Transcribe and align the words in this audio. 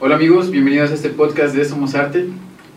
Hola 0.00 0.14
amigos, 0.16 0.50
bienvenidos 0.50 0.90
a 0.90 0.94
este 0.94 1.10
podcast 1.10 1.54
de 1.54 1.64
Somos 1.64 1.94
Arte. 1.94 2.26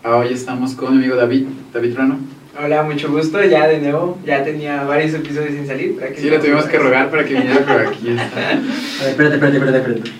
Hoy 0.04 0.32
estamos 0.32 0.74
con 0.74 0.92
mi 0.92 0.98
amigo 0.98 1.16
David, 1.16 1.46
David 1.72 1.96
Rano. 1.96 2.18
Hola, 2.62 2.82
mucho 2.82 3.10
gusto, 3.10 3.42
ya 3.42 3.66
de 3.66 3.78
nuevo, 3.80 4.18
ya 4.24 4.44
tenía 4.44 4.84
varios 4.84 5.14
episodios 5.14 5.52
sin 5.52 5.66
salir. 5.66 5.96
pero 5.98 6.10
aquí 6.12 6.20
Sí, 6.20 6.30
le 6.30 6.38
tuvimos 6.38 6.66
que 6.66 6.78
rogar 6.78 7.10
para 7.10 7.24
que 7.24 7.34
viniera, 7.34 7.64
pero 7.66 7.88
aquí 7.88 8.10
está. 8.10 8.50
A 8.50 8.52
ver, 8.52 9.10
espérate, 9.10 9.34
espérate, 9.36 9.56
espérate, 9.56 9.78
espérate. 9.78 10.10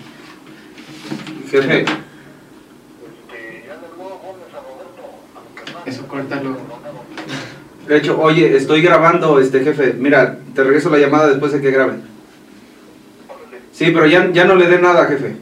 Jefe, 1.49 1.85
Eso, 5.85 6.07
córtalo. 6.07 6.57
de 7.87 7.97
hecho, 7.97 8.19
oye, 8.19 8.57
estoy 8.57 8.81
grabando, 8.81 9.39
este 9.39 9.59
jefe. 9.63 9.93
Mira, 9.93 10.39
te 10.55 10.63
regreso 10.63 10.89
la 10.89 10.97
llamada 10.97 11.27
después 11.27 11.51
de 11.53 11.61
que 11.61 11.69
grabe. 11.69 11.93
Sí, 13.71 13.91
pero 13.93 14.07
ya, 14.07 14.31
ya 14.31 14.45
no 14.45 14.55
le 14.55 14.67
dé 14.67 14.79
nada, 14.79 15.05
jefe. 15.05 15.35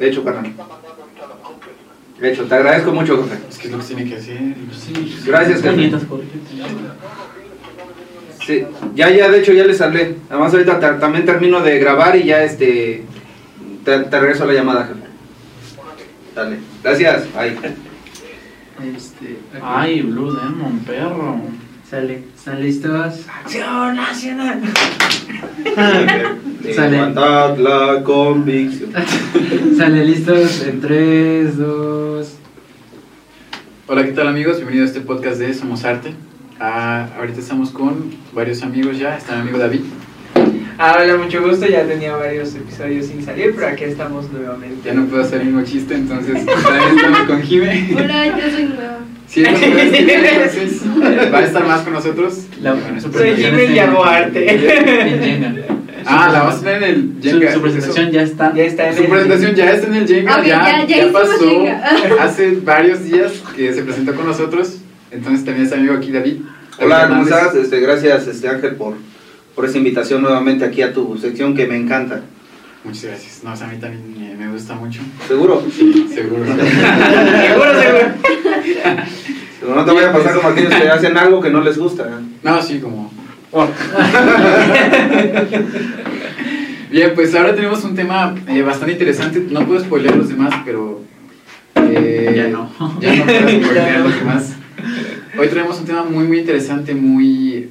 Hecho, 0.00 0.22
carnal. 0.24 0.52
De 2.20 2.32
hecho, 2.32 2.44
te 2.46 2.54
agradezco 2.54 2.92
mucho, 2.92 3.22
jefe. 3.24 3.38
Es 3.48 3.58
que 3.58 3.66
es 3.68 3.72
lo 3.72 3.78
que 3.78 3.84
tiene 3.84 4.04
que 4.08 4.16
hacer. 4.16 4.38
Sí, 4.72 5.22
Gracias, 5.26 5.60
correcto. 5.62 6.00
Sí, 8.44 8.64
ya, 8.94 9.10
ya, 9.10 9.28
de 9.30 9.40
hecho, 9.40 9.52
ya 9.52 9.64
les 9.64 9.80
hablé. 9.80 10.16
Además, 10.30 10.52
ahorita 10.52 10.80
ta- 10.80 10.98
también 10.98 11.24
termino 11.26 11.60
de 11.60 11.78
grabar 11.78 12.16
y 12.16 12.24
ya, 12.24 12.42
este, 12.42 13.04
te, 13.84 13.98
te 14.00 14.20
regreso 14.20 14.46
la 14.46 14.54
llamada, 14.54 14.86
jefe. 14.86 15.00
Dale. 16.34 16.58
Gracias. 16.82 17.24
Bye. 17.34 17.56
Este. 18.96 19.36
Ay, 19.62 20.02
Blue 20.02 20.32
Demon, 20.32 20.78
perro. 20.86 21.40
Sale, 21.88 22.22
¿están 22.36 22.60
listos? 22.60 23.24
¡Acción 23.28 23.96
nacional! 23.96 24.60
Sale. 26.74 26.90
Levantad 26.90 27.56
la 27.56 28.02
convicción. 28.04 28.92
Sale, 29.78 30.04
listos 30.04 30.66
en 30.66 30.82
3, 30.82 31.56
2. 31.56 32.34
Hola, 33.86 34.04
¿qué 34.04 34.12
tal 34.12 34.28
amigos? 34.28 34.56
Bienvenidos 34.56 34.90
a 34.90 34.92
este 34.92 35.00
podcast 35.00 35.38
de 35.38 35.54
Somos 35.54 35.86
Arte. 35.86 36.12
Ah, 36.60 37.08
ahorita 37.16 37.40
estamos 37.40 37.70
con 37.70 38.10
varios 38.34 38.62
amigos 38.62 38.98
ya. 38.98 39.16
Está 39.16 39.36
mi 39.36 39.40
amigo 39.40 39.56
David. 39.56 39.80
Ah, 40.76 40.98
hola, 41.00 41.16
mucho 41.16 41.42
gusto, 41.42 41.66
ya 41.66 41.86
tenía 41.86 42.14
varios 42.16 42.54
episodios 42.54 43.06
sin 43.06 43.24
salir, 43.24 43.54
pero 43.56 43.66
aquí 43.66 43.84
estamos 43.84 44.30
nuevamente. 44.30 44.76
Ya 44.84 44.92
no 44.92 45.06
puedo 45.06 45.22
hacer 45.22 45.40
el 45.40 45.46
mismo 45.46 45.62
chiste, 45.64 45.94
entonces 45.94 46.44
también 46.62 46.96
estamos 46.96 47.20
con 47.20 47.42
Jime. 47.42 47.96
Hola, 47.96 48.26
yo 48.38 48.50
soy 48.50 48.64
nueva. 48.64 48.98
Sí, 49.28 49.42
es 49.42 50.82
va 51.32 51.38
a 51.38 51.44
estar 51.44 51.66
más 51.66 51.82
con 51.82 51.92
nosotros. 51.92 52.38
La, 52.62 52.72
Bueno, 52.74 53.00
su 53.00 53.12
soy 53.12 53.36
Jimmy 53.36 53.66
Jenga. 53.68 53.92
Ah, 56.06 56.30
la 56.32 56.38
vamos 56.44 56.54
a 56.56 56.60
tener 56.60 56.82
en 56.82 56.90
el 56.90 57.12
Jenga. 57.22 57.52
su 57.52 57.60
presentación 57.60 58.10
ya 58.10 58.22
está. 58.22 58.54
Ya 58.54 58.62
está 58.64 58.88
en 58.88 58.96
Su 58.96 59.02
el- 59.02 59.08
presentación 59.10 59.54
ya 59.54 59.70
está 59.72 59.86
en 59.88 59.94
el 59.94 60.06
Jenga, 60.08 60.36
ya, 60.38 60.46
ya- 60.46 60.64
ya 60.80 60.86
ya 60.86 60.96
hicimos 60.96 61.12
pasó 61.12 61.38
Jenga. 61.50 61.84
hace 62.20 62.50
varios 62.64 63.04
días 63.04 63.32
que 63.54 63.74
se 63.74 63.82
presentó 63.82 64.14
con 64.14 64.26
nosotros. 64.26 64.78
Entonces 65.10 65.44
también 65.44 65.64
está 65.66 65.76
mi 65.76 65.82
amigo 65.82 65.96
aquí 65.98 66.10
David. 66.12 66.36
Hola, 66.80 67.08
¿cómo 67.08 67.22
estás? 67.24 67.54
Este, 67.54 67.80
gracias, 67.80 68.26
este 68.28 68.48
Ángel, 68.48 68.76
por, 68.76 68.94
por 69.54 69.64
esa 69.66 69.76
invitación 69.78 70.22
nuevamente 70.22 70.64
aquí 70.64 70.80
a 70.82 70.92
tu 70.94 71.18
sección 71.18 71.54
que 71.54 71.66
me 71.66 71.76
encanta. 71.76 72.20
Muchas 72.84 73.04
gracias. 73.06 73.40
No, 73.42 73.52
o 73.52 73.56
sea, 73.56 73.66
a 73.66 73.70
mí 73.70 73.76
también 73.78 74.14
me, 74.16 74.34
me 74.46 74.52
gusta 74.52 74.74
mucho. 74.76 75.00
¿Seguro? 75.26 75.62
Seguro. 75.76 76.08
Seguro, 76.14 76.44
seguro. 76.54 78.08
Pero 79.60 79.74
no 79.76 79.84
te 79.84 79.92
vaya 79.92 80.10
a 80.10 80.12
pasar 80.12 80.34
como 80.36 80.48
aquellos 80.48 80.74
que 80.74 80.88
hacen 80.88 81.16
algo 81.16 81.40
que 81.40 81.50
no 81.50 81.60
les 81.60 81.78
gusta. 81.78 82.08
No, 82.42 82.62
sí, 82.62 82.78
como. 82.80 83.10
Bien, 86.90 87.12
pues 87.14 87.34
ahora 87.34 87.54
tenemos 87.54 87.84
un 87.84 87.94
tema 87.94 88.34
eh, 88.48 88.62
bastante 88.62 88.92
interesante. 88.92 89.44
No 89.50 89.66
puedo 89.66 89.80
spoilear 89.80 90.16
los 90.16 90.28
demás, 90.30 90.54
pero. 90.64 91.02
eh, 91.76 92.32
Ya 92.36 92.48
no. 92.48 92.70
Ya 93.00 93.14
no 93.16 93.24
puedo 93.24 93.38
spoilear 93.48 94.00
los 94.00 94.14
demás. 94.18 94.52
Hoy 95.38 95.48
traemos 95.48 95.78
un 95.78 95.84
tema 95.86 96.04
muy, 96.04 96.24
muy 96.24 96.38
interesante, 96.40 96.94
muy. 96.94 97.70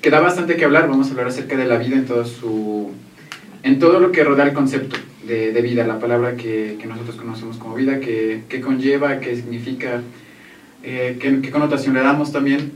que 0.00 0.10
da 0.10 0.20
bastante 0.20 0.56
que 0.56 0.64
hablar. 0.64 0.88
Vamos 0.88 1.08
a 1.08 1.10
hablar 1.10 1.28
acerca 1.28 1.56
de 1.56 1.66
la 1.66 1.76
vida 1.76 1.96
en 1.96 2.06
todo 2.06 2.24
su. 2.24 2.90
En 3.62 3.78
todo 3.78 4.00
lo 4.00 4.12
que 4.12 4.24
rodea 4.24 4.46
el 4.46 4.52
concepto 4.52 4.96
de, 5.26 5.52
de 5.52 5.62
vida, 5.62 5.86
la 5.86 5.98
palabra 5.98 6.36
que, 6.36 6.76
que 6.80 6.86
nosotros 6.86 7.16
conocemos 7.16 7.56
como 7.56 7.74
vida, 7.74 8.00
que, 8.00 8.42
que 8.48 8.60
conlleva, 8.60 9.20
qué 9.20 9.36
significa, 9.36 10.02
eh, 10.82 11.18
qué, 11.20 11.40
qué 11.40 11.50
connotación 11.50 11.94
le 11.94 12.00
damos 12.00 12.32
también. 12.32 12.72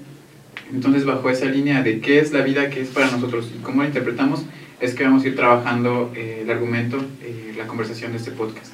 Entonces, 0.72 1.04
bajo 1.04 1.28
esa 1.30 1.46
línea 1.46 1.82
de 1.82 2.00
qué 2.00 2.18
es 2.18 2.32
la 2.32 2.42
vida, 2.42 2.70
qué 2.70 2.80
es 2.80 2.88
para 2.88 3.10
nosotros 3.10 3.50
y 3.54 3.62
cómo 3.62 3.82
la 3.82 3.88
interpretamos, 3.88 4.44
es 4.80 4.94
que 4.94 5.04
vamos 5.04 5.24
a 5.24 5.28
ir 5.28 5.36
trabajando 5.36 6.12
eh, 6.14 6.40
el 6.42 6.50
argumento, 6.50 6.98
eh, 7.22 7.54
la 7.56 7.66
conversación 7.66 8.12
de 8.12 8.18
este 8.18 8.30
podcast. 8.30 8.72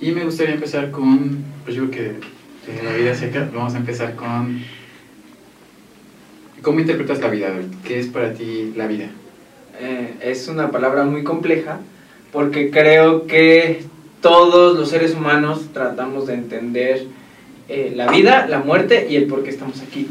Y 0.00 0.12
me 0.12 0.24
gustaría 0.24 0.54
empezar 0.54 0.90
con, 0.90 1.44
pues 1.64 1.76
yo 1.76 1.90
creo 1.90 2.20
que 2.66 2.72
de 2.72 2.82
la 2.82 2.96
vida 2.96 3.14
seca, 3.14 3.48
vamos 3.54 3.74
a 3.74 3.78
empezar 3.78 4.16
con, 4.16 4.62
¿cómo 6.62 6.80
interpretas 6.80 7.20
la 7.20 7.28
vida? 7.28 7.48
¿Qué 7.84 8.00
es 8.00 8.06
para 8.08 8.34
ti 8.34 8.72
la 8.76 8.86
vida? 8.86 9.08
Eh, 9.80 10.14
es 10.22 10.48
una 10.48 10.70
palabra 10.70 11.04
muy 11.04 11.22
compleja 11.22 11.80
porque 12.32 12.70
creo 12.70 13.26
que 13.26 13.82
todos 14.22 14.76
los 14.78 14.88
seres 14.88 15.14
humanos 15.14 15.66
tratamos 15.72 16.26
de 16.26 16.34
entender 16.34 17.04
eh, 17.68 17.92
la 17.94 18.10
vida, 18.10 18.46
la 18.48 18.60
muerte 18.60 19.06
y 19.10 19.16
el 19.16 19.26
por 19.26 19.42
qué 19.42 19.50
estamos 19.50 19.80
aquí. 19.82 20.06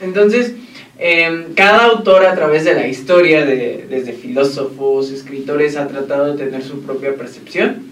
Entonces, 0.00 0.54
eh, 0.98 1.48
cada 1.54 1.84
autor 1.86 2.24
a 2.26 2.34
través 2.34 2.64
de 2.64 2.74
la 2.74 2.86
historia, 2.86 3.44
de- 3.44 3.86
desde 3.88 4.12
filósofos, 4.12 5.10
escritores, 5.10 5.76
ha 5.76 5.88
tratado 5.88 6.34
de 6.34 6.44
tener 6.44 6.62
su 6.62 6.80
propia 6.82 7.14
percepción. 7.14 7.82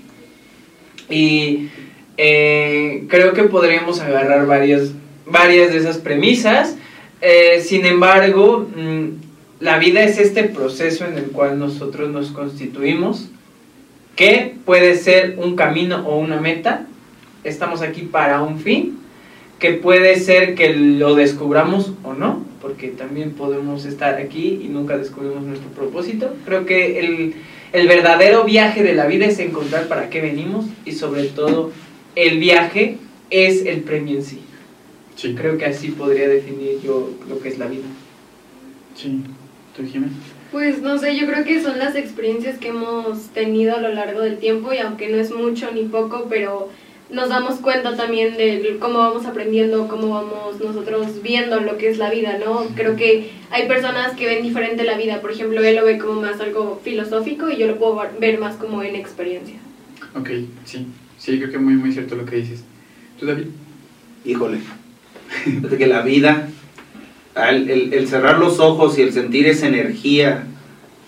Y 1.08 1.68
eh, 2.16 3.04
creo 3.08 3.32
que 3.32 3.44
podríamos 3.44 4.00
agarrar 4.00 4.46
varias, 4.46 4.92
varias 5.26 5.72
de 5.72 5.78
esas 5.78 5.98
premisas. 5.98 6.76
Sin 7.62 7.84
embargo, 7.84 8.66
mm, 8.74 9.08
la 9.60 9.78
vida 9.78 10.02
es 10.02 10.18
este 10.18 10.44
proceso 10.44 11.04
en 11.04 11.18
el 11.18 11.26
cual 11.26 11.58
nosotros 11.58 12.08
nos 12.10 12.30
constituimos, 12.30 13.28
que 14.16 14.56
puede 14.64 14.96
ser 14.96 15.36
un 15.38 15.54
camino 15.54 16.06
o 16.08 16.18
una 16.18 16.40
meta. 16.40 16.86
Estamos 17.44 17.82
aquí 17.82 18.02
para 18.02 18.42
un 18.42 18.58
fin, 18.58 18.98
que 19.58 19.74
puede 19.74 20.18
ser 20.18 20.54
que 20.54 20.74
lo 20.74 21.14
descubramos 21.14 21.92
o 22.02 22.14
no, 22.14 22.42
porque 22.62 22.88
también 22.88 23.32
podemos 23.32 23.84
estar 23.84 24.14
aquí 24.14 24.60
y 24.62 24.68
nunca 24.68 24.96
descubrimos 24.96 25.42
nuestro 25.42 25.68
propósito. 25.70 26.34
Creo 26.46 26.64
que 26.64 26.98
el, 26.98 27.34
el 27.74 27.86
verdadero 27.86 28.44
viaje 28.44 28.82
de 28.82 28.94
la 28.94 29.06
vida 29.06 29.26
es 29.26 29.38
encontrar 29.38 29.88
para 29.88 30.08
qué 30.08 30.22
venimos 30.22 30.64
y 30.86 30.92
sobre 30.92 31.24
todo 31.24 31.70
el 32.16 32.38
viaje 32.38 32.96
es 33.28 33.66
el 33.66 33.82
premio 33.82 34.16
en 34.16 34.24
sí. 34.24 34.40
Sí, 35.16 35.34
Creo 35.34 35.58
que 35.58 35.66
así 35.66 35.88
podría 35.88 36.28
definir 36.28 36.80
yo 36.82 37.10
lo 37.28 37.40
que 37.40 37.50
es 37.50 37.58
la 37.58 37.66
vida. 37.66 37.84
Sí. 38.94 39.22
¿Tú, 39.80 39.86
Jiménez? 39.86 40.16
Pues 40.52 40.82
no 40.82 40.98
sé, 40.98 41.16
yo 41.16 41.26
creo 41.26 41.44
que 41.44 41.62
son 41.62 41.78
las 41.78 41.94
experiencias 41.94 42.58
que 42.58 42.68
hemos 42.68 43.28
tenido 43.28 43.76
a 43.76 43.80
lo 43.80 43.88
largo 43.94 44.20
del 44.20 44.38
tiempo 44.38 44.72
y 44.72 44.78
aunque 44.78 45.08
no 45.08 45.16
es 45.16 45.32
mucho 45.32 45.70
ni 45.72 45.84
poco, 45.84 46.26
pero 46.28 46.68
nos 47.08 47.28
damos 47.28 47.60
cuenta 47.60 47.96
también 47.96 48.36
de 48.36 48.76
cómo 48.80 48.98
vamos 48.98 49.26
aprendiendo, 49.26 49.88
cómo 49.88 50.10
vamos 50.10 50.60
nosotros 50.60 51.22
viendo 51.22 51.60
lo 51.60 51.78
que 51.78 51.88
es 51.88 51.98
la 51.98 52.10
vida, 52.10 52.38
¿no? 52.44 52.66
Creo 52.74 52.96
que 52.96 53.30
hay 53.50 53.68
personas 53.68 54.16
que 54.16 54.26
ven 54.26 54.42
diferente 54.42 54.84
la 54.84 54.98
vida, 54.98 55.20
por 55.20 55.30
ejemplo, 55.30 55.62
él 55.62 55.76
lo 55.76 55.84
ve 55.84 55.98
como 55.98 56.20
más 56.20 56.40
algo 56.40 56.80
filosófico 56.82 57.48
y 57.48 57.56
yo 57.56 57.66
lo 57.66 57.78
puedo 57.78 58.00
ver 58.18 58.38
más 58.38 58.56
como 58.56 58.82
en 58.82 58.96
experiencia. 58.96 59.56
Ok, 60.14 60.30
sí. 60.64 60.86
Sí, 61.18 61.38
creo 61.38 61.50
que 61.50 61.58
muy, 61.58 61.74
muy 61.74 61.92
cierto 61.92 62.16
lo 62.16 62.24
que 62.24 62.36
dices. 62.36 62.64
¿Tú, 63.18 63.26
David? 63.26 63.46
Híjole. 64.24 64.58
Que 65.78 65.86
la 65.86 66.02
vida, 66.02 66.48
el, 67.34 68.08
cerrar 68.08 68.38
los 68.38 68.60
ojos 68.60 68.98
y 68.98 69.02
el 69.02 69.12
sentir 69.12 69.46
esa 69.46 69.68
energía 69.68 70.44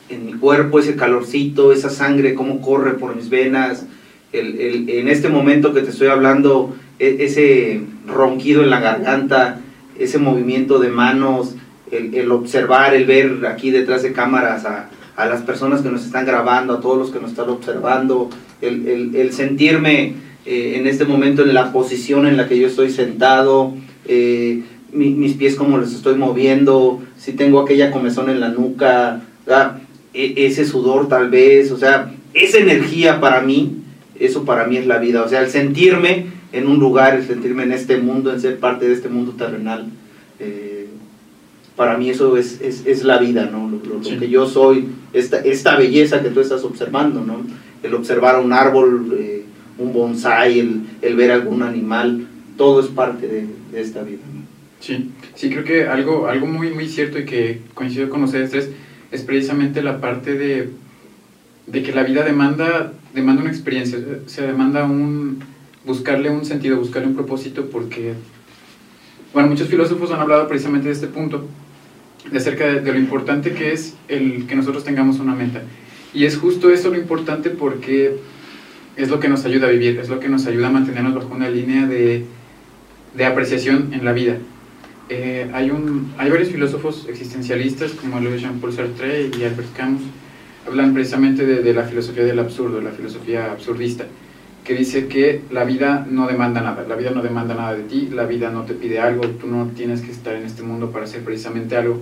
en 0.08 0.26
mi 0.26 0.32
cuerpo, 0.35 0.79
ese 0.79 0.97
calorcito, 0.97 1.73
esa 1.73 1.91
sangre, 1.91 2.35
cómo 2.35 2.61
corre 2.61 2.93
por 2.94 3.17
mis 3.17 3.29
venas, 3.31 3.87
el, 4.32 4.88
en 4.88 5.08
este 5.08 5.29
momento 5.29 5.75
que 5.75 5.82
te 5.82 5.91
estoy 5.91 6.08
hablando, 6.08 6.75
e- 6.99 7.19
ese 7.20 7.82
ronquido 8.06 8.62
en 8.62 8.70
la 8.70 8.81
garganta, 8.81 9.61
ese 9.99 10.19
movimiento 10.19 10.79
de 10.79 10.88
manos, 10.91 11.55
el, 11.91 12.31
observar, 12.32 12.94
el 12.94 13.05
ver 13.05 13.47
aquí 13.47 13.70
detrás 13.70 14.02
de 14.02 14.12
cámaras 14.12 14.64
a, 14.64 14.88
a 15.17 15.26
las 15.26 15.43
personas 15.43 15.82
que 15.82 15.91
nos 15.91 16.06
están 16.06 16.25
grabando, 16.25 16.75
a 16.75 16.81
todos 16.81 16.97
los 16.97 17.11
que 17.11 17.20
nos 17.20 17.32
están 17.32 17.50
observando, 17.50 18.31
el 18.62 19.32
sentirme 19.32 20.14
eh, 20.44 20.75
en 20.76 20.88
este 20.88 21.05
momento 21.05 21.43
en 21.43 21.55
la 21.55 21.73
posición 21.73 22.26
en 22.26 22.37
la 22.37 22.49
que 22.49 22.58
yo 22.58 22.67
estoy 22.67 22.91
sentado, 22.91 23.75
eh, 24.06 24.62
mi- 24.93 25.11
mis 25.11 25.35
pies 25.35 25.55
como 25.56 25.79
los 25.79 25.93
estoy 25.94 26.17
moviendo, 26.17 27.00
si 27.17 27.33
tengo 27.33 27.61
aquella 27.61 27.91
comezón 27.91 28.29
en 28.31 28.41
la 28.41 28.49
nuca, 28.50 29.23
¿verdad? 29.47 29.79
E- 30.15 30.35
ese 30.47 30.65
sudor 30.67 31.09
tal 31.09 31.31
vez, 31.31 31.71
o 31.73 31.79
sea, 31.79 32.12
esa 32.35 32.59
energía 32.59 33.21
para 33.21 33.41
mí, 33.41 33.77
eso 34.19 34.44
para 34.44 34.67
mí 34.67 34.77
es 34.77 34.87
la 34.87 34.99
vida, 34.99 35.23
o 35.23 35.29
sea, 35.29 35.41
el 35.41 35.49
sentirme 35.50 36.27
en 36.53 36.67
un 36.67 36.79
lugar, 36.79 37.15
el 37.17 37.25
sentirme 37.27 37.62
en 37.62 37.73
este 37.73 37.97
mundo, 37.99 38.33
en 38.33 38.41
ser 38.41 38.59
parte 38.59 38.87
de 38.87 38.93
este 38.94 39.09
mundo 39.09 39.33
terrenal, 39.33 39.87
eh, 40.39 40.87
para 41.77 41.97
mí 41.97 42.11
eso 42.11 42.37
es, 42.37 42.61
es, 42.61 42.85
es 42.87 43.03
la 43.05 43.17
vida, 43.19 43.49
¿no? 43.50 43.69
Lo, 43.71 43.79
lo- 43.79 43.99
lo 43.99 44.05
Sí. 44.05 44.19
que 44.19 44.29
yo 44.29 44.47
soy, 44.47 44.88
esta, 45.15 45.38
esta 45.38 45.77
belleza 45.77 46.23
que 46.23 46.29
tú 46.29 46.41
estás 46.41 46.62
observando, 46.65 47.25
¿no? 47.25 47.41
El 47.83 47.95
observar 47.95 48.38
un 48.45 48.53
árbol, 48.53 49.17
eh, 49.19 49.45
un 49.79 49.93
bonsai, 49.95 50.61
el, 50.61 50.83
el 51.00 51.17
ver 51.17 51.31
algún 51.33 51.62
animal, 51.62 52.27
todo 52.59 52.81
es 52.81 52.87
parte 52.88 53.27
de, 53.27 53.47
de 53.73 53.81
esta 53.81 54.03
vida. 54.03 54.21
Sí, 54.82 55.12
sí, 55.37 55.49
creo 55.49 55.62
que 55.62 55.87
algo, 55.87 56.26
algo 56.26 56.49
muy, 56.49 56.70
muy 56.70 56.88
cierto 56.88 57.17
y 57.17 57.25
que 57.25 57.61
coincido 57.73 58.11
con 58.11 58.25
ustedes 58.25 58.50
tres 58.50 58.70
es 59.12 59.23
precisamente 59.23 59.81
la 59.81 60.00
parte 60.00 60.34
de, 60.34 60.70
de 61.69 61.82
que 61.84 61.93
la 61.93 62.02
vida 62.02 62.25
demanda, 62.25 62.93
demanda 63.14 63.43
una 63.43 63.52
experiencia, 63.52 64.00
se 64.26 64.43
demanda 64.43 64.82
un, 64.82 65.38
buscarle 65.84 66.31
un 66.31 66.44
sentido, 66.44 66.79
buscarle 66.79 67.06
un 67.06 67.14
propósito, 67.14 67.70
porque, 67.70 68.14
bueno, 69.32 69.49
muchos 69.50 69.69
filósofos 69.69 70.11
han 70.11 70.19
hablado 70.19 70.49
precisamente 70.49 70.88
de 70.88 70.94
este 70.94 71.06
punto, 71.06 71.46
de 72.28 72.38
acerca 72.38 72.67
de, 72.67 72.81
de 72.81 72.93
lo 72.93 72.99
importante 72.99 73.52
que 73.52 73.73
es 73.73 73.94
el 74.08 74.49
que 74.49 74.56
nosotros 74.56 74.82
tengamos 74.82 75.20
una 75.20 75.37
meta. 75.37 75.62
Y 76.12 76.25
es 76.25 76.37
justo 76.37 76.70
eso 76.70 76.90
lo 76.90 76.99
importante 76.99 77.50
porque 77.50 78.17
es 78.96 79.11
lo 79.11 79.20
que 79.20 79.28
nos 79.28 79.44
ayuda 79.44 79.69
a 79.69 79.70
vivir, 79.70 80.00
es 80.00 80.08
lo 80.08 80.19
que 80.19 80.28
nos 80.28 80.44
ayuda 80.46 80.67
a 80.67 80.73
mantenernos 80.73 81.14
bajo 81.14 81.32
una 81.32 81.49
línea 81.49 81.87
de, 81.87 82.25
de 83.14 83.25
apreciación 83.25 83.94
en 83.94 84.05
la 84.05 84.12
vida. 84.12 84.38
Eh, 85.14 85.50
hay, 85.53 85.70
un, 85.70 86.14
hay 86.17 86.31
varios 86.31 86.49
filósofos 86.49 87.06
existencialistas 87.06 87.93
como 87.93 88.19
Louis 88.19 88.41
Jean-Paul 88.41 88.73
Sartre 88.73 89.29
y 89.38 89.44
Albert 89.44 89.76
Camus, 89.76 90.00
hablan 90.67 90.94
precisamente 90.94 91.44
de, 91.44 91.75
la 91.75 91.82
filosofía 91.82 92.25
del 92.25 92.38
absurdo, 92.38 92.81
la 92.81 92.93
filosofía 92.93 93.53
absurdista, 93.53 94.06
que 94.64 94.75
dice 94.75 95.09
que 95.09 95.43
la 95.50 95.64
vida 95.64 96.06
no 96.11 96.26
demanda 96.26 96.62
nada, 96.62 96.87
la 96.88 96.94
vida 96.97 97.11
no 97.11 97.20
demanda 97.20 97.55
nada 97.55 97.75
de 97.75 97.82
ti, 97.82 98.09
la 98.11 98.25
vida 98.25 98.49
no 98.49 98.62
te 98.62 98.73
pide 98.73 99.00
algo, 99.00 99.29
tú 99.29 99.49
no 99.49 99.67
tienes 99.76 100.00
que 100.00 100.11
estar 100.11 100.35
en 100.35 100.44
este 100.44 100.62
mundo 100.62 100.91
para 100.93 101.05
hacer 101.05 101.23
precisamente 101.23 101.76
algo, 101.76 102.00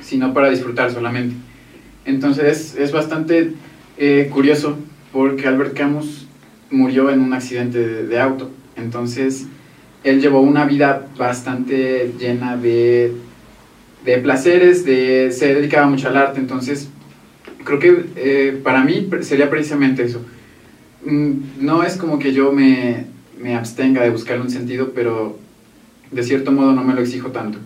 sino 0.00 0.32
para 0.32 0.50
disfrutar 0.50 0.92
solamente. 0.92 1.34
Entonces 2.04 2.76
es 2.78 2.92
bastante 2.92 3.54
eh, 3.98 4.30
curioso 4.32 4.78
porque 5.12 5.48
Albert 5.48 5.76
Camus 5.76 6.28
murió 6.70 7.10
en 7.10 7.22
un 7.22 7.34
accidente 7.34 7.80
de, 7.80 8.06
de 8.06 8.20
auto, 8.20 8.52
entonces 8.76 9.48
él 10.04 10.20
llevó 10.20 10.40
una 10.40 10.64
vida 10.64 11.06
bastante 11.18 12.12
llena 12.18 12.56
de, 12.56 13.12
de 14.04 14.18
placeres, 14.18 14.84
de, 14.84 15.30
se 15.32 15.54
dedicaba 15.54 15.86
mucho 15.88 16.08
al 16.08 16.16
arte, 16.16 16.40
entonces 16.40 16.88
creo 17.64 17.78
que 17.78 18.04
eh, 18.16 18.60
para 18.62 18.82
mí 18.82 19.08
sería 19.22 19.50
precisamente 19.50 20.02
eso. 20.04 20.22
Mm, 21.04 21.32
No 21.60 21.82
es 21.82 21.96
como 21.96 22.18
que 22.18 22.32
yo 22.32 22.52
me, 22.52 23.06
me 23.40 23.54
abstenga 23.56 24.02
de 24.02 24.10
buscar 24.10 24.40
un 24.40 24.50
sentido, 24.50 24.92
pero 24.94 25.38
de 26.10 26.22
cierto 26.22 26.50
modo 26.52 26.72
no 26.72 26.82
me 26.82 26.94
lo 26.94 27.00
exijo 27.00 27.30
tanto. 27.30 27.58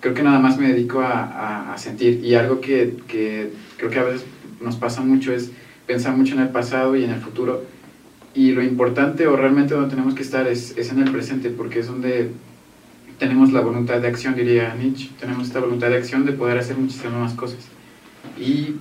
Creo 0.00 0.14
que 0.14 0.22
nada 0.22 0.38
más 0.38 0.58
me 0.58 0.68
dedico 0.72 1.00
a, 1.00 1.12
a- 1.24 1.74
a 1.74 1.78
sentir 1.78 2.24
y 2.24 2.34
algo 2.34 2.60
que, 2.60 2.94
que 3.08 3.50
creo 3.76 3.90
que 3.90 3.98
a 3.98 4.04
veces 4.04 4.24
nos 4.60 4.76
pasa 4.76 5.00
mucho 5.02 5.32
es 5.32 5.50
pensar 5.86 6.16
mucho 6.16 6.34
en 6.34 6.40
el 6.40 6.48
pasado 6.50 6.94
y 6.96 7.04
en 7.04 7.10
el 7.10 7.20
futuro 7.20 7.64
y 8.34 8.52
lo 8.52 8.62
importante 8.62 9.26
o 9.26 9.36
realmente 9.36 9.74
donde 9.74 9.90
tenemos 9.90 10.14
que 10.14 10.22
estar 10.22 10.46
es, 10.46 10.76
es 10.76 10.90
en 10.90 11.00
el 11.00 11.10
presente 11.10 11.50
porque 11.50 11.80
es 11.80 11.88
donde 11.88 12.30
tenemos 13.18 13.52
la 13.52 13.60
voluntad 13.60 14.00
de 14.00 14.08
acción, 14.08 14.34
diría 14.34 14.74
Nietzsche, 14.74 15.10
tenemos 15.20 15.48
esta 15.48 15.60
voluntad 15.60 15.90
de 15.90 15.98
acción 15.98 16.24
de 16.24 16.32
poder 16.32 16.58
hacer 16.58 16.76
muchísimas 16.76 17.12
más 17.12 17.34
cosas. 17.34 17.58
Y 18.38 18.76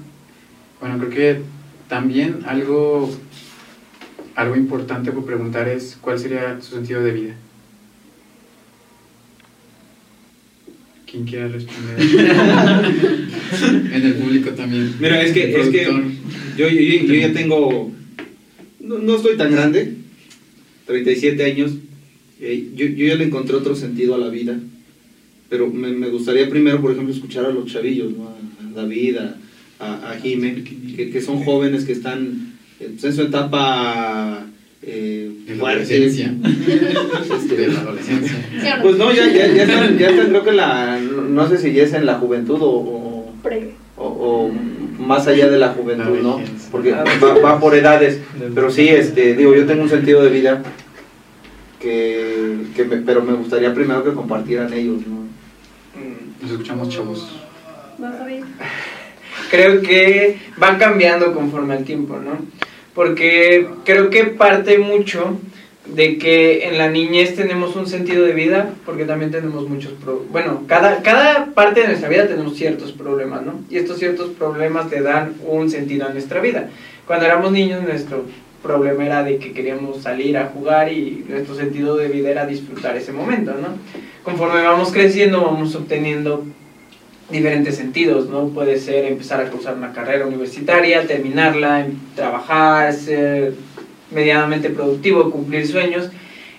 bueno, 0.80 0.98
creo 0.98 1.10
que 1.10 1.42
también 1.90 2.40
algo, 2.46 3.14
algo 4.36 4.56
importante 4.56 5.12
por 5.12 5.26
preguntar 5.26 5.68
es 5.68 5.98
cuál 6.00 6.20
sería 6.20 6.62
su 6.62 6.76
sentido 6.76 7.04
de 7.04 7.12
vida. 7.12 7.36
¿Quién 11.10 11.26
quiera 11.26 11.48
responder? 11.48 12.00
en 13.94 14.06
el 14.06 14.14
público 14.14 14.52
también. 14.52 14.96
Mira, 15.00 15.22
es 15.22 15.34
que, 15.34 15.60
es 15.60 15.70
que 15.70 15.84
yo, 16.56 16.70
yo, 16.70 16.70
yo 16.70 17.14
ya 17.16 17.34
tengo, 17.34 17.92
no, 18.90 18.98
no 19.00 19.16
estoy 19.16 19.38
tan 19.38 19.52
grande, 19.52 19.94
37 20.86 21.44
años, 21.44 21.72
eh, 22.42 22.70
yo, 22.76 22.86
yo 22.88 23.06
ya 23.08 23.16
le 23.16 23.26
encontré 23.26 23.56
otro 23.56 23.76
sentido 23.76 24.16
a 24.16 24.18
la 24.18 24.30
vida, 24.30 24.58
pero 25.50 25.68
me, 25.68 25.90
me 25.90 26.10
gustaría 26.10 26.50
primero, 26.50 26.82
por 26.82 26.92
ejemplo, 26.92 27.14
escuchar 27.14 27.46
a 27.46 27.50
los 27.52 27.66
chavillos, 27.72 28.12
¿no? 28.18 28.30
a 28.30 28.74
David, 28.82 29.18
a, 29.18 29.36
a, 29.80 30.12
a 30.12 30.20
Jime, 30.20 30.64
que, 30.64 31.10
que 31.12 31.22
son 31.22 31.44
jóvenes 31.44 31.86
que 31.86 31.92
están 31.94 32.54
pues, 32.78 33.04
en 33.04 33.14
su 33.14 33.22
etapa 33.24 34.46
eh, 34.82 35.30
De 35.48 35.56
la 35.56 35.70
adolescencia. 35.70 36.34
Este, 37.36 37.56
De 37.58 37.68
la 37.68 37.80
adolescencia. 37.82 38.80
Pues 38.82 38.98
no, 38.98 39.14
ya, 39.14 39.28
ya, 39.28 39.54
ya, 39.54 39.64
están, 39.64 39.98
ya 39.98 40.10
están, 40.10 40.30
creo 40.30 40.44
que 40.44 40.52
la, 40.54 41.00
no 41.00 41.48
sé 41.50 41.58
si 41.58 41.74
ya 41.74 41.84
es 41.84 41.94
en 41.94 42.06
la 42.06 42.16
juventud 42.16 42.58
o, 42.62 42.70
o, 42.70 43.34
Pre. 43.44 43.72
o- 43.98 44.04
o 44.08 44.52
más 45.00 45.26
allá 45.28 45.50
de 45.50 45.58
la 45.58 45.70
juventud, 45.70 46.18
La 46.18 46.22
¿no? 46.24 46.42
Porque 46.72 46.92
va, 46.92 47.34
va 47.44 47.60
por 47.60 47.74
edades, 47.74 48.20
pero 48.54 48.70
sí, 48.70 48.88
este, 48.90 49.34
digo, 49.36 49.56
yo 49.56 49.66
tengo 49.66 49.82
un 49.84 49.90
sentido 49.90 50.22
de 50.24 50.30
vida 50.30 50.62
que, 51.80 52.58
que 52.76 52.84
me- 52.86 52.98
pero 52.98 53.22
me 53.24 53.34
gustaría 53.34 53.74
primero 53.74 54.04
que 54.04 54.14
compartieran 54.14 54.72
ellos, 54.74 54.98
¿no? 55.08 55.16
Mm, 56.00 56.42
Nos 56.42 56.52
escuchamos 56.52 56.90
chavos. 56.90 57.28
Vas 57.98 58.16
a 58.20 58.26
ver. 58.26 58.44
creo 59.50 59.82
que 59.82 60.38
va 60.62 60.78
cambiando 60.78 61.34
conforme 61.34 61.74
al 61.76 61.84
tiempo, 61.86 62.18
¿no? 62.18 62.38
Porque 62.94 63.68
creo 63.86 64.10
que 64.10 64.26
parte 64.26 64.78
mucho 64.78 65.40
de 65.96 66.18
que 66.18 66.68
en 66.68 66.78
la 66.78 66.90
niñez 66.90 67.36
tenemos 67.36 67.76
un 67.76 67.88
sentido 67.88 68.26
de 68.26 68.34
vida, 68.34 68.70
porque 68.86 69.06
también 69.06 69.32
tenemos 69.32 69.68
muchos 69.68 69.94
problemas. 69.94 70.32
Bueno, 70.32 70.64
cada, 70.68 71.02
cada 71.02 71.48
parte 71.48 71.82
de 71.82 71.88
nuestra 71.88 72.10
vida 72.10 72.28
tenemos 72.28 72.56
ciertos 72.56 72.92
problemas, 72.92 73.44
¿no? 73.44 73.62
Y 73.70 73.78
estos 73.78 73.98
ciertos 74.00 74.30
problemas 74.32 74.90
te 74.90 75.02
dan 75.02 75.34
un 75.46 75.70
sentido 75.70 76.06
a 76.06 76.10
nuestra 76.10 76.42
vida. 76.42 76.70
Cuando 77.08 77.26
éramos 77.26 77.52
niños, 77.52 77.82
nuestro 77.82 78.26
problema 78.62 79.06
era 79.06 79.24
de 79.24 79.38
que 79.38 79.54
queríamos 79.54 80.02
salir 80.02 80.38
a 80.38 80.48
jugar 80.48 80.92
y 80.92 81.26
nuestro 81.28 81.56
sentido 81.56 81.96
de 81.96 82.10
vida 82.10 82.30
era 82.30 82.46
disfrutar 82.46 82.96
ese 82.98 83.12
momento, 83.12 83.52
¿no? 83.54 83.70
Conforme 84.24 84.62
vamos 84.62 84.92
creciendo, 84.92 85.42
vamos 85.42 85.74
obteniendo 85.76 86.46
diferentes 87.32 87.76
sentidos, 87.76 88.28
¿no? 88.28 88.50
Puede 88.50 88.80
ser 88.80 89.06
empezar 89.06 89.40
a 89.40 89.50
cursar 89.50 89.76
una 89.76 89.94
carrera 89.94 90.26
universitaria, 90.26 91.08
terminarla, 91.08 91.86
em- 91.86 91.94
trabajar, 92.16 92.92
ser 92.94 93.54
medianamente 94.12 94.70
productivo, 94.70 95.32
cumplir 95.32 95.68
sueños. 95.68 96.10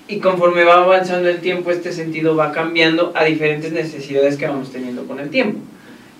Y 0.08 0.18
conforme 0.18 0.64
va 0.64 0.82
avanzando 0.82 1.28
el 1.28 1.38
tiempo, 1.38 1.70
este 1.70 1.92
sentido 1.92 2.34
va 2.34 2.52
cambiando 2.52 3.12
a 3.14 3.24
diferentes 3.24 3.72
necesidades 3.72 4.36
que 4.36 4.46
vamos 4.46 4.72
teniendo 4.72 5.04
con 5.04 5.20
el 5.20 5.30
tiempo. 5.30 5.60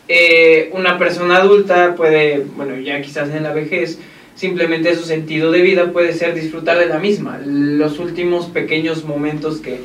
Eh, 0.07 0.71
una 0.73 0.99
persona 0.99 1.37
adulta 1.37 1.95
puede, 1.95 2.45
bueno, 2.57 2.79
ya 2.79 3.01
quizás 3.01 3.31
en 3.31 3.43
la 3.43 3.53
vejez, 3.53 3.99
simplemente 4.35 4.95
su 4.95 5.05
sentido 5.05 5.51
de 5.51 5.63
vida 5.63 5.93
puede 5.93 6.13
ser 6.13 6.35
disfrutar 6.35 6.79
de 6.79 6.87
la 6.87 6.99
misma, 6.99 7.41
los 7.45 7.99
últimos 7.99 8.47
pequeños 8.47 9.05
momentos 9.05 9.59
que, 9.59 9.81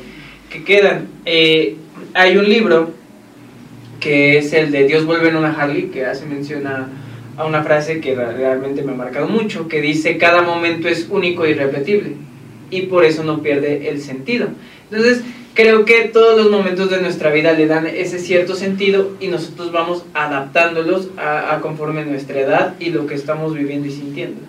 que 0.50 0.64
quedan. 0.64 1.08
Eh, 1.24 1.76
hay 2.14 2.36
un 2.36 2.48
libro 2.48 2.90
que 4.00 4.38
es 4.38 4.52
el 4.52 4.70
de 4.70 4.86
Dios 4.86 5.04
vuelve 5.04 5.28
en 5.28 5.36
una 5.36 5.52
Harley, 5.52 5.90
que 5.90 6.06
hace 6.06 6.26
mención 6.26 6.66
a, 7.36 7.44
una 7.44 7.62
frase 7.62 8.00
que 8.00 8.14
realmente 8.14 8.82
me 8.82 8.92
ha 8.92 8.96
marcado 8.96 9.28
mucho, 9.28 9.68
que 9.68 9.80
dice, 9.80 10.18
cada 10.18 10.42
momento 10.42 10.88
es 10.88 11.08
único 11.10 11.44
e 11.44 11.50
irrepetible, 11.50 12.12
y 12.70 12.82
por 12.82 13.04
eso 13.04 13.24
no 13.24 13.42
pierde 13.42 13.88
el 13.88 14.00
sentido. 14.00 14.48
Entonces, 14.90 15.22
creo 15.54 15.84
que 15.84 16.08
todos 16.12 16.36
los 16.36 16.50
momentos 16.50 16.90
de 16.90 17.00
nuestra 17.00 17.30
vida 17.30 17.52
le 17.52 17.66
dan 17.66 17.86
ese 17.86 18.18
cierto 18.18 18.54
sentido 18.54 19.16
y 19.20 19.28
nosotros 19.28 19.72
vamos 19.72 20.04
adaptándolos 20.14 21.10
a, 21.16 21.54
a 21.54 21.60
conforme 21.60 22.04
nuestra 22.04 22.40
edad 22.40 22.74
y 22.78 22.90
lo 22.90 23.06
que 23.06 23.14
estamos 23.14 23.54
viviendo 23.54 23.88
y 23.88 23.92
sintiendo. 23.92 24.40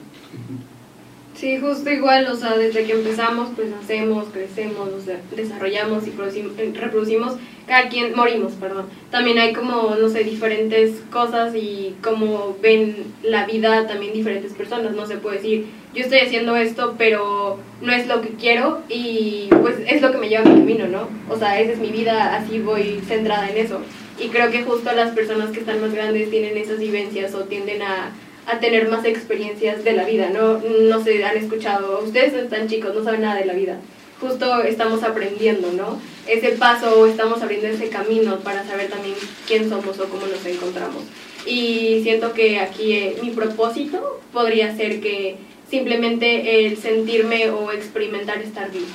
Sí, 1.37 1.59
justo 1.59 1.91
igual, 1.91 2.25
o 2.31 2.35
sea, 2.35 2.57
desde 2.57 2.83
que 2.83 2.93
empezamos, 2.93 3.49
pues 3.55 3.69
nacemos, 3.69 4.25
crecemos, 4.33 4.89
desarrollamos 5.35 6.07
y 6.07 6.09
eh, 6.09 6.73
reproducimos, 6.73 7.35
cada 7.67 7.89
quien, 7.89 8.15
morimos, 8.15 8.53
perdón. 8.53 8.87
También 9.11 9.37
hay 9.37 9.53
como, 9.53 9.93
no 10.01 10.09
sé, 10.09 10.23
diferentes 10.23 10.95
cosas 11.11 11.53
y 11.53 11.93
como 12.01 12.57
ven 12.59 13.13
la 13.21 13.45
vida 13.45 13.85
también 13.85 14.13
diferentes 14.13 14.53
personas, 14.53 14.93
no 14.93 15.05
se 15.05 15.17
puede 15.17 15.35
decir, 15.37 15.65
yo 15.93 16.01
estoy 16.01 16.21
haciendo 16.21 16.55
esto, 16.55 16.95
pero 16.97 17.59
no 17.83 17.93
es 17.93 18.07
lo 18.07 18.21
que 18.21 18.29
quiero 18.29 18.81
y 18.89 19.47
pues 19.61 19.75
es 19.85 20.01
lo 20.01 20.11
que 20.11 20.17
me 20.17 20.29
lleva 20.29 20.41
a 20.41 20.51
mi 20.51 20.61
camino, 20.61 20.87
¿no? 20.87 21.07
O 21.29 21.37
sea, 21.37 21.59
esa 21.59 21.73
es 21.73 21.77
mi 21.77 21.91
vida, 21.91 22.35
así 22.35 22.57
voy 22.57 22.99
centrada 23.07 23.47
en 23.47 23.57
eso. 23.57 23.79
Y 24.19 24.29
creo 24.29 24.49
que 24.49 24.63
justo 24.63 24.91
las 24.93 25.11
personas 25.11 25.51
que 25.51 25.59
están 25.59 25.81
más 25.81 25.93
grandes 25.93 26.31
tienen 26.31 26.57
esas 26.57 26.79
vivencias 26.79 27.35
o 27.35 27.41
tienden 27.41 27.83
a 27.83 28.11
a 28.47 28.59
tener 28.59 28.87
más 28.89 29.05
experiencias 29.05 29.83
de 29.83 29.91
la 29.91 30.05
vida, 30.05 30.29
¿no? 30.29 30.59
No 30.59 31.03
se 31.03 31.23
han 31.23 31.37
escuchado, 31.37 32.01
ustedes 32.03 32.33
están 32.33 32.67
chicos, 32.67 32.95
no 32.95 33.03
saben 33.03 33.21
nada 33.21 33.35
de 33.35 33.45
la 33.45 33.53
vida. 33.53 33.77
Justo 34.21 34.63
estamos 34.63 35.03
aprendiendo, 35.03 35.71
¿no? 35.73 35.99
Ese 36.25 36.49
paso, 36.51 37.05
estamos 37.05 37.41
abriendo 37.41 37.67
ese 37.67 37.89
camino 37.89 38.39
para 38.39 38.65
saber 38.65 38.89
también 38.89 39.15
quién 39.45 39.69
somos 39.69 39.99
o 39.99 40.05
cómo 40.05 40.25
nos 40.25 40.43
encontramos. 40.45 41.03
Y 41.45 42.01
siento 42.03 42.33
que 42.33 42.59
aquí 42.59 42.93
eh, 42.93 43.17
mi 43.21 43.31
propósito 43.31 44.21
podría 44.31 44.75
ser 44.75 45.01
que 45.01 45.35
simplemente 45.69 46.65
el 46.65 46.77
sentirme 46.77 47.49
o 47.49 47.71
experimentar 47.73 48.41
estar 48.41 48.71
vivo. 48.71 48.87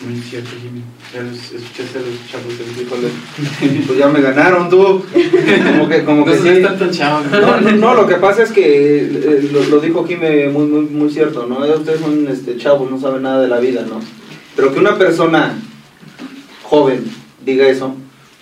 Muy 0.00 0.20
cierto, 0.20 0.50
Jimmy. 0.62 0.82
Ya 1.12 1.22
los 1.22 1.36
escuchaste 1.36 1.98
a 1.98 2.02
los 2.02 2.30
chavos 2.30 2.56
del 2.56 2.82
Híjole, 2.86 3.82
pues 3.86 3.98
ya 3.98 4.08
me 4.08 4.20
ganaron 4.20 4.70
tú. 4.70 5.02
Como 5.72 5.88
que, 5.88 6.04
como 6.04 6.20
No 6.20 6.24
que 6.24 6.38
se 6.38 6.56
sí. 6.56 6.62
tan 6.62 6.90
chavos. 6.92 7.26
No, 7.32 7.60
no, 7.60 7.70
no, 7.72 7.94
lo 7.94 8.06
que 8.06 8.14
pasa 8.14 8.44
es 8.44 8.52
que 8.52 9.06
eh, 9.06 9.48
lo, 9.52 9.64
lo 9.64 9.80
dijo 9.80 10.06
Jimé 10.06 10.48
muy, 10.50 10.66
muy, 10.66 10.82
muy 10.82 11.10
cierto, 11.10 11.46
¿no? 11.46 11.64
Eh, 11.64 11.74
Ustedes 11.76 12.00
son 12.00 12.28
este, 12.28 12.56
chavos, 12.58 12.88
no 12.88 13.00
saben 13.00 13.22
nada 13.22 13.42
de 13.42 13.48
la 13.48 13.58
vida, 13.58 13.84
¿no? 13.88 14.00
Pero 14.54 14.72
que 14.72 14.78
una 14.78 14.96
persona 14.96 15.58
joven 16.62 17.04
diga 17.44 17.66
eso, 17.66 17.94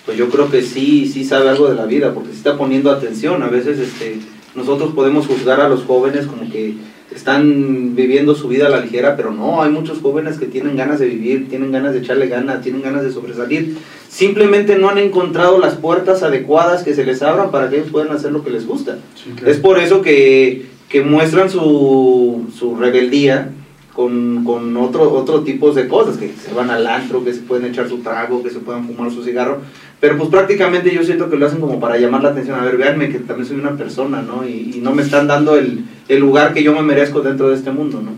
pues 0.05 0.19
yo 0.19 0.29
creo 0.29 0.51
que 0.51 0.61
sí, 0.61 1.11
sí 1.11 1.25
sabe 1.25 1.49
algo 1.49 1.69
de 1.69 1.75
la 1.75 1.87
vida, 1.87 2.13
porque 2.13 2.33
sí 2.33 2.37
está 2.37 2.59
poniendo 2.59 2.91
atención. 2.91 3.43
A 3.43 3.49
veces 3.49 3.79
este, 3.79 4.19
nosotros 4.55 4.93
podemos 4.95 5.27
juzgar 5.27 5.61
a 5.63 5.69
los 5.71 5.85
jóvenes 5.85 6.27
como 6.27 6.51
que 6.51 6.75
están 7.17 7.97
viviendo 7.97 8.35
su 8.35 8.47
vida 8.47 8.67
a 8.67 8.69
la 8.69 8.81
ligera, 8.81 9.17
pero 9.17 9.33
no, 9.33 9.63
hay 9.63 9.71
muchos 9.71 10.01
jóvenes 10.01 10.39
que 10.39 10.47
tienen 10.47 10.77
ganas 10.77 11.01
de 11.01 11.07
vivir, 11.07 11.49
tienen 11.49 11.73
ganas 11.73 11.95
de 11.95 12.01
echarle 12.01 12.29
ganas, 12.29 12.63
tienen 12.63 12.83
ganas 12.83 13.03
de 13.03 13.11
sobresalir. 13.11 13.79
Simplemente 14.09 14.77
no 14.77 14.91
han 14.91 14.99
encontrado 14.99 15.59
las 15.59 15.75
puertas 15.75 16.23
adecuadas 16.23 16.83
que 16.83 16.95
se 16.95 17.05
les 17.05 17.23
abran 17.23 17.51
para 17.51 17.71
que 17.71 17.77
ellos 17.77 17.91
puedan 17.91 18.15
hacer 18.15 18.33
lo 18.33 18.45
que 18.45 18.51
les 18.51 18.67
gusta. 18.67 18.99
Sí, 19.15 19.31
claro. 19.31 19.51
Es 19.51 19.59
por 19.59 19.79
eso 19.79 20.03
que, 20.03 20.67
que 20.89 21.01
muestran 21.03 21.49
su, 21.49 22.49
su 22.57 22.77
rebeldía 22.77 23.51
con, 23.95 24.45
con 24.45 24.77
otro, 24.77 25.11
otro 25.11 25.41
tipo 25.41 25.73
de 25.73 25.89
cosas, 25.89 26.19
que 26.19 26.35
se 26.35 26.53
van 26.53 26.69
al 26.69 26.87
antro, 26.87 27.25
que 27.25 27.33
se 27.33 27.41
pueden 27.41 27.71
echar 27.71 27.89
su 27.89 27.99
trago, 27.99 28.43
que 28.43 28.51
se 28.51 28.59
puedan 28.59 28.87
fumar 28.87 29.11
su 29.11 29.25
cigarro, 29.25 29.63
pero 30.01 30.17
pues 30.19 30.29
prácticamente 30.29 30.95
yo 30.95 31.03
siento 31.03 31.31
que 31.31 31.37
lo 31.37 31.47
hacen 31.47 31.61
como 31.61 31.81
para 31.81 31.97
llamar 31.97 32.23
la 32.23 32.31
atención, 32.31 32.59
a 32.59 32.65
ver, 32.65 32.77
véanme 32.77 33.09
que 33.09 33.19
también 33.21 33.49
soy 33.49 33.59
una 33.59 33.77
persona, 33.77 34.23
¿no? 34.23 34.47
Y, 34.47 34.81
no 34.83 34.95
me 34.95 35.03
están 35.03 35.27
dando 35.27 35.57
el, 35.57 35.85
el 36.09 36.21
lugar 36.21 36.53
que 36.53 36.63
yo 36.63 36.75
me 36.75 36.83
merezco 36.83 37.21
dentro 37.23 37.49
de 37.49 37.57
este 37.57 37.71
mundo, 37.71 38.03
¿no? 38.03 38.13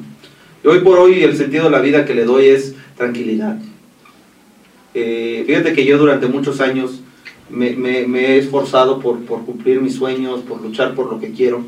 Y 0.65 0.69
hoy 0.69 0.81
por 0.81 0.99
hoy 0.99 1.23
el 1.23 1.37
sentido 1.37 1.65
de 1.65 1.71
la 1.71 1.81
vida 1.81 2.05
que 2.05 2.15
le 2.15 2.25
doy 2.25 2.47
es 2.47 2.75
tranquilidad. 2.97 3.59
Eh, 4.95 5.45
fíjate 5.47 5.73
que 5.73 5.85
yo 5.85 5.99
durante 5.99 6.27
muchos 6.27 6.61
años 6.61 7.01
me 7.49 7.71
he 7.71 8.39
esforzado 8.39 8.99
por, 8.99 9.21
por 9.21 9.45
cumplir 9.45 9.81
mis 9.81 9.95
sueños, 9.95 10.41
por 10.41 10.61
luchar 10.61 10.95
por 10.95 11.11
lo 11.11 11.21
que 11.21 11.31
quiero. 11.31 11.65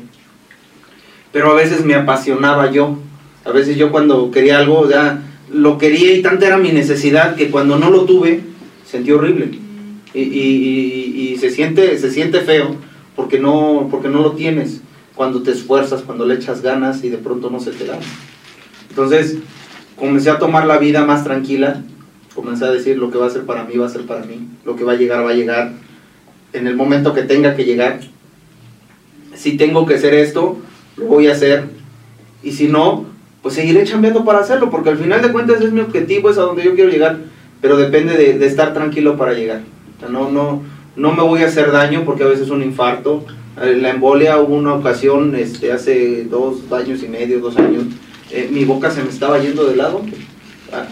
Pero 1.31 1.51
a 1.51 1.55
veces 1.55 1.85
me 1.85 1.95
apasionaba 1.95 2.71
yo. 2.71 2.97
A 3.45 3.51
veces 3.51 3.77
yo 3.77 3.91
cuando 3.91 4.29
quería 4.31 4.59
algo, 4.59 4.89
ya 4.89 5.21
lo 5.51 5.77
quería 5.77 6.13
y 6.13 6.21
tanta 6.21 6.47
era 6.47 6.57
mi 6.57 6.71
necesidad 6.71 7.35
que 7.35 7.49
cuando 7.49 7.79
no 7.79 7.89
lo 7.89 8.05
tuve, 8.05 8.41
sentí 8.85 9.11
horrible. 9.11 9.51
Y, 10.13 11.37
se, 11.39 11.49
siente, 11.49 11.97
se 11.97 12.11
siente 12.11 12.41
feo 12.41 12.75
porque 13.15 13.39
no, 13.39 13.87
porque 13.89 14.09
no 14.09 14.21
lo 14.21 14.33
tienes. 14.33 14.81
Cuando 15.15 15.43
te 15.43 15.51
esfuerzas, 15.51 16.01
cuando 16.01 16.25
le 16.25 16.35
echas 16.35 16.61
ganas 16.61 17.03
y 17.03 17.09
de 17.09 17.17
pronto 17.17 17.49
no 17.49 17.59
se 17.59 17.71
te 17.71 17.85
da. 17.85 17.99
Entonces, 18.89 19.37
comencé 19.95 20.29
a 20.29 20.39
tomar 20.39 20.65
la 20.65 20.77
vida 20.77 21.05
más 21.05 21.23
tranquila, 21.23 21.83
comencé 22.33 22.65
a 22.65 22.71
decir 22.71 22.97
lo 22.97 23.11
que 23.11 23.17
va 23.17 23.27
a 23.27 23.29
ser 23.29 23.45
para 23.45 23.65
mí 23.65 23.77
va 23.77 23.85
a 23.85 23.89
ser 23.89 24.05
para 24.05 24.25
mí, 24.25 24.47
lo 24.65 24.75
que 24.75 24.83
va 24.83 24.93
a 24.93 24.95
llegar 24.95 25.25
va 25.25 25.31
a 25.31 25.35
llegar 25.35 25.73
en 26.53 26.67
el 26.67 26.75
momento 26.75 27.13
que 27.13 27.23
tenga 27.23 27.55
que 27.55 27.65
llegar. 27.65 27.99
Si 29.35 29.57
tengo 29.57 29.85
que 29.85 29.95
hacer 29.95 30.13
esto, 30.13 30.57
lo 30.97 31.05
voy 31.05 31.27
a 31.27 31.33
hacer. 31.33 31.65
Y 32.43 32.51
si 32.51 32.67
no, 32.67 33.05
pues 33.41 33.55
seguiré 33.55 33.83
chambeando 33.83 34.25
para 34.25 34.39
hacerlo, 34.39 34.69
porque 34.69 34.89
al 34.89 34.97
final 34.97 35.21
de 35.21 35.31
cuentas 35.31 35.61
es 35.61 35.71
mi 35.71 35.79
objetivo, 35.79 36.29
es 36.29 36.37
a 36.37 36.41
donde 36.41 36.63
yo 36.63 36.75
quiero 36.75 36.89
llegar, 36.89 37.19
pero 37.61 37.77
depende 37.77 38.15
de, 38.17 38.37
de 38.37 38.45
estar 38.45 38.73
tranquilo 38.73 39.17
para 39.17 39.33
llegar. 39.33 39.61
No, 40.09 40.31
no, 40.31 40.61
no 40.95 41.13
me 41.13 41.23
voy 41.23 41.43
a 41.43 41.47
hacer 41.47 41.71
daño 41.71 42.03
porque 42.05 42.23
a 42.23 42.27
veces 42.27 42.49
un 42.49 42.63
infarto. 42.63 43.25
Eh, 43.61 43.77
La 43.81 43.89
embolia 43.91 44.39
hubo 44.39 44.55
una 44.55 44.73
ocasión, 44.73 45.35
este, 45.35 45.71
hace 45.71 46.23
dos 46.23 46.71
años 46.71 47.03
y 47.03 47.07
medio, 47.07 47.39
dos 47.39 47.57
años, 47.57 47.83
eh, 48.31 48.49
mi 48.51 48.65
boca 48.65 48.91
se 48.91 49.03
me 49.03 49.09
estaba 49.09 49.39
yendo 49.39 49.65
de 49.65 49.75
lado. 49.75 50.01
Ah, 50.71 50.85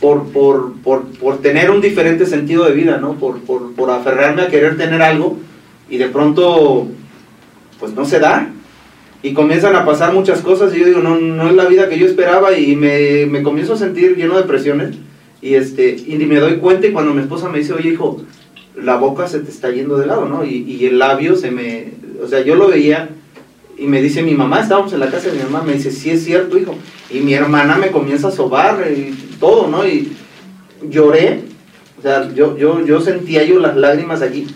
por, 0.00 0.24
por, 0.32 0.74
por, 0.82 1.04
por 1.04 1.38
tener 1.38 1.70
un 1.70 1.80
diferente 1.80 2.26
sentido 2.26 2.64
de 2.64 2.72
vida, 2.72 2.98
¿no? 2.98 3.14
Por, 3.14 3.38
por, 3.40 3.72
por 3.74 3.88
aferrarme 3.90 4.42
a 4.42 4.48
querer 4.48 4.76
tener 4.76 5.00
algo 5.00 5.38
y 5.88 5.96
de 5.96 6.08
pronto, 6.08 6.88
pues 7.78 7.92
no 7.94 8.04
se 8.04 8.18
da. 8.18 8.50
Y 9.22 9.32
comienzan 9.32 9.76
a 9.76 9.84
pasar 9.84 10.12
muchas 10.12 10.40
cosas 10.40 10.74
y 10.74 10.80
yo 10.80 10.86
digo, 10.86 11.00
no, 11.00 11.20
no 11.20 11.48
es 11.48 11.54
la 11.54 11.66
vida 11.66 11.88
que 11.88 11.98
yo 11.98 12.06
esperaba 12.06 12.58
y 12.58 12.74
me, 12.74 13.26
me 13.26 13.44
comienzo 13.44 13.74
a 13.74 13.76
sentir 13.76 14.16
lleno 14.16 14.36
de 14.36 14.42
presiones. 14.42 14.96
Y, 15.40 15.54
este, 15.54 15.96
y 16.04 16.16
me 16.16 16.40
doy 16.40 16.56
cuenta 16.56 16.88
y 16.88 16.92
cuando 16.92 17.14
mi 17.14 17.20
esposa 17.20 17.48
me 17.48 17.58
dice, 17.58 17.72
oye 17.72 17.90
hijo, 17.90 18.20
la 18.76 18.96
boca 18.96 19.26
se 19.28 19.40
te 19.40 19.50
está 19.50 19.70
yendo 19.70 19.96
de 19.96 20.06
lado, 20.06 20.26
¿no? 20.28 20.44
Y, 20.44 20.84
el 20.86 20.98
labio 20.98 21.36
se 21.36 21.50
me... 21.50 21.92
O 22.22 22.28
sea, 22.28 22.40
yo 22.42 22.54
lo 22.54 22.68
veía 22.68 23.10
y 23.76 23.86
me 23.86 24.00
dice 24.00 24.22
mi 24.22 24.34
mamá, 24.34 24.60
estábamos 24.60 24.92
en 24.92 25.00
la 25.00 25.10
casa 25.10 25.28
de 25.30 25.38
mi 25.38 25.42
mamá, 25.44 25.62
me 25.62 25.74
dice, 25.74 25.90
sí 25.90 26.10
es 26.10 26.24
cierto, 26.24 26.56
hijo. 26.58 26.74
Y 27.10 27.20
mi 27.20 27.34
hermana 27.34 27.76
me 27.76 27.90
comienza 27.90 28.28
a 28.28 28.32
sobar 28.32 28.86
y 28.96 29.12
todo, 29.40 29.68
¿no? 29.68 29.86
Y 29.86 30.12
lloré, 30.88 31.40
o 31.98 32.02
sea, 32.02 32.32
yo, 32.32 32.56
yo, 32.56 32.84
yo 32.84 33.00
sentía 33.00 33.44
yo 33.44 33.58
las 33.60 33.76
lágrimas 33.76 34.22
allí, 34.22 34.46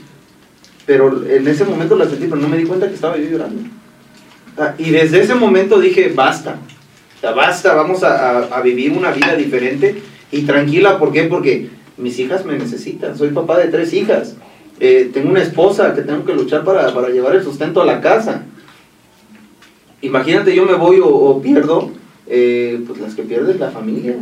pero 0.87 1.25
en 1.28 1.46
ese 1.49 1.64
momento 1.64 1.96
las 1.96 2.11
sentí, 2.11 2.26
pero 2.26 2.40
no 2.40 2.49
me 2.49 2.56
di 2.58 2.64
cuenta 2.64 2.88
que 2.88 2.94
estaba 2.94 3.16
yo 3.16 3.28
llorando. 3.28 3.62
Ah, 4.58 4.75
Y 4.78 4.90
desde 4.90 5.20
ese 5.20 5.35
momento 5.35 5.78
dije, 5.80 6.12
basta, 6.14 6.56
basta, 7.23 7.75
vamos 7.75 8.02
a, 8.04 8.38
a- 8.38 8.44
a 8.58 8.61
vivir 8.62 8.92
una 8.92 9.11
vida 9.11 9.35
diferente 9.35 10.00
y 10.32 10.42
tranquila, 10.42 10.99
¿por 10.99 11.12
qué? 11.12 11.25
Porque 11.25 11.68
mis 11.97 12.19
hijas 12.19 12.45
me 12.45 12.59
necesitan, 12.59 13.17
soy 13.17 13.31
papá 13.31 13.59
de 13.59 13.69
tres 13.69 13.93
hijas, 13.93 14.37
eh, 14.79 15.11
tengo 15.12 15.31
una 15.31 15.43
esposa 15.43 15.95
que 15.95 16.03
tengo 16.03 16.25
que 16.25 16.35
luchar 16.35 16.65
para, 16.65 16.93
para 16.93 17.09
llevar 17.09 17.35
el 17.35 17.43
sustento 17.43 17.81
a 17.81 17.87
la 17.87 18.00
casa. 18.00 18.45
Imagínate, 20.03 20.55
yo 20.55 20.67
me 20.67 20.75
voy 20.75 21.00
o, 21.03 21.41
pierdo, 21.41 21.91
eh, 22.26 22.83
pues 22.87 23.00
las 23.00 23.15
que 23.15 23.23
pierdes 23.23 23.59
la 23.59 23.71
familia, 23.71 24.17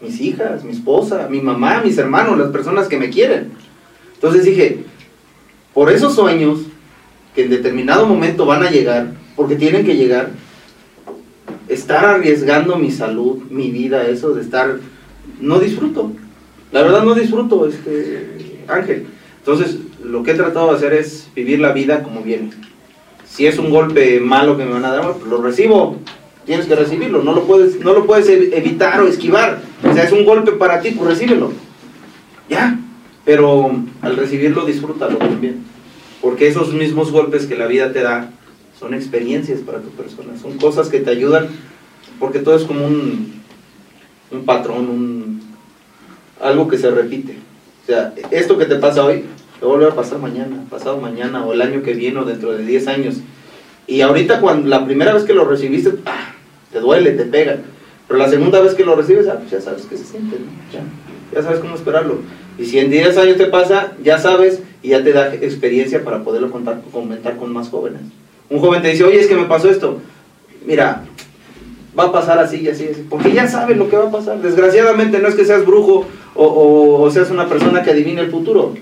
mis 0.00 0.20
hijas, 0.20 0.62
mi 0.62 0.72
esposa, 0.72 1.28
mi 1.28 1.40
mamá, 1.40 1.82
mis 1.84 1.98
hermanos, 1.98 2.38
las 2.38 2.50
personas 2.50 2.86
que 2.86 2.98
me 2.98 3.10
quieren. 3.10 3.52
Entonces 4.14 4.44
dije, 4.44 4.84
por 5.72 5.90
esos 5.90 6.14
sueños 6.14 6.60
que 7.34 7.42
en 7.42 7.50
determinado 7.50 8.06
momento 8.06 8.46
van 8.46 8.62
a 8.62 8.70
llegar, 8.70 9.08
porque 9.34 9.56
tienen 9.56 9.84
que 9.84 9.96
llegar, 9.96 10.30
estar 11.68 12.04
arriesgando 12.04 12.76
mi 12.76 12.92
salud, 12.92 13.42
mi 13.50 13.70
vida, 13.70 14.06
eso 14.06 14.34
de 14.34 14.42
estar, 14.42 14.78
no 15.40 15.58
disfruto. 15.58 16.12
La 16.74 16.82
verdad 16.82 17.04
no 17.04 17.14
disfruto, 17.14 17.66
este, 17.66 18.62
Ángel. 18.68 19.06
Entonces, 19.38 19.78
lo 20.02 20.22
que 20.22 20.32
he 20.32 20.34
tratado 20.34 20.70
de 20.70 20.76
hacer 20.76 20.92
es 20.92 21.28
vivir 21.34 21.60
la 21.60 21.72
vida 21.72 22.02
como 22.02 22.20
viene. 22.22 22.50
Si 23.26 23.46
es 23.46 23.58
un 23.58 23.70
golpe 23.70 24.20
malo 24.20 24.56
que 24.56 24.64
me 24.64 24.72
van 24.72 24.84
a 24.84 24.92
dar, 24.94 25.12
pues 25.12 25.26
lo 25.26 25.40
recibo. 25.40 25.96
Tienes 26.44 26.66
que 26.66 26.74
recibirlo, 26.76 27.22
no 27.22 27.32
lo 27.32 27.44
puedes, 27.44 27.80
no 27.80 27.94
lo 27.94 28.04
puedes 28.06 28.28
ev- 28.28 28.50
evitar 28.52 29.00
o 29.00 29.06
esquivar. 29.08 29.60
O 29.88 29.94
sea, 29.94 30.04
es 30.04 30.12
un 30.12 30.24
golpe 30.24 30.52
para 30.52 30.80
ti, 30.80 30.90
pues 30.90 31.08
recíbelo. 31.10 31.52
Ya. 32.50 32.78
Pero 33.24 33.70
al 34.02 34.16
recibirlo, 34.16 34.66
disfrútalo 34.66 35.16
también. 35.16 35.62
Porque 36.20 36.48
esos 36.48 36.72
mismos 36.74 37.10
golpes 37.12 37.46
que 37.46 37.56
la 37.56 37.66
vida 37.66 37.92
te 37.92 38.02
da 38.02 38.30
son 38.78 38.94
experiencias 38.94 39.60
para 39.60 39.78
tu 39.80 39.90
persona, 39.90 40.36
son 40.42 40.58
cosas 40.58 40.88
que 40.88 40.98
te 41.00 41.10
ayudan, 41.10 41.46
porque 42.18 42.40
todo 42.40 42.56
es 42.56 42.64
como 42.64 42.84
un, 42.86 43.40
un 44.32 44.44
patrón, 44.44 44.88
un, 44.90 45.33
algo 46.40 46.68
que 46.68 46.78
se 46.78 46.90
repite. 46.90 47.36
O 47.82 47.86
sea, 47.86 48.14
esto 48.30 48.56
que 48.56 48.64
te 48.64 48.76
pasa 48.76 49.04
hoy, 49.04 49.24
te 49.60 49.66
volver 49.66 49.92
a 49.92 49.94
pasar 49.94 50.18
mañana, 50.18 50.64
pasado 50.70 50.98
mañana, 50.98 51.44
o 51.44 51.52
el 51.52 51.62
año 51.62 51.82
que 51.82 51.94
viene, 51.94 52.18
o 52.18 52.24
dentro 52.24 52.52
de 52.52 52.64
10 52.64 52.88
años. 52.88 53.16
Y 53.86 54.00
ahorita, 54.00 54.40
cuando 54.40 54.68
la 54.68 54.84
primera 54.84 55.12
vez 55.12 55.24
que 55.24 55.34
lo 55.34 55.44
recibiste, 55.44 55.90
¡ah! 56.06 56.34
te 56.72 56.80
duele, 56.80 57.12
te 57.12 57.24
pega. 57.24 57.58
Pero 58.08 58.18
la 58.18 58.28
segunda 58.28 58.60
vez 58.60 58.74
que 58.74 58.84
lo 58.84 58.96
recibes, 58.96 59.28
ah, 59.28 59.38
pues 59.38 59.50
ya 59.50 59.60
sabes 59.60 59.86
qué 59.88 59.96
se 59.96 60.04
siente, 60.04 60.36
¿no? 60.38 60.46
ya, 60.72 60.82
ya 61.32 61.42
sabes 61.42 61.60
cómo 61.60 61.74
esperarlo. 61.74 62.18
Y 62.58 62.66
si 62.66 62.78
en 62.78 62.90
10 62.90 63.16
años 63.18 63.36
te 63.36 63.46
pasa, 63.46 63.92
ya 64.02 64.18
sabes 64.18 64.60
y 64.82 64.90
ya 64.90 65.02
te 65.02 65.12
da 65.12 65.34
experiencia 65.34 66.04
para 66.04 66.22
poderlo 66.22 66.50
contar, 66.50 66.82
comentar 66.92 67.36
con 67.36 67.52
más 67.52 67.68
jóvenes. 67.68 68.02
Un 68.50 68.60
joven 68.60 68.82
te 68.82 68.88
dice, 68.88 69.04
oye, 69.04 69.20
es 69.20 69.26
que 69.26 69.36
me 69.36 69.44
pasó 69.44 69.70
esto. 69.70 69.98
Mira, 70.66 71.04
va 71.98 72.04
a 72.04 72.12
pasar 72.12 72.38
así 72.38 72.60
y 72.60 72.68
así, 72.68 72.88
así, 72.90 73.06
porque 73.08 73.32
ya 73.32 73.48
sabes 73.48 73.76
lo 73.76 73.88
que 73.88 73.96
va 73.96 74.08
a 74.08 74.12
pasar. 74.12 74.40
Desgraciadamente 74.40 75.18
no 75.18 75.28
es 75.28 75.34
que 75.34 75.44
seas 75.44 75.64
brujo 75.64 76.06
o, 76.34 76.44
o- 76.44 77.02
o 77.02 77.10
seas 77.10 77.30
una 77.30 77.48
persona 77.48 77.82
que 77.82 77.90
adivine 77.90 78.20
el 78.22 78.30
futuro. 78.30 78.74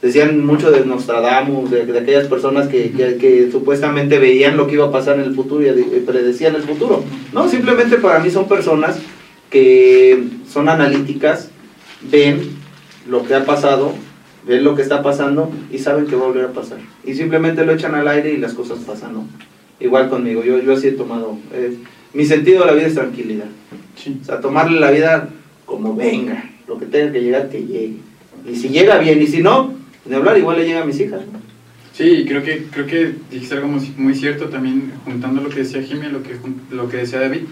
Decían 0.00 0.44
mucho 0.46 0.70
de 0.70 0.84
Nostradamus, 0.84 1.70
de, 1.70 1.84
de 1.84 1.98
aquellas 1.98 2.28
personas 2.28 2.68
que, 2.68 2.92
que- 2.92 3.16
que 3.16 3.50
supuestamente 3.50 4.18
veían 4.18 4.56
lo 4.56 4.66
que 4.68 4.74
iba 4.74 4.86
a 4.86 4.92
pasar 4.92 5.16
en 5.18 5.24
el 5.24 5.34
futuro 5.34 5.66
y 5.66 6.00
predecían 6.06 6.54
el 6.54 6.62
futuro. 6.62 7.02
No, 7.32 7.48
simplemente 7.48 7.96
para 7.96 8.20
mí 8.20 8.30
son 8.30 8.46
personas 8.46 8.98
que 9.50 10.22
son 10.48 10.68
analíticas, 10.68 11.50
ven 12.10 12.50
lo 13.08 13.24
que 13.24 13.34
ha 13.34 13.44
pasado, 13.44 13.92
ven 14.46 14.62
lo 14.62 14.74
que 14.76 14.82
está 14.82 15.02
pasando 15.02 15.50
y 15.72 15.78
saben 15.78 16.06
que 16.06 16.14
va 16.16 16.24
a 16.24 16.28
volver 16.28 16.44
a 16.44 16.52
pasar. 16.52 16.78
Y 17.04 17.14
simplemente 17.14 17.64
lo 17.64 17.72
echan 17.72 17.94
al 17.94 18.06
aire 18.08 18.32
y 18.32 18.36
las 18.36 18.54
cosas 18.54 18.78
pasan, 18.80 19.14
¿no? 19.14 19.26
Igual 19.80 20.08
conmigo, 20.10 20.44
yo, 20.44 20.58
yo 20.60 20.74
así 20.74 20.88
he 20.88 20.92
tomado. 20.92 21.36
eh, 21.52 21.76
mi 22.12 22.24
sentido 22.24 22.60
de 22.60 22.66
la 22.66 22.72
vida 22.72 22.86
es 22.86 22.94
tranquilidad. 22.94 23.46
Sí. 23.96 24.18
O 24.20 24.24
sea, 24.24 24.40
tomarle 24.40 24.78
la 24.80 24.90
vida 24.90 25.28
como 25.66 25.94
venga, 25.94 26.50
que 26.78 26.86
tenga 26.86 27.12
que 27.12 27.20
llegar, 27.20 27.48
que 27.48 27.60
llegue. 27.60 27.96
Y 28.50 28.56
si 28.56 28.68
llega 28.68 28.98
bien, 28.98 29.20
y 29.20 29.26
si 29.26 29.42
no, 29.42 29.74
de 30.04 30.16
hablar 30.16 30.38
igual 30.38 30.58
le 30.58 30.66
llega 30.66 30.82
a 30.82 30.86
mis 30.86 31.00
hijas. 31.00 31.20
Sí, 31.92 32.24
creo 32.28 32.42
que, 32.42 32.66
creo 32.70 32.86
que 32.86 33.14
dijiste 33.30 33.56
algo 33.56 33.68
muy, 33.96 34.14
cierto 34.14 34.48
también, 34.48 34.92
juntando 35.04 35.42
lo 35.42 35.48
que 35.48 35.60
decía 35.60 35.82
Jimmy, 35.82 36.08
lo 36.08 36.22
que, 36.22 36.36
lo 36.70 36.88
que 36.88 36.98
decía 36.98 37.20
David, 37.20 37.42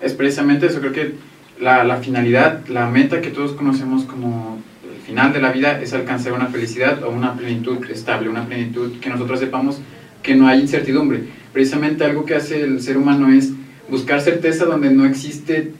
es 0.00 0.12
precisamente 0.12 0.66
eso, 0.66 0.80
creo 0.80 0.92
que 0.92 1.12
la, 1.58 1.84
la 1.84 1.96
finalidad, 1.96 2.66
la 2.68 2.88
meta 2.88 3.20
que 3.20 3.30
todos 3.30 3.52
conocemos 3.52 4.04
como 4.04 4.62
el 4.84 5.00
final 5.06 5.32
de 5.32 5.40
la 5.40 5.52
vida 5.52 5.80
es 5.80 5.94
alcanzar 5.94 6.34
una 6.34 6.48
felicidad 6.48 7.02
o 7.02 7.10
una 7.10 7.34
plenitud 7.34 7.78
estable, 7.90 8.28
una 8.28 8.46
plenitud 8.46 9.00
que 9.00 9.08
nosotros 9.08 9.40
sepamos 9.40 9.80
que 10.22 10.34
no 10.34 10.46
hay 10.46 10.60
incertidumbre. 10.60 11.22
Precisamente 11.52 12.04
algo 12.04 12.26
que 12.26 12.34
hace 12.34 12.62
el 12.62 12.82
ser 12.82 12.98
humano 12.98 13.32
es 13.32 13.52
buscar 13.88 14.20
certeza 14.20 14.66
donde 14.66 14.90
no 14.90 15.06
existe 15.06 15.72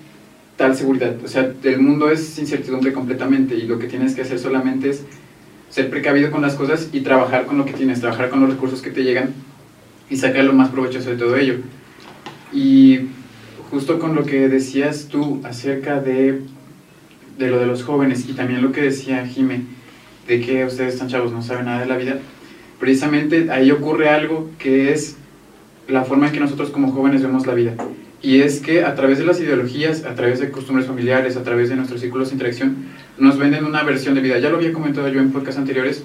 tal 0.59 0.77
seguridad. 0.77 1.17
O 1.25 1.29
sea, 1.29 1.53
el 1.63 1.81
mundo 1.81 2.11
es 2.11 2.37
incertidumbre 2.39 2.93
completamente 2.93 3.55
y 3.55 3.63
lo 3.63 3.79
que 3.79 3.87
tienes 3.87 4.15
que 4.15 4.23
hacer 4.23 4.41
solamente 4.41 4.91
es 4.91 5.05
ser 5.71 5.89
precavido 5.89 6.33
con 6.33 6.43
las 6.43 6.57
cosas 6.57 6.91
y 6.93 7.01
trabajar 7.01 7.47
con 7.47 7.57
lo 7.57 7.65
que 7.65 7.73
tienes, 7.73 8.01
trabajar 8.01 8.29
con 8.29 8.41
los 8.41 8.51
recursos 8.51 8.83
que 8.83 8.91
te 8.91 9.05
llegan 9.05 9.31
y 10.11 10.17
sacar 10.17 10.45
lo 10.45 10.53
más 10.53 10.71
provechoso 10.71 11.11
de 11.11 11.17
todo 11.17 11.37
ello. 11.37 11.59
Y 12.53 13.03
justo 13.71 14.01
con 14.01 14.17
lo 14.17 14.25
que 14.25 14.49
decías 14.49 15.07
tú 15.09 15.41
acerca 15.45 16.01
de, 16.01 16.41
de 17.39 17.49
lo 17.49 17.61
de 17.61 17.67
los 17.67 17.85
jóvenes 17.85 18.29
y 18.29 18.33
también 18.33 18.61
lo 18.61 18.73
que 18.73 18.83
decía 18.83 19.25
Jime, 19.27 19.63
de 20.27 20.41
que 20.41 20.65
ustedes 20.65 20.95
están 20.95 21.09
chavos, 21.09 21.33
no 21.33 21.41
saben 21.41 21.67
nada 21.67 21.81
de 21.81 21.87
la 21.87 21.97
vida, 21.97 22.19
precisamente 22.81 23.49
ahí 23.53 23.71
ocurre 23.71 24.09
algo 24.09 24.51
que 24.59 24.93
es 24.93 25.17
la 25.87 26.05
forma 26.05 26.27
en 26.27 26.33
que 26.33 26.41
nosotros 26.41 26.71
como 26.71 26.91
jóvenes 26.91 27.23
vemos 27.23 27.47
la 27.47 27.55
vida. 27.55 27.75
Y 28.21 28.41
es 28.41 28.61
que 28.61 28.85
a 28.85 28.95
través 28.95 29.19
de 29.19 29.25
las 29.25 29.41
ideologías, 29.41 30.05
a 30.05 30.15
través 30.15 30.41
de 30.41 30.51
costumbres 30.51 30.87
familiares, 30.87 31.37
a 31.37 31.45
través 31.45 31.69
de 31.69 31.77
nuestros 31.77 32.01
círculos 32.01 32.29
de 32.29 32.35
interacción, 32.35 32.77
nos 33.17 33.39
venden 33.39 33.65
una 33.65 33.85
versión 33.85 34.15
de 34.15 34.21
vida. 34.21 34.39
Ya 34.39 34.51
lo 34.51 34.57
había 34.57 34.73
comentado 34.73 35.09
yo 35.09 35.21
en 35.21 35.31
podcasts 35.31 35.59
anteriores, 35.59 36.03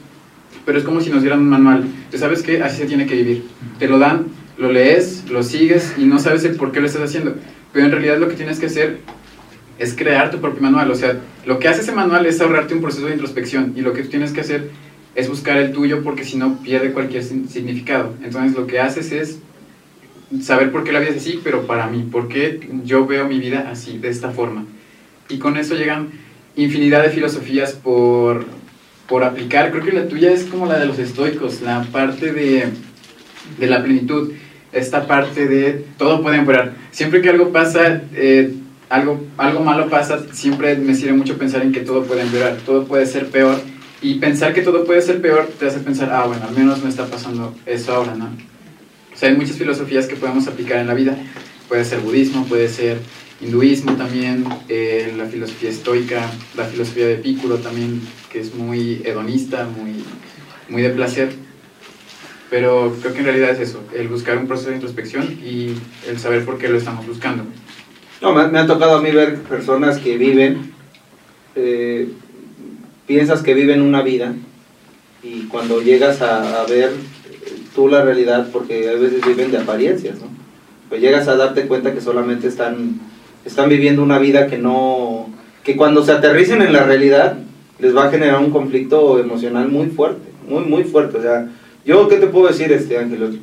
pero 0.65 0.77
es 0.77 0.83
como 0.83 1.01
si 1.01 1.09
nos 1.09 1.21
dieran 1.21 1.39
un 1.39 1.49
manual. 1.49 1.85
Tú 2.11 2.17
sabes 2.17 2.43
que 2.43 2.61
así 2.61 2.77
se 2.77 2.85
tiene 2.85 3.07
que 3.07 3.15
vivir. 3.15 3.45
Te 3.79 3.87
lo 3.87 3.97
dan, 3.97 4.27
lo 4.57 4.71
lees, 4.71 5.25
lo 5.29 5.41
sigues 5.41 5.95
y 5.97 6.05
no 6.05 6.19
sabes 6.19 6.43
el 6.43 6.55
por 6.55 6.71
qué 6.71 6.81
lo 6.81 6.87
estás 6.87 7.01
haciendo. 7.01 7.35
Pero 7.71 7.85
en 7.85 7.91
realidad 7.91 8.19
lo 8.19 8.27
que 8.27 8.35
tienes 8.35 8.59
que 8.59 8.67
hacer 8.67 8.99
es 9.79 9.95
crear 9.95 10.29
tu 10.29 10.39
propio 10.39 10.61
manual. 10.61 10.91
O 10.91 10.95
sea, 10.95 11.17
lo 11.47 11.57
que 11.57 11.67
hace 11.67 11.81
ese 11.81 11.93
manual 11.93 12.27
es 12.27 12.39
ahorrarte 12.41 12.75
un 12.75 12.81
proceso 12.81 13.07
de 13.07 13.13
introspección 13.13 13.73
y 13.75 13.81
lo 13.81 13.93
que 13.93 14.03
tú 14.03 14.09
tienes 14.09 14.31
que 14.31 14.41
hacer 14.41 14.69
es 15.15 15.29
buscar 15.29 15.57
el 15.57 15.71
tuyo 15.71 16.03
porque 16.03 16.23
si 16.23 16.37
no 16.37 16.59
pierde 16.61 16.91
cualquier 16.91 17.23
significado. 17.23 18.13
Entonces 18.23 18.55
lo 18.55 18.67
que 18.67 18.79
haces 18.79 19.11
es 19.11 19.39
saber 20.41 20.71
por 20.71 20.83
qué 20.83 20.91
la 20.91 20.99
vida 20.99 21.11
es 21.11 21.17
así, 21.17 21.39
pero 21.43 21.67
para 21.67 21.87
mí, 21.87 22.07
por 22.11 22.27
qué 22.27 22.59
yo 22.83 23.05
veo 23.05 23.27
mi 23.27 23.39
vida 23.39 23.69
así, 23.69 23.97
de 23.97 24.09
esta 24.09 24.31
forma. 24.31 24.65
Y 25.29 25.37
con 25.37 25.57
eso 25.57 25.75
llegan 25.75 26.09
infinidad 26.55 27.03
de 27.03 27.09
filosofías 27.09 27.73
por, 27.73 28.45
por 29.07 29.23
aplicar. 29.23 29.71
Creo 29.71 29.83
que 29.83 29.91
la 29.91 30.07
tuya 30.07 30.31
es 30.31 30.43
como 30.45 30.65
la 30.65 30.79
de 30.79 30.85
los 30.85 30.99
estoicos, 30.99 31.61
la 31.61 31.83
parte 31.83 32.33
de, 32.33 32.67
de 33.59 33.67
la 33.67 33.83
plenitud, 33.83 34.31
esta 34.71 35.07
parte 35.07 35.47
de 35.47 35.85
todo 35.97 36.21
puede 36.21 36.37
empeorar. 36.37 36.73
Siempre 36.91 37.21
que 37.21 37.29
algo 37.29 37.51
pasa, 37.51 38.01
eh, 38.15 38.53
algo, 38.89 39.23
algo 39.37 39.63
malo 39.63 39.89
pasa, 39.89 40.19
siempre 40.31 40.75
me 40.77 40.95
sirve 40.95 41.13
mucho 41.13 41.37
pensar 41.37 41.61
en 41.61 41.71
que 41.71 41.81
todo 41.81 42.03
puede 42.03 42.21
empeorar, 42.21 42.57
todo 42.65 42.85
puede 42.85 43.05
ser 43.05 43.27
peor. 43.27 43.59
Y 44.01 44.15
pensar 44.15 44.53
que 44.53 44.61
todo 44.61 44.83
puede 44.83 45.01
ser 45.01 45.21
peor 45.21 45.49
te 45.57 45.67
hace 45.67 45.79
pensar, 45.79 46.11
ah, 46.11 46.25
bueno, 46.25 46.45
al 46.45 46.53
menos 46.53 46.83
me 46.83 46.89
está 46.89 47.05
pasando 47.05 47.55
eso 47.65 47.93
ahora, 47.93 48.15
¿no? 48.15 48.29
O 49.13 49.17
sea, 49.17 49.29
hay 49.29 49.35
muchas 49.35 49.57
filosofías 49.57 50.07
que 50.07 50.15
podemos 50.15 50.47
aplicar 50.47 50.79
en 50.79 50.87
la 50.87 50.93
vida. 50.93 51.17
Puede 51.67 51.85
ser 51.85 51.99
budismo, 51.99 52.45
puede 52.45 52.67
ser 52.67 52.99
hinduismo 53.41 53.93
también, 53.93 54.45
eh, 54.69 55.13
la 55.17 55.25
filosofía 55.25 55.69
estoica, 55.69 56.31
la 56.55 56.65
filosofía 56.65 57.07
de 57.07 57.13
Epicuro 57.15 57.57
también, 57.57 58.01
que 58.31 58.39
es 58.39 58.53
muy 58.55 59.01
hedonista, 59.03 59.65
muy, 59.65 60.03
muy 60.69 60.81
de 60.81 60.89
placer. 60.89 61.33
Pero 62.49 62.95
creo 63.01 63.13
que 63.13 63.19
en 63.19 63.25
realidad 63.25 63.49
es 63.49 63.69
eso, 63.69 63.83
el 63.95 64.07
buscar 64.07 64.37
un 64.37 64.47
proceso 64.47 64.69
de 64.69 64.75
introspección 64.75 65.39
y 65.43 65.75
el 66.07 66.19
saber 66.19 66.45
por 66.45 66.57
qué 66.57 66.69
lo 66.69 66.77
estamos 66.77 67.05
buscando. 67.07 67.43
No, 68.21 68.33
me, 68.33 68.47
me 68.47 68.59
ha 68.59 68.67
tocado 68.67 68.97
a 68.97 69.01
mí 69.01 69.11
ver 69.11 69.41
personas 69.41 69.97
que 69.97 70.17
viven, 70.17 70.71
eh, 71.55 72.09
piensas 73.07 73.41
que 73.41 73.53
viven 73.53 73.81
una 73.81 74.01
vida 74.01 74.33
y 75.23 75.47
cuando 75.47 75.81
llegas 75.81 76.21
a, 76.21 76.61
a 76.61 76.65
ver 76.65 76.91
tú 77.73 77.87
la 77.87 78.03
realidad, 78.03 78.47
porque 78.51 78.89
a 78.89 78.93
veces 78.93 79.25
viven 79.25 79.51
de 79.51 79.57
apariencias, 79.57 80.19
¿no? 80.19 80.27
Pues 80.89 81.01
llegas 81.01 81.27
a 81.27 81.35
darte 81.35 81.67
cuenta 81.67 81.93
que 81.93 82.01
solamente 82.01 82.47
están, 82.47 82.99
están 83.45 83.69
viviendo 83.69 84.03
una 84.03 84.19
vida 84.19 84.47
que 84.47 84.57
no, 84.57 85.29
que 85.63 85.75
cuando 85.75 86.03
se 86.03 86.11
aterricen 86.11 86.61
en 86.61 86.73
la 86.73 86.83
realidad 86.83 87.37
les 87.79 87.95
va 87.95 88.05
a 88.05 88.11
generar 88.11 88.39
un 88.39 88.51
conflicto 88.51 89.19
emocional 89.19 89.69
muy 89.69 89.87
fuerte, 89.87 90.29
muy, 90.47 90.65
muy 90.65 90.83
fuerte. 90.83 91.17
O 91.17 91.21
sea, 91.21 91.49
yo, 91.85 92.07
¿qué 92.07 92.17
te 92.17 92.27
puedo 92.27 92.47
decir, 92.47 92.71
este 92.71 92.97
Ángel? 92.97 93.41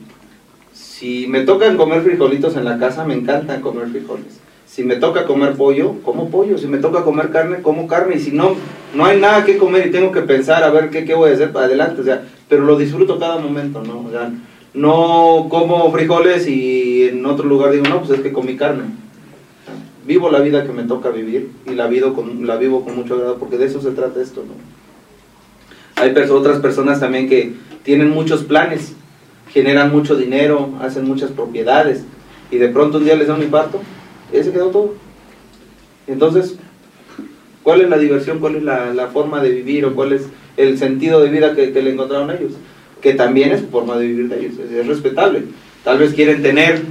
Si 0.72 1.26
me 1.26 1.42
tocan 1.42 1.76
comer 1.76 2.02
frijolitos 2.02 2.56
en 2.56 2.64
la 2.64 2.78
casa, 2.78 3.04
me 3.04 3.14
encanta 3.14 3.60
comer 3.60 3.88
frijoles. 3.88 4.40
Si 4.66 4.84
me 4.84 4.96
toca 4.96 5.26
comer 5.26 5.54
pollo, 5.54 5.96
como 6.04 6.30
pollo. 6.30 6.56
Si 6.56 6.68
me 6.68 6.78
toca 6.78 7.02
comer 7.02 7.30
carne, 7.30 7.60
como 7.60 7.88
carne. 7.88 8.16
Y 8.16 8.20
si 8.20 8.30
no, 8.30 8.54
no 8.94 9.04
hay 9.04 9.18
nada 9.18 9.44
que 9.44 9.58
comer 9.58 9.88
y 9.88 9.90
tengo 9.90 10.12
que 10.12 10.22
pensar 10.22 10.62
a 10.62 10.70
ver 10.70 10.90
qué, 10.90 11.04
qué 11.04 11.14
voy 11.14 11.30
a 11.30 11.34
hacer 11.34 11.50
para 11.50 11.66
adelante. 11.66 12.00
O 12.00 12.04
sea, 12.04 12.22
pero 12.50 12.64
lo 12.64 12.76
disfruto 12.76 13.18
cada 13.18 13.38
momento, 13.38 13.82
¿no? 13.82 14.04
O 14.06 14.10
sea, 14.10 14.30
no 14.74 15.46
como 15.48 15.90
frijoles 15.90 16.46
y 16.46 17.04
en 17.08 17.24
otro 17.24 17.46
lugar 17.46 17.72
digo, 17.72 17.84
no, 17.88 18.00
pues 18.00 18.10
es 18.10 18.20
que 18.20 18.32
comí 18.32 18.56
carne. 18.56 18.84
Vivo 20.06 20.30
la 20.30 20.40
vida 20.40 20.64
que 20.66 20.72
me 20.72 20.82
toca 20.82 21.10
vivir 21.10 21.50
y 21.66 21.74
la 21.74 21.86
vivo 21.86 22.12
con, 22.14 22.46
la 22.46 22.56
vivo 22.56 22.84
con 22.84 22.96
mucho 22.96 23.14
agrado 23.14 23.38
porque 23.38 23.56
de 23.56 23.66
eso 23.66 23.80
se 23.80 23.92
trata 23.92 24.20
esto, 24.20 24.42
¿no? 24.46 24.52
Hay 26.02 26.12
perso- 26.12 26.34
otras 26.38 26.58
personas 26.58 27.00
también 27.00 27.28
que 27.28 27.54
tienen 27.84 28.10
muchos 28.10 28.42
planes, 28.44 28.94
generan 29.50 29.92
mucho 29.92 30.16
dinero, 30.16 30.70
hacen 30.80 31.04
muchas 31.06 31.30
propiedades 31.30 32.04
y 32.50 32.56
de 32.56 32.68
pronto 32.68 32.98
un 32.98 33.04
día 33.04 33.16
les 33.16 33.28
da 33.28 33.34
un 33.34 33.42
infarto 33.42 33.80
y 34.32 34.42
se 34.42 34.50
quedó 34.52 34.68
todo. 34.70 34.94
Entonces, 36.06 36.56
¿cuál 37.62 37.82
es 37.82 37.88
la 37.90 37.98
diversión? 37.98 38.38
¿Cuál 38.40 38.56
es 38.56 38.62
la, 38.62 38.92
la 38.94 39.08
forma 39.08 39.42
de 39.42 39.50
vivir 39.50 39.84
o 39.84 39.94
cuál 39.94 40.12
es 40.12 40.26
el 40.56 40.78
sentido 40.78 41.22
de 41.22 41.30
vida 41.30 41.54
que, 41.54 41.72
que 41.72 41.82
le 41.82 41.92
encontraron 41.92 42.30
ellos? 42.30 42.52
Que 43.00 43.14
también 43.14 43.52
es 43.52 43.62
forma 43.70 43.96
de 43.96 44.06
vivir 44.06 44.28
de 44.28 44.40
ellos, 44.40 44.52
es, 44.58 44.70
es 44.70 44.86
respetable. 44.86 45.44
Tal 45.84 45.98
vez 45.98 46.12
quieren 46.12 46.42
tener 46.42 46.82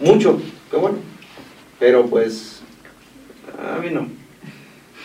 mucho, 0.00 0.40
qué 0.70 0.76
bueno, 0.76 0.98
pero 1.78 2.06
pues 2.06 2.60
a 3.58 3.80
mí 3.80 3.88
no. 3.92 4.08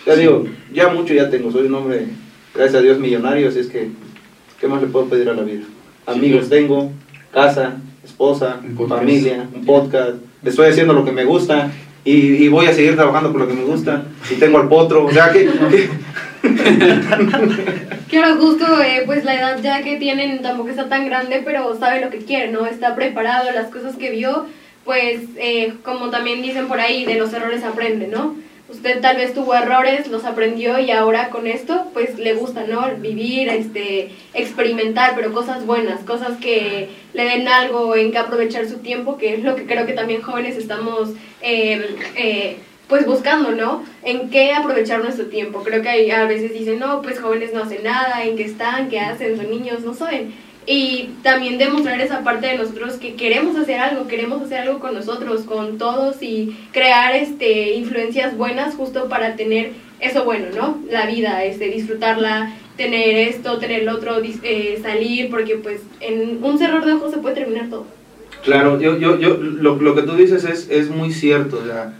Ya 0.05 0.15
digo, 0.15 0.45
ya 0.73 0.89
mucho 0.89 1.13
ya 1.13 1.29
tengo, 1.29 1.51
soy 1.51 1.67
un 1.67 1.75
hombre, 1.75 2.07
gracias 2.53 2.79
a 2.79 2.83
Dios, 2.83 2.99
millonario, 2.99 3.47
así 3.49 3.59
es 3.59 3.67
que, 3.67 3.89
¿qué 4.59 4.67
más 4.67 4.81
le 4.81 4.87
puedo 4.87 5.05
pedir 5.05 5.29
a 5.29 5.33
la 5.33 5.43
vida? 5.43 5.63
Amigos 6.05 6.49
tengo, 6.49 6.91
casa, 7.31 7.77
esposa, 8.03 8.59
Un 8.77 8.89
familia, 8.89 9.47
un 9.53 9.65
podcast, 9.65 10.15
estoy 10.43 10.67
haciendo 10.67 10.93
lo 10.93 11.05
que 11.05 11.11
me 11.13 11.23
gusta 11.23 11.71
y, 12.03 12.11
y 12.43 12.47
voy 12.49 12.65
a 12.65 12.73
seguir 12.73 12.95
trabajando 12.95 13.31
por 13.31 13.41
lo 13.41 13.47
que 13.47 13.53
me 13.53 13.63
gusta 13.63 14.05
y 14.29 14.35
tengo 14.35 14.57
al 14.57 14.67
potro, 14.67 15.05
o 15.05 15.11
sea 15.11 15.31
que- 15.31 15.49
Claro, 18.09 18.35
justo 18.35 18.65
eh, 18.83 19.03
pues 19.05 19.23
la 19.23 19.33
edad 19.33 19.59
ya 19.61 19.81
que 19.81 19.95
tienen 19.95 20.41
tampoco 20.41 20.69
está 20.69 20.87
tan 20.87 21.05
grande, 21.05 21.41
pero 21.43 21.75
sabe 21.79 21.99
lo 22.01 22.11
que 22.11 22.19
quiere, 22.19 22.51
¿no? 22.51 22.67
Está 22.67 22.95
preparado, 22.95 23.51
las 23.51 23.69
cosas 23.69 23.95
que 23.95 24.11
vio, 24.11 24.45
pues 24.85 25.21
eh, 25.37 25.73
como 25.83 26.09
también 26.09 26.41
dicen 26.41 26.67
por 26.67 26.79
ahí, 26.79 27.05
de 27.05 27.15
los 27.15 27.33
errores 27.33 27.63
aprende, 27.63 28.07
¿no? 28.07 28.35
Usted 28.69 29.01
tal 29.01 29.17
vez 29.17 29.33
tuvo 29.33 29.55
errores, 29.55 30.07
los 30.07 30.25
aprendió 30.25 30.79
y 30.79 30.91
ahora 30.91 31.29
con 31.29 31.47
esto 31.47 31.89
pues 31.93 32.19
le 32.19 32.33
gusta, 32.33 32.65
¿no? 32.67 32.87
Vivir, 32.97 33.49
este, 33.49 34.11
experimentar, 34.33 35.13
pero 35.15 35.33
cosas 35.33 35.65
buenas, 35.65 36.01
cosas 36.01 36.37
que 36.39 36.89
le 37.13 37.23
den 37.25 37.47
algo 37.47 37.95
en 37.95 38.11
que 38.11 38.17
aprovechar 38.19 38.67
su 38.67 38.77
tiempo, 38.79 39.17
que 39.17 39.33
es 39.35 39.43
lo 39.43 39.55
que 39.55 39.65
creo 39.65 39.85
que 39.85 39.93
también 39.93 40.21
jóvenes 40.21 40.57
estamos... 40.57 41.09
eh, 41.41 42.57
pues 42.93 43.07
buscando, 43.07 43.49
¿no? 43.53 43.83
En 44.03 44.29
qué 44.29 44.53
aprovechar 44.53 45.01
nuestro 45.01 45.25
tiempo. 45.25 45.63
Creo 45.63 45.81
que 45.81 45.89
hay, 45.89 46.11
a 46.11 46.27
veces 46.27 46.53
dicen, 46.53 46.77
no, 46.77 47.01
pues 47.01 47.19
jóvenes 47.19 47.51
no 47.51 47.63
hacen 47.63 47.81
nada, 47.83 48.23
en 48.23 48.35
qué 48.35 48.43
están, 48.43 48.87
qué 48.87 48.99
hacen, 48.99 49.35
son 49.35 49.49
niños, 49.49 49.81
no 49.81 49.95
saben. 49.95 50.31
Y 50.67 51.09
también 51.23 51.57
demostrar 51.57 51.99
esa 51.99 52.23
parte 52.23 52.45
de 52.45 52.57
nosotros 52.59 52.97
que 52.97 53.15
queremos 53.15 53.57
hacer 53.57 53.79
algo, 53.79 54.07
queremos 54.07 54.43
hacer 54.43 54.59
algo 54.59 54.77
con 54.77 54.93
nosotros, 54.93 55.41
con 55.41 55.79
todos 55.79 56.21
y 56.21 56.55
crear 56.71 57.15
este 57.15 57.71
influencias 57.71 58.37
buenas 58.37 58.75
justo 58.75 59.09
para 59.09 59.35
tener 59.35 59.71
eso 59.99 60.23
bueno, 60.23 60.49
¿no? 60.55 60.77
La 60.91 61.07
vida, 61.07 61.43
este 61.45 61.69
disfrutarla, 61.69 62.53
tener 62.77 63.27
esto, 63.27 63.57
tener 63.57 63.85
lo 63.85 63.93
otro, 63.93 64.21
eh, 64.21 64.77
salir, 64.83 65.31
porque 65.31 65.55
pues 65.55 65.81
en 65.99 66.43
un 66.43 66.59
cerrar 66.59 66.85
de 66.85 66.93
ojos 66.93 67.09
se 67.09 67.17
puede 67.17 67.33
terminar 67.33 67.71
todo. 67.71 67.87
Claro, 68.43 68.79
yo, 68.79 68.99
yo, 68.99 69.17
yo, 69.17 69.37
lo, 69.37 69.77
lo 69.77 69.95
que 69.95 70.03
tú 70.03 70.15
dices 70.15 70.43
es, 70.43 70.69
es 70.69 70.91
muy 70.91 71.11
cierto. 71.11 71.57
O 71.57 71.65
sea, 71.65 71.95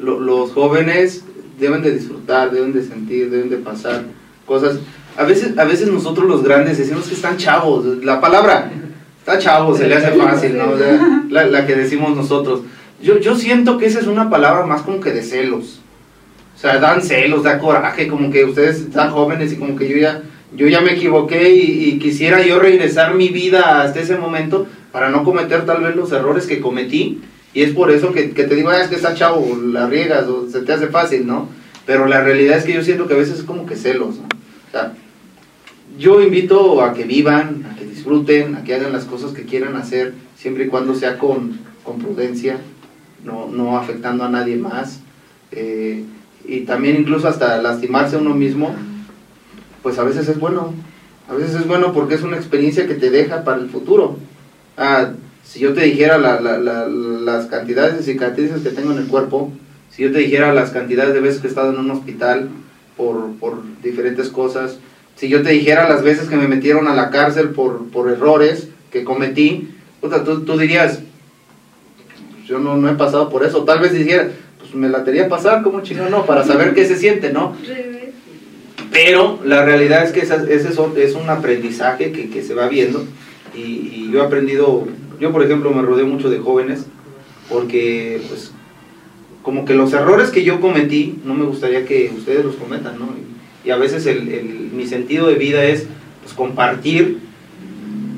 lo- 0.00 0.20
los 0.20 0.52
jóvenes 0.52 1.24
deben 1.58 1.82
de 1.82 1.92
disfrutar, 1.92 2.50
deben 2.50 2.72
de 2.72 2.82
sentir, 2.82 3.30
deben 3.30 3.50
de 3.50 3.56
pasar 3.58 4.02
cosas. 4.46 4.78
A 5.16 5.24
veces, 5.24 5.56
a 5.58 5.64
veces 5.64 5.88
nosotros 5.88 6.26
los 6.28 6.42
grandes 6.42 6.78
decimos 6.78 7.06
que 7.06 7.14
están 7.14 7.36
chavos. 7.36 7.84
La 8.04 8.20
palabra 8.20 8.70
está 9.18 9.38
chavo, 9.38 9.76
se 9.76 9.86
le 9.88 9.94
hace 9.96 10.10
fácil, 10.12 10.56
¿no? 10.58 10.74
La 11.30 11.66
que 11.66 11.76
decimos 11.76 12.16
nosotros. 12.16 12.62
Yo, 13.02 13.18
yo 13.18 13.36
siento 13.36 13.78
que 13.78 13.86
esa 13.86 14.00
es 14.00 14.06
una 14.06 14.28
palabra 14.30 14.66
más 14.66 14.82
como 14.82 15.00
que 15.00 15.12
de 15.12 15.22
celos. 15.22 15.80
O 16.56 16.58
sea, 16.58 16.78
dan 16.78 17.02
celos, 17.02 17.42
da 17.42 17.58
coraje, 17.58 18.08
como 18.08 18.30
que 18.30 18.44
ustedes 18.44 18.80
están 18.80 19.10
jóvenes 19.10 19.52
y 19.52 19.56
como 19.56 19.76
que 19.76 19.88
yo 19.88 19.96
ya, 19.98 20.22
yo 20.56 20.66
ya 20.68 20.80
me 20.80 20.92
equivoqué 20.94 21.50
y, 21.50 21.88
y 21.90 21.98
quisiera 21.98 22.44
yo 22.44 22.58
regresar 22.58 23.14
mi 23.14 23.28
vida 23.28 23.82
hasta 23.82 24.00
ese 24.00 24.16
momento 24.16 24.66
para 24.92 25.10
no 25.10 25.24
cometer 25.24 25.66
tal 25.66 25.82
vez 25.82 25.94
los 25.96 26.12
errores 26.12 26.46
que 26.46 26.60
cometí 26.60 27.20
Y 27.54 27.62
es 27.62 27.72
por 27.72 27.90
eso 27.92 28.12
que, 28.12 28.32
que 28.32 28.44
te 28.44 28.54
digo, 28.56 28.68
ah, 28.70 28.80
es 28.82 28.88
que 28.88 28.96
está 28.96 29.14
chavo, 29.14 29.56
la 29.72 29.86
riegas 29.86 30.26
o 30.26 30.48
se 30.50 30.60
te 30.62 30.72
hace 30.72 30.88
fácil, 30.88 31.26
¿no? 31.26 31.48
Pero 31.86 32.06
la 32.06 32.20
realidad 32.22 32.58
es 32.58 32.64
que 32.64 32.72
yo 32.74 32.82
siento 32.82 33.06
que 33.06 33.14
a 33.14 33.18
veces 33.18 33.38
es 33.38 33.44
como 33.44 33.64
que 33.64 33.76
celos, 33.76 34.16
¿no? 34.16 34.24
O 34.24 34.70
sea, 34.72 34.92
yo 35.98 36.20
invito 36.20 36.82
a 36.82 36.92
que 36.94 37.04
vivan, 37.04 37.64
a 37.70 37.76
que 37.76 37.84
disfruten, 37.86 38.56
a 38.56 38.64
que 38.64 38.74
hagan 38.74 38.92
las 38.92 39.04
cosas 39.04 39.30
que 39.32 39.44
quieran 39.44 39.76
hacer, 39.76 40.14
siempre 40.36 40.64
y 40.64 40.68
cuando 40.68 40.94
sea 40.96 41.18
con, 41.18 41.58
con 41.84 41.98
prudencia, 41.98 42.58
no, 43.24 43.48
no 43.50 43.78
afectando 43.78 44.24
a 44.24 44.28
nadie 44.28 44.56
más. 44.56 45.00
Eh, 45.52 46.04
y 46.46 46.60
también 46.62 46.96
incluso 46.96 47.28
hasta 47.28 47.62
lastimarse 47.62 48.16
a 48.16 48.18
uno 48.18 48.34
mismo, 48.34 48.74
pues 49.82 49.98
a 49.98 50.04
veces 50.04 50.28
es 50.28 50.40
bueno. 50.40 50.74
A 51.28 51.34
veces 51.34 51.54
es 51.54 51.66
bueno 51.66 51.92
porque 51.92 52.16
es 52.16 52.22
una 52.22 52.36
experiencia 52.36 52.86
que 52.86 52.94
te 52.94 53.10
deja 53.10 53.44
para 53.44 53.58
el 53.60 53.68
futuro. 53.70 54.18
Ah, 54.76 55.10
si 55.44 55.60
yo 55.60 55.72
te 55.74 55.82
dijera 55.82 56.18
la- 56.18 56.40
la- 56.40 56.58
la- 56.58 56.88
las 57.24 57.46
cantidades 57.46 57.96
de 57.96 58.02
cicatrices 58.02 58.62
que 58.62 58.70
tengo 58.70 58.92
en 58.92 58.98
el 58.98 59.06
cuerpo, 59.06 59.50
si 59.90 60.02
yo 60.02 60.12
te 60.12 60.18
dijera 60.18 60.52
las 60.52 60.70
cantidades 60.70 61.14
de 61.14 61.20
veces 61.20 61.40
que 61.40 61.46
he 61.46 61.50
estado 61.50 61.72
en 61.72 61.78
un 61.78 61.90
hospital 61.90 62.48
por, 62.96 63.32
por 63.36 63.62
diferentes 63.82 64.28
cosas, 64.28 64.78
si 65.16 65.28
yo 65.28 65.42
te 65.42 65.50
dijera 65.50 65.88
las 65.88 66.02
veces 66.02 66.28
que 66.28 66.36
me 66.36 66.48
metieron 66.48 66.88
a 66.88 66.94
la 66.94 67.10
cárcel 67.10 67.50
por, 67.50 67.86
por 67.90 68.10
errores 68.10 68.68
que 68.90 69.04
cometí, 69.04 69.68
puta, 70.00 70.24
tú, 70.24 70.40
tú 70.44 70.56
dirías, 70.58 71.00
yo 72.46 72.58
no, 72.58 72.76
no 72.76 72.88
he 72.90 72.94
pasado 72.94 73.28
por 73.30 73.44
eso. 73.44 73.64
Tal 73.64 73.78
vez 73.80 73.92
dijera, 73.92 74.28
pues 74.58 74.74
me 74.74 74.88
latería 74.88 75.28
pasar, 75.28 75.62
como 75.62 75.80
chingón 75.82 76.10
no, 76.10 76.26
para 76.26 76.44
saber 76.44 76.74
qué 76.74 76.84
se 76.86 76.96
siente, 76.96 77.32
¿no? 77.32 77.56
Pero 78.92 79.40
la 79.44 79.64
realidad 79.64 80.04
es 80.04 80.12
que 80.12 80.20
ese 80.20 80.54
es, 80.68 80.78
un- 80.78 80.94
es 80.96 81.14
un 81.14 81.28
aprendizaje 81.30 82.12
que, 82.12 82.28
que 82.30 82.42
se 82.42 82.54
va 82.54 82.68
viendo 82.68 83.04
y, 83.54 83.60
y 83.60 84.10
yo 84.12 84.20
he 84.20 84.26
aprendido, 84.26 84.86
yo 85.20 85.32
por 85.32 85.42
ejemplo 85.44 85.70
me 85.72 85.82
rodeo 85.82 86.06
mucho 86.06 86.28
de 86.30 86.38
jóvenes 86.38 86.86
porque 87.48 88.20
pues 88.28 88.52
como 89.42 89.64
que 89.64 89.74
los 89.74 89.92
errores 89.92 90.30
que 90.30 90.42
yo 90.44 90.60
cometí 90.60 91.18
no 91.24 91.34
me 91.34 91.44
gustaría 91.44 91.84
que 91.84 92.10
ustedes 92.16 92.44
los 92.44 92.56
cometan, 92.56 92.98
¿no? 92.98 93.06
Y, 93.64 93.68
y 93.68 93.70
a 93.70 93.76
veces 93.76 94.06
el, 94.06 94.28
el- 94.28 94.70
mi 94.72 94.86
sentido 94.86 95.26
de 95.28 95.34
vida 95.34 95.64
es 95.64 95.86
pues, 96.22 96.34
compartir 96.34 97.18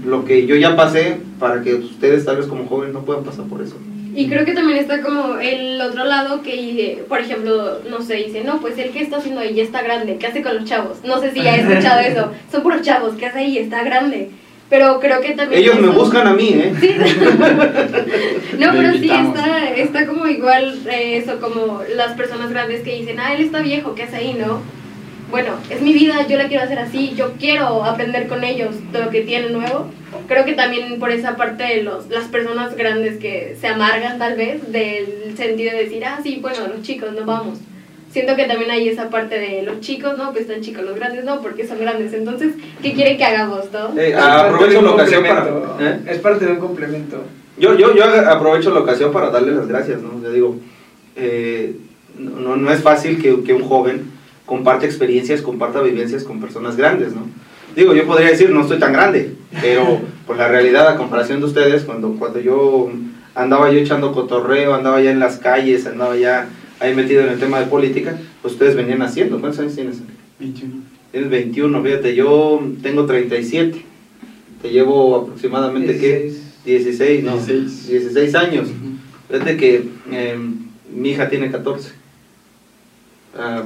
lo 0.04 0.24
que 0.24 0.46
yo 0.46 0.54
ya 0.56 0.76
pasé 0.76 1.18
para 1.40 1.62
que 1.62 1.74
ustedes 1.74 2.24
tal 2.24 2.36
vez 2.36 2.46
como 2.46 2.66
jóvenes 2.66 2.94
no 2.94 3.04
puedan 3.04 3.24
pasar 3.24 3.44
por 3.46 3.60
eso. 3.62 3.76
Y 4.14 4.28
creo 4.28 4.46
que 4.46 4.52
también 4.54 4.78
está 4.78 5.02
como 5.02 5.36
el 5.38 5.78
otro 5.80 6.04
lado 6.04 6.40
que, 6.42 7.04
por 7.06 7.20
ejemplo, 7.20 7.80
no 7.90 8.00
sé, 8.00 8.14
dice, 8.14 8.44
no, 8.44 8.60
pues 8.62 8.78
el 8.78 8.90
que 8.90 9.00
está 9.02 9.18
haciendo 9.18 9.40
ahí 9.42 9.54
ya 9.54 9.62
está 9.62 9.82
grande, 9.82 10.16
¿qué 10.16 10.28
hace 10.28 10.42
con 10.42 10.54
los 10.56 10.64
chavos? 10.64 10.98
No 11.04 11.20
sé 11.20 11.32
si 11.32 11.42
ya 11.42 11.54
he 11.56 11.60
escuchado 11.60 12.00
eso, 12.00 12.30
son 12.52 12.62
puros 12.62 12.80
chavos, 12.80 13.14
¿qué 13.18 13.26
hace 13.26 13.40
ahí? 13.40 13.58
Está 13.58 13.82
grande. 13.82 14.30
Pero 14.68 14.98
creo 14.98 15.20
que 15.20 15.32
también... 15.32 15.62
Ellos 15.62 15.80
me 15.80 15.88
buscan 15.88 16.26
a 16.26 16.34
mí, 16.34 16.48
¿eh? 16.48 16.74
Sí. 16.80 16.96
no, 18.58 18.72
pero 18.72 18.92
sí, 18.94 19.10
está, 19.10 19.70
está 19.70 20.06
como 20.06 20.26
igual 20.26 20.80
eh, 20.90 21.18
eso, 21.18 21.40
como 21.40 21.82
las 21.94 22.14
personas 22.14 22.50
grandes 22.50 22.82
que 22.82 22.96
dicen, 22.96 23.20
ah, 23.20 23.34
él 23.34 23.42
está 23.42 23.60
viejo, 23.60 23.94
¿qué 23.94 24.02
hace 24.02 24.16
ahí, 24.16 24.34
no? 24.34 24.60
Bueno, 25.30 25.54
es 25.70 25.80
mi 25.82 25.92
vida, 25.92 26.26
yo 26.28 26.36
la 26.36 26.48
quiero 26.48 26.64
hacer 26.64 26.78
así, 26.78 27.14
yo 27.16 27.32
quiero 27.38 27.84
aprender 27.84 28.28
con 28.28 28.44
ellos 28.44 28.74
de 28.92 29.00
lo 29.00 29.10
que 29.10 29.22
tienen 29.22 29.52
nuevo. 29.52 29.90
Creo 30.28 30.44
que 30.44 30.54
también 30.54 30.98
por 30.98 31.10
esa 31.10 31.36
parte 31.36 31.64
de 31.64 31.82
los, 31.82 32.08
las 32.08 32.24
personas 32.24 32.76
grandes 32.76 33.18
que 33.18 33.56
se 33.60 33.66
amargan 33.68 34.18
tal 34.18 34.36
vez 34.36 34.70
del 34.70 35.36
sentido 35.36 35.72
de 35.72 35.84
decir, 35.84 36.04
ah, 36.04 36.20
sí, 36.22 36.38
bueno, 36.40 36.66
los 36.68 36.82
chicos, 36.82 37.12
no 37.12 37.24
vamos. 37.24 37.58
Siento 38.16 38.34
que 38.34 38.46
también 38.46 38.70
hay 38.70 38.88
esa 38.88 39.10
parte 39.10 39.38
de 39.38 39.62
los 39.62 39.80
chicos, 39.80 40.16
no, 40.16 40.32
pues 40.32 40.48
están 40.48 40.62
chicos, 40.62 40.82
los 40.82 40.96
grandes 40.96 41.26
no, 41.26 41.42
porque 41.42 41.66
son 41.66 41.78
grandes. 41.78 42.14
Entonces, 42.14 42.54
¿qué 42.82 42.94
quiere 42.94 43.18
que 43.18 43.24
hagamos, 43.24 43.70
no? 43.70 44.00
Eh, 44.00 44.14
aprovecho 44.14 44.80
la 44.80 44.92
ocasión 44.92 45.22
para... 45.22 45.46
¿eh? 45.80 46.00
Es 46.06 46.18
parte 46.20 46.46
de 46.46 46.52
un 46.52 46.58
complemento. 46.58 47.18
Yo, 47.58 47.76
yo, 47.76 47.94
yo 47.94 48.04
aprovecho 48.04 48.72
la 48.72 48.80
ocasión 48.80 49.12
para 49.12 49.28
darle 49.28 49.52
las 49.52 49.68
gracias, 49.68 50.00
¿no? 50.00 50.18
Ya 50.22 50.30
digo, 50.30 50.56
eh, 51.14 51.76
no, 52.18 52.56
no 52.56 52.72
es 52.72 52.80
fácil 52.80 53.20
que, 53.20 53.42
que 53.42 53.52
un 53.52 53.64
joven 53.64 54.10
comparte 54.46 54.86
experiencias, 54.86 55.42
comparta 55.42 55.82
vivencias 55.82 56.24
con 56.24 56.40
personas 56.40 56.74
grandes, 56.74 57.14
¿no? 57.14 57.28
Digo, 57.74 57.92
yo 57.92 58.06
podría 58.06 58.30
decir, 58.30 58.48
no 58.48 58.62
estoy 58.62 58.78
tan 58.78 58.94
grande, 58.94 59.34
pero 59.60 60.00
pues 60.26 60.38
la 60.38 60.48
realidad, 60.48 60.88
a 60.88 60.96
comparación 60.96 61.40
de 61.40 61.46
ustedes, 61.48 61.84
cuando, 61.84 62.12
cuando 62.12 62.40
yo 62.40 62.90
andaba 63.34 63.70
yo 63.70 63.78
echando 63.78 64.12
cotorreo, 64.12 64.74
andaba 64.74 65.02
ya 65.02 65.10
en 65.10 65.20
las 65.20 65.36
calles, 65.36 65.86
andaba 65.86 66.16
ya 66.16 66.48
ahí 66.80 66.94
metido 66.94 67.22
en 67.22 67.30
el 67.30 67.38
tema 67.38 67.60
de 67.60 67.66
política, 67.66 68.18
pues 68.42 68.54
ustedes 68.54 68.76
venían 68.76 69.02
haciendo. 69.02 69.40
¿Cuántos 69.40 69.60
años 69.60 69.74
tienes? 69.74 69.98
21. 70.38 70.74
Tienes 71.10 71.30
21, 71.30 71.82
fíjate, 71.82 72.14
yo 72.14 72.62
tengo 72.82 73.06
37. 73.06 73.84
Te 74.62 74.70
llevo 74.70 75.16
aproximadamente, 75.16 75.98
¿qué? 75.98 76.34
16, 76.64 77.24
no, 77.24 77.36
16. 77.36 77.88
16 77.88 78.34
años. 78.34 78.68
Fíjate 79.28 79.56
que 79.56 79.88
eh, 80.10 80.38
mi 80.94 81.10
hija 81.10 81.28
tiene 81.28 81.50
14. 81.50 81.92
Ah, 83.38 83.64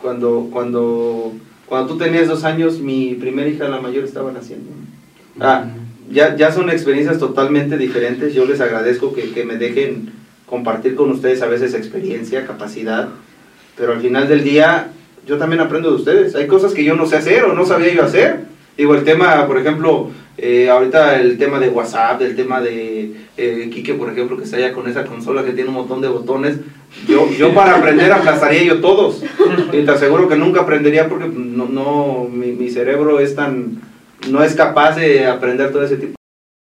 cuando, 0.00 0.48
cuando, 0.52 1.32
cuando 1.66 1.92
tú 1.92 1.98
tenías 1.98 2.28
dos 2.28 2.44
años, 2.44 2.80
mi 2.80 3.14
primera 3.14 3.48
hija, 3.48 3.68
la 3.68 3.80
mayor, 3.80 4.04
estaba 4.04 4.32
naciendo. 4.32 4.70
Ah, 5.40 5.66
ya, 6.10 6.36
ya 6.36 6.52
son 6.52 6.70
experiencias 6.70 7.18
totalmente 7.18 7.76
diferentes. 7.76 8.34
Yo 8.34 8.44
les 8.44 8.60
agradezco 8.60 9.12
que, 9.12 9.32
que 9.32 9.44
me 9.44 9.56
dejen 9.56 10.12
compartir 10.46 10.94
con 10.94 11.10
ustedes 11.10 11.42
a 11.42 11.46
veces 11.46 11.74
experiencia, 11.74 12.46
capacidad, 12.46 13.08
pero 13.76 13.92
al 13.92 14.00
final 14.00 14.28
del 14.28 14.44
día 14.44 14.92
yo 15.26 15.38
también 15.38 15.60
aprendo 15.60 15.90
de 15.90 15.96
ustedes. 15.96 16.34
Hay 16.34 16.46
cosas 16.46 16.72
que 16.72 16.84
yo 16.84 16.94
no 16.94 17.06
sé 17.06 17.16
hacer 17.16 17.44
o 17.44 17.52
no 17.52 17.66
sabía 17.66 17.92
yo 17.92 18.04
hacer. 18.04 18.44
Digo, 18.76 18.94
el 18.94 19.04
tema, 19.04 19.46
por 19.46 19.58
ejemplo, 19.58 20.10
eh, 20.38 20.68
ahorita 20.68 21.18
el 21.18 21.38
tema 21.38 21.58
de 21.58 21.70
WhatsApp, 21.70 22.20
el 22.22 22.36
tema 22.36 22.60
de 22.60 23.12
eh, 23.36 23.70
Quique, 23.72 23.94
por 23.94 24.10
ejemplo, 24.10 24.36
que 24.36 24.44
está 24.44 24.58
allá 24.58 24.72
con 24.72 24.88
esa 24.88 25.04
consola 25.04 25.44
que 25.44 25.52
tiene 25.52 25.70
un 25.70 25.76
montón 25.76 26.00
de 26.00 26.08
botones. 26.08 26.58
Yo, 27.08 27.28
yo 27.32 27.52
para 27.54 27.76
aprender 27.76 28.12
aplastaría 28.12 28.62
yo 28.62 28.80
todos. 28.80 29.22
Y 29.72 29.82
te 29.82 29.90
aseguro 29.90 30.28
que 30.28 30.36
nunca 30.36 30.60
aprendería 30.60 31.08
porque 31.08 31.26
no, 31.26 31.66
no 31.66 32.28
mi, 32.30 32.70
cerebro 32.70 33.18
es 33.18 33.34
tan, 33.34 33.80
no 34.30 34.44
es 34.44 34.54
capaz 34.54 34.96
de 34.96 35.26
aprender 35.26 35.72
todo 35.72 35.82
ese 35.82 35.96
tipo 35.96 36.14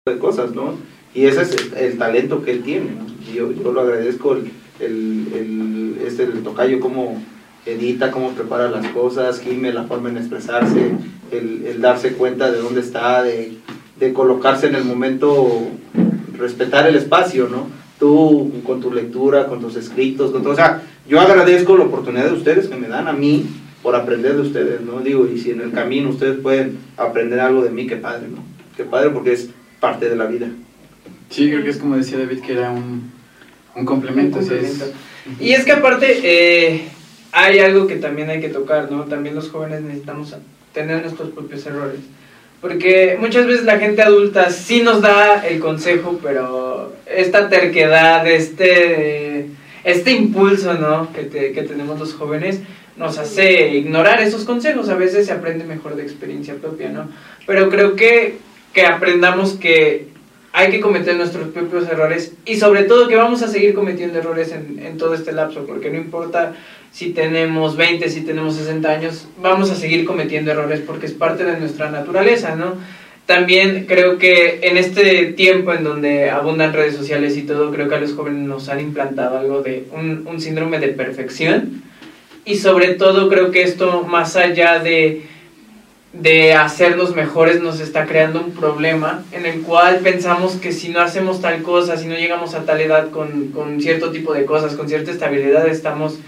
de 0.07 0.17
cosas, 0.17 0.53
¿no? 0.53 0.75
Y 1.13 1.25
ese 1.25 1.41
es 1.41 1.51
el, 1.51 1.77
el 1.77 1.97
talento 1.97 2.43
que 2.43 2.51
él 2.51 2.63
tiene, 2.63 2.91
¿no? 2.91 3.16
Yo, 3.33 3.51
yo 3.51 3.71
lo 3.71 3.81
agradezco, 3.81 4.33
el, 4.33 4.51
el, 4.79 5.97
este, 6.05 6.23
el 6.23 6.43
tocayo, 6.43 6.79
cómo 6.79 7.21
edita, 7.65 8.11
cómo 8.11 8.31
prepara 8.31 8.69
las 8.69 8.87
cosas, 8.87 9.41
Jime, 9.41 9.73
la 9.73 9.83
forma 9.83 10.09
en 10.09 10.17
expresarse, 10.17 10.91
el, 11.31 11.65
el 11.65 11.81
darse 11.81 12.13
cuenta 12.13 12.51
de 12.51 12.59
dónde 12.59 12.81
está, 12.81 13.23
de, 13.23 13.57
de 13.99 14.13
colocarse 14.13 14.67
en 14.67 14.75
el 14.75 14.85
momento, 14.85 15.67
respetar 16.37 16.87
el 16.87 16.95
espacio, 16.95 17.49
¿no? 17.49 17.67
Tú 17.99 18.51
con 18.63 18.79
tu 18.79 18.93
lectura, 18.93 19.47
con 19.47 19.59
tus 19.59 19.75
escritos, 19.75 20.31
con 20.31 20.43
todo, 20.43 20.53
o 20.53 20.55
sea, 20.55 20.83
yo 21.07 21.19
agradezco 21.19 21.77
la 21.77 21.85
oportunidad 21.85 22.25
de 22.25 22.33
ustedes 22.33 22.67
que 22.67 22.75
me 22.75 22.87
dan 22.87 23.07
a 23.07 23.13
mí 23.13 23.45
por 23.81 23.95
aprender 23.95 24.35
de 24.35 24.41
ustedes, 24.41 24.81
¿no? 24.81 24.99
Digo, 24.99 25.27
y 25.27 25.37
si 25.37 25.51
en 25.51 25.61
el 25.61 25.71
camino 25.71 26.09
ustedes 26.09 26.39
pueden 26.39 26.77
aprender 26.95 27.39
algo 27.39 27.63
de 27.63 27.71
mí, 27.71 27.87
qué 27.87 27.97
padre, 27.97 28.27
¿no? 28.29 28.43
Qué 28.75 28.83
padre 28.83 29.09
porque 29.09 29.33
es 29.33 29.49
parte 29.79 30.09
de 30.09 30.15
la 30.15 30.25
vida. 30.25 30.47
Sí, 31.29 31.49
creo 31.49 31.63
que 31.63 31.69
es 31.69 31.77
como 31.77 31.97
decía 31.97 32.17
David, 32.17 32.39
que 32.39 32.53
era 32.53 32.71
un, 32.71 33.11
un 33.77 33.85
complemento. 33.85 34.39
Un 34.39 34.43
o 34.43 34.47
sea, 34.47 34.57
es- 34.57 34.67
complemento. 34.69 34.97
Y 35.39 35.51
es 35.53 35.65
que 35.65 35.71
aparte 35.73 36.19
eh, 36.23 36.87
hay 37.31 37.59
algo 37.59 37.85
que 37.87 37.95
también 37.97 38.29
hay 38.29 38.39
que 38.39 38.49
tocar, 38.49 38.89
¿no? 38.91 39.03
También 39.03 39.35
los 39.35 39.49
jóvenes 39.49 39.81
necesitamos 39.81 40.35
tener 40.73 41.01
nuestros 41.01 41.29
propios 41.31 41.65
errores. 41.65 41.99
Porque 42.61 43.17
muchas 43.19 43.45
veces 43.45 43.65
la 43.65 43.77
gente 43.77 44.01
adulta 44.01 44.49
sí 44.49 44.81
nos 44.81 45.01
da 45.01 45.45
el 45.45 45.59
consejo, 45.59 46.19
pero 46.23 46.93
esta 47.05 47.49
terquedad, 47.49 48.25
este, 48.25 49.47
este 49.83 50.11
impulso, 50.11 50.73
¿no? 50.73 51.11
Que, 51.13 51.23
te- 51.23 51.51
que 51.51 51.61
tenemos 51.63 51.99
los 51.99 52.13
jóvenes 52.13 52.61
nos 52.95 53.19
hace 53.19 53.75
ignorar 53.75 54.21
esos 54.21 54.43
consejos. 54.43 54.89
A 54.89 54.95
veces 54.95 55.27
se 55.27 55.31
aprende 55.33 55.65
mejor 55.65 55.95
de 55.95 56.01
experiencia 56.03 56.55
propia, 56.55 56.89
¿no? 56.89 57.09
Pero 57.45 57.69
creo 57.69 57.95
que, 57.95 58.37
que 58.73 58.85
aprendamos 58.87 59.53
que 59.53 60.07
hay 60.57 60.71
que 60.71 60.79
cometer 60.79 61.15
nuestros 61.15 61.49
propios 61.49 61.87
errores 61.87 62.33
y 62.43 62.55
sobre 62.55 62.85
todo 62.85 63.07
que 63.07 63.15
vamos 63.15 63.43
a 63.43 63.47
seguir 63.47 63.75
cometiendo 63.75 64.17
errores 64.17 64.51
en, 64.51 64.97
todo 64.97 65.13
este 65.13 65.31
lapso, 65.31 65.67
porque 65.67 65.91
no 65.91 65.97
importa 65.97 66.55
si 66.91 67.11
tenemos 67.11 67.77
20, 67.77 68.09
si 68.09 68.21
tenemos 68.21 68.55
60 68.55 68.89
años, 68.89 69.27
vamos 69.39 69.69
a 69.69 69.75
seguir 69.75 70.03
cometiendo 70.03 70.49
errores 70.49 70.81
porque 70.83 71.05
es 71.05 71.11
parte 71.11 71.43
de 71.43 71.59
nuestra 71.59 71.91
naturaleza, 71.91 72.55
¿no? 72.55 72.73
También 73.27 73.85
creo 73.87 74.17
que 74.17 74.61
en 74.63 74.77
este 74.77 75.25
tiempo 75.33 75.73
en 75.73 75.83
donde 75.83 76.31
abundan 76.31 76.73
redes 76.73 76.95
sociales 76.95 77.37
y 77.37 77.43
todo, 77.43 77.71
creo 77.71 77.87
que 77.87 77.93
a 77.93 77.99
los 77.99 78.13
jóvenes 78.13 78.47
nos 78.47 78.67
han 78.67 78.79
implantado 78.79 79.37
algo 79.37 79.61
de 79.61 79.85
un 79.93 80.41
síndrome 80.41 80.79
de 80.79 80.87
perfección 80.87 81.83
y 82.45 82.55
sobre 82.55 82.95
todo 82.95 83.29
creo 83.29 83.51
que 83.51 83.61
esto 83.61 84.05
más 84.09 84.35
allá 84.35 84.79
de 84.79 85.21
de 86.21 86.53
hacernos 86.53 87.15
mejores 87.15 87.61
nos 87.61 87.79
está 87.79 88.05
creando 88.05 88.41
un 88.41 88.51
problema 88.51 89.23
en 89.31 89.45
el 89.45 89.61
cual 89.61 89.99
pensamos 89.99 90.53
que 90.55 90.71
si 90.71 90.89
no 90.89 90.99
hacemos 90.99 91.41
tal 91.41 91.61
cosa, 91.61 91.97
si 91.97 92.07
no 92.07 92.15
llegamos 92.15 92.55
a 92.55 92.65
tal 92.65 92.81
edad 92.81 93.11
con, 93.11 93.49
con 93.49 93.79
cierto 93.81 94.11
tipo 94.11 94.33
de 94.33 94.45
cosas, 94.45 94.73
con 94.73 94.89
cierta 94.89 95.11
estabilidad, 95.11 95.67
estamos, 95.67 96.19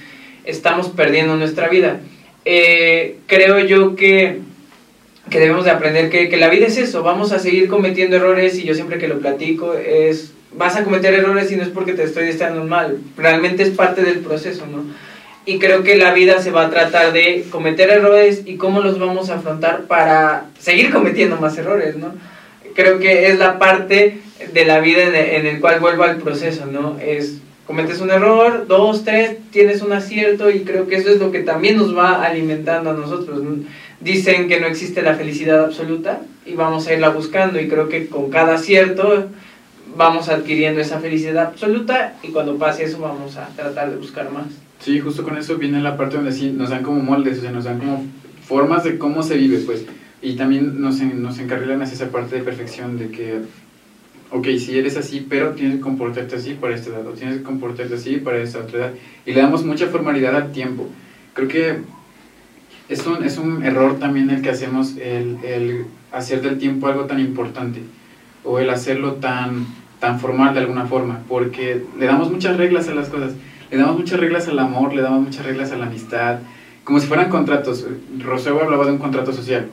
estamos 0.45 0.89
perdiendo 0.89 1.35
nuestra 1.37 1.69
vida. 1.69 2.01
Eh, 2.45 3.17
creo 3.25 3.59
yo 3.59 3.95
que, 3.95 4.39
que 5.29 5.39
debemos 5.39 5.65
de 5.65 5.71
aprender 5.71 6.09
que, 6.09 6.29
que 6.29 6.37
la 6.37 6.49
vida 6.49 6.67
es 6.67 6.77
eso, 6.77 7.01
vamos 7.01 7.31
a 7.31 7.39
seguir 7.39 7.67
cometiendo 7.67 8.15
errores 8.15 8.59
y 8.59 8.63
yo 8.63 8.75
siempre 8.75 8.99
que 8.99 9.07
lo 9.07 9.19
platico 9.19 9.73
es 9.73 10.33
vas 10.53 10.75
a 10.75 10.83
cometer 10.83 11.13
errores 11.13 11.51
y 11.51 11.55
no 11.55 11.63
es 11.63 11.69
porque 11.69 11.93
te 11.93 12.03
estoy 12.03 12.25
deseando 12.25 12.63
mal, 12.63 12.99
realmente 13.17 13.63
es 13.63 13.69
parte 13.69 14.01
del 14.03 14.19
proceso, 14.19 14.65
¿no? 14.65 14.83
Y 15.49 15.57
creo 15.57 15.81
que 15.81 15.97
la 15.97 16.13
vida 16.13 16.43
se 16.43 16.51
va 16.51 16.67
a 16.67 16.69
tratar 16.69 17.11
de 17.11 17.43
cometer 17.49 17.89
errores 17.89 18.43
y 18.45 18.57
cómo 18.57 18.81
los 18.81 18.99
vamos 18.99 19.31
a 19.31 19.37
afrontar 19.37 19.85
para 19.85 20.45
seguir 20.59 20.91
cometiendo 20.93 21.37
más 21.37 21.57
errores, 21.57 21.95
¿no? 21.95 22.13
Creo 22.75 22.99
que 22.99 23.29
es 23.29 23.39
la 23.39 23.57
parte 23.57 24.19
de 24.53 24.65
la 24.65 24.79
vida 24.79 25.01
en 25.05 25.47
el, 25.47 25.59
cual 25.59 25.79
vuelvo 25.79 26.03
al 26.03 26.17
proceso, 26.17 26.67
¿no? 26.67 26.99
Es 26.99 27.39
cometes 27.65 27.99
un 27.99 28.11
error, 28.11 28.67
dos, 28.67 29.03
tres, 29.03 29.37
tienes 29.49 29.81
un 29.81 29.91
acierto 29.91 30.51
y 30.51 30.59
creo 30.59 30.87
que 30.87 30.97
eso 30.97 31.09
es 31.09 31.19
lo 31.19 31.31
que 31.31 31.39
también 31.39 31.77
nos 31.77 31.97
va 31.97 32.23
alimentando 32.23 32.91
a 32.91 32.93
nosotros. 32.93 33.41
¿no? 33.41 33.63
Dicen 34.01 34.49
que 34.49 34.59
no 34.59 34.67
existe 34.67 35.01
la 35.01 35.15
felicidad 35.15 35.65
absoluta 35.65 36.21
y 36.45 36.53
vamos 36.53 36.85
a 36.85 36.93
irla 36.93 37.09
buscando 37.09 37.59
y 37.59 37.67
creo 37.67 37.89
que 37.89 38.05
con 38.05 38.29
cada 38.29 38.53
acierto 38.53 39.29
vamos 39.95 40.29
adquiriendo 40.29 40.79
esa 40.79 40.99
felicidad 40.99 41.47
absoluta 41.47 42.13
y 42.21 42.27
cuando 42.27 42.55
pase 42.59 42.83
eso 42.83 42.99
vamos 42.99 43.35
a 43.35 43.47
tratar 43.55 43.89
de 43.89 43.95
buscar 43.95 44.29
más. 44.29 44.68
Sí, 44.79 44.99
justo 44.99 45.23
con 45.23 45.37
eso 45.37 45.57
viene 45.57 45.81
la 45.81 45.97
parte 45.97 46.15
donde 46.15 46.31
sí 46.31 46.51
nos 46.51 46.69
dan 46.69 46.83
como 46.83 47.01
moldes, 47.01 47.39
o 47.39 47.41
sea, 47.41 47.51
nos 47.51 47.65
dan 47.65 47.79
como 47.79 48.05
formas 48.45 48.83
de 48.83 48.97
cómo 48.97 49.23
se 49.23 49.37
vive, 49.37 49.59
pues. 49.59 49.85
Y 50.21 50.35
también 50.35 50.81
nos, 50.81 51.01
nos 51.01 51.37
encarrilan 51.39 51.81
hacia 51.81 51.95
esa 51.95 52.11
parte 52.11 52.37
de 52.37 52.43
perfección 52.43 52.97
de 52.97 53.09
que, 53.09 53.41
ok, 54.31 54.47
si 54.57 54.77
eres 54.77 54.95
así, 54.97 55.25
pero 55.29 55.51
tienes 55.51 55.75
que 55.75 55.81
comportarte 55.81 56.35
así 56.35 56.53
para 56.53 56.75
esta 56.75 56.91
edad, 56.91 57.07
o 57.07 57.11
tienes 57.11 57.37
que 57.37 57.43
comportarte 57.43 57.95
así 57.95 58.17
para 58.17 58.41
esta 58.41 58.59
otra 58.59 58.79
edad. 58.79 58.93
Y 59.25 59.33
le 59.33 59.41
damos 59.41 59.65
mucha 59.65 59.87
formalidad 59.87 60.35
al 60.35 60.51
tiempo. 60.53 60.87
Creo 61.33 61.47
que 61.47 61.79
es 62.87 63.05
un, 63.05 63.23
es 63.23 63.37
un 63.37 63.63
error 63.63 63.99
también 63.99 64.29
el 64.29 64.41
que 64.41 64.49
hacemos, 64.49 64.95
el, 64.97 65.37
el 65.43 65.85
hacer 66.11 66.41
del 66.41 66.57
tiempo 66.57 66.87
algo 66.87 67.05
tan 67.05 67.19
importante, 67.19 67.81
o 68.45 68.59
el 68.59 68.69
hacerlo 68.69 69.15
tan, 69.15 69.67
tan 69.99 70.19
formal 70.19 70.53
de 70.53 70.61
alguna 70.61 70.85
forma, 70.85 71.21
porque 71.27 71.83
le 71.99 72.05
damos 72.05 72.31
muchas 72.31 72.57
reglas 72.57 72.87
a 72.87 72.95
las 72.95 73.09
cosas. 73.09 73.33
Le 73.71 73.77
damos 73.77 73.97
muchas 73.97 74.19
reglas 74.19 74.47
al 74.47 74.59
amor, 74.59 74.93
le 74.93 75.01
damos 75.01 75.21
muchas 75.21 75.45
reglas 75.45 75.71
a 75.71 75.77
la 75.77 75.85
amistad, 75.85 76.39
como 76.83 76.99
si 76.99 77.07
fueran 77.07 77.29
contratos. 77.29 77.85
Roseo 78.19 78.61
hablaba 78.61 78.85
de 78.85 78.91
un 78.93 78.97
contrato 78.97 79.31
social. 79.31 79.67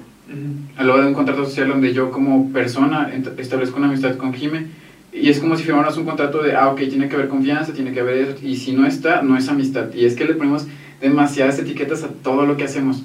Hablaba 0.77 1.01
de 1.01 1.07
un 1.09 1.15
contrato 1.15 1.45
social 1.45 1.69
donde 1.69 1.95
yo 1.95 2.11
como 2.11 2.53
persona 2.53 3.11
establezco 3.39 3.79
una 3.79 3.87
amistad 3.87 4.17
con 4.17 4.35
Jime 4.35 4.67
y 5.13 5.31
es 5.31 5.39
como 5.39 5.57
si 5.57 5.65
firmáramos 5.65 5.97
un 5.97 6.05
contrato 6.05 6.43
de, 6.43 6.55
ah, 6.55 6.69
ok, 6.69 6.79
tiene 6.81 7.09
que 7.09 7.15
haber 7.15 7.29
confianza, 7.29 7.73
tiene 7.73 7.93
que 7.93 8.01
haber 8.01 8.19
eso, 8.19 8.37
y 8.43 8.57
si 8.57 8.73
no 8.73 8.87
está, 8.87 9.23
no 9.23 9.39
es 9.39 9.49
amistad. 9.49 9.93
Y 9.95 10.05
es 10.05 10.15
que 10.15 10.27
le 10.27 10.35
ponemos 10.35 10.67
demasiadas 11.01 11.59
etiquetas 11.59 12.03
a 12.03 12.09
todo 12.09 12.45
lo 12.45 12.59
que 12.59 12.65
hacemos. 12.65 13.03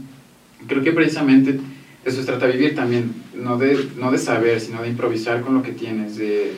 Creo 0.68 0.84
que 0.84 0.92
precisamente 0.92 1.60
eso 2.04 2.20
se 2.20 2.28
trata 2.28 2.48
de 2.48 2.54
vivir 2.54 2.76
también, 2.76 3.14
no 3.34 3.58
de, 3.58 3.88
no 3.98 4.12
de 4.12 4.18
saber, 4.18 4.60
sino 4.60 4.82
de 4.82 4.90
improvisar 4.90 5.40
con 5.42 5.54
lo 5.54 5.64
que 5.64 5.72
tienes, 5.72 6.18
de, 6.18 6.52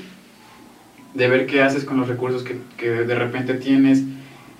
de 1.13 1.27
ver 1.27 1.45
qué 1.45 1.61
haces 1.61 1.83
con 1.83 1.99
los 1.99 2.07
recursos 2.07 2.41
que, 2.41 2.57
que 2.77 2.89
de 2.89 3.15
repente 3.15 3.53
tienes. 3.53 4.01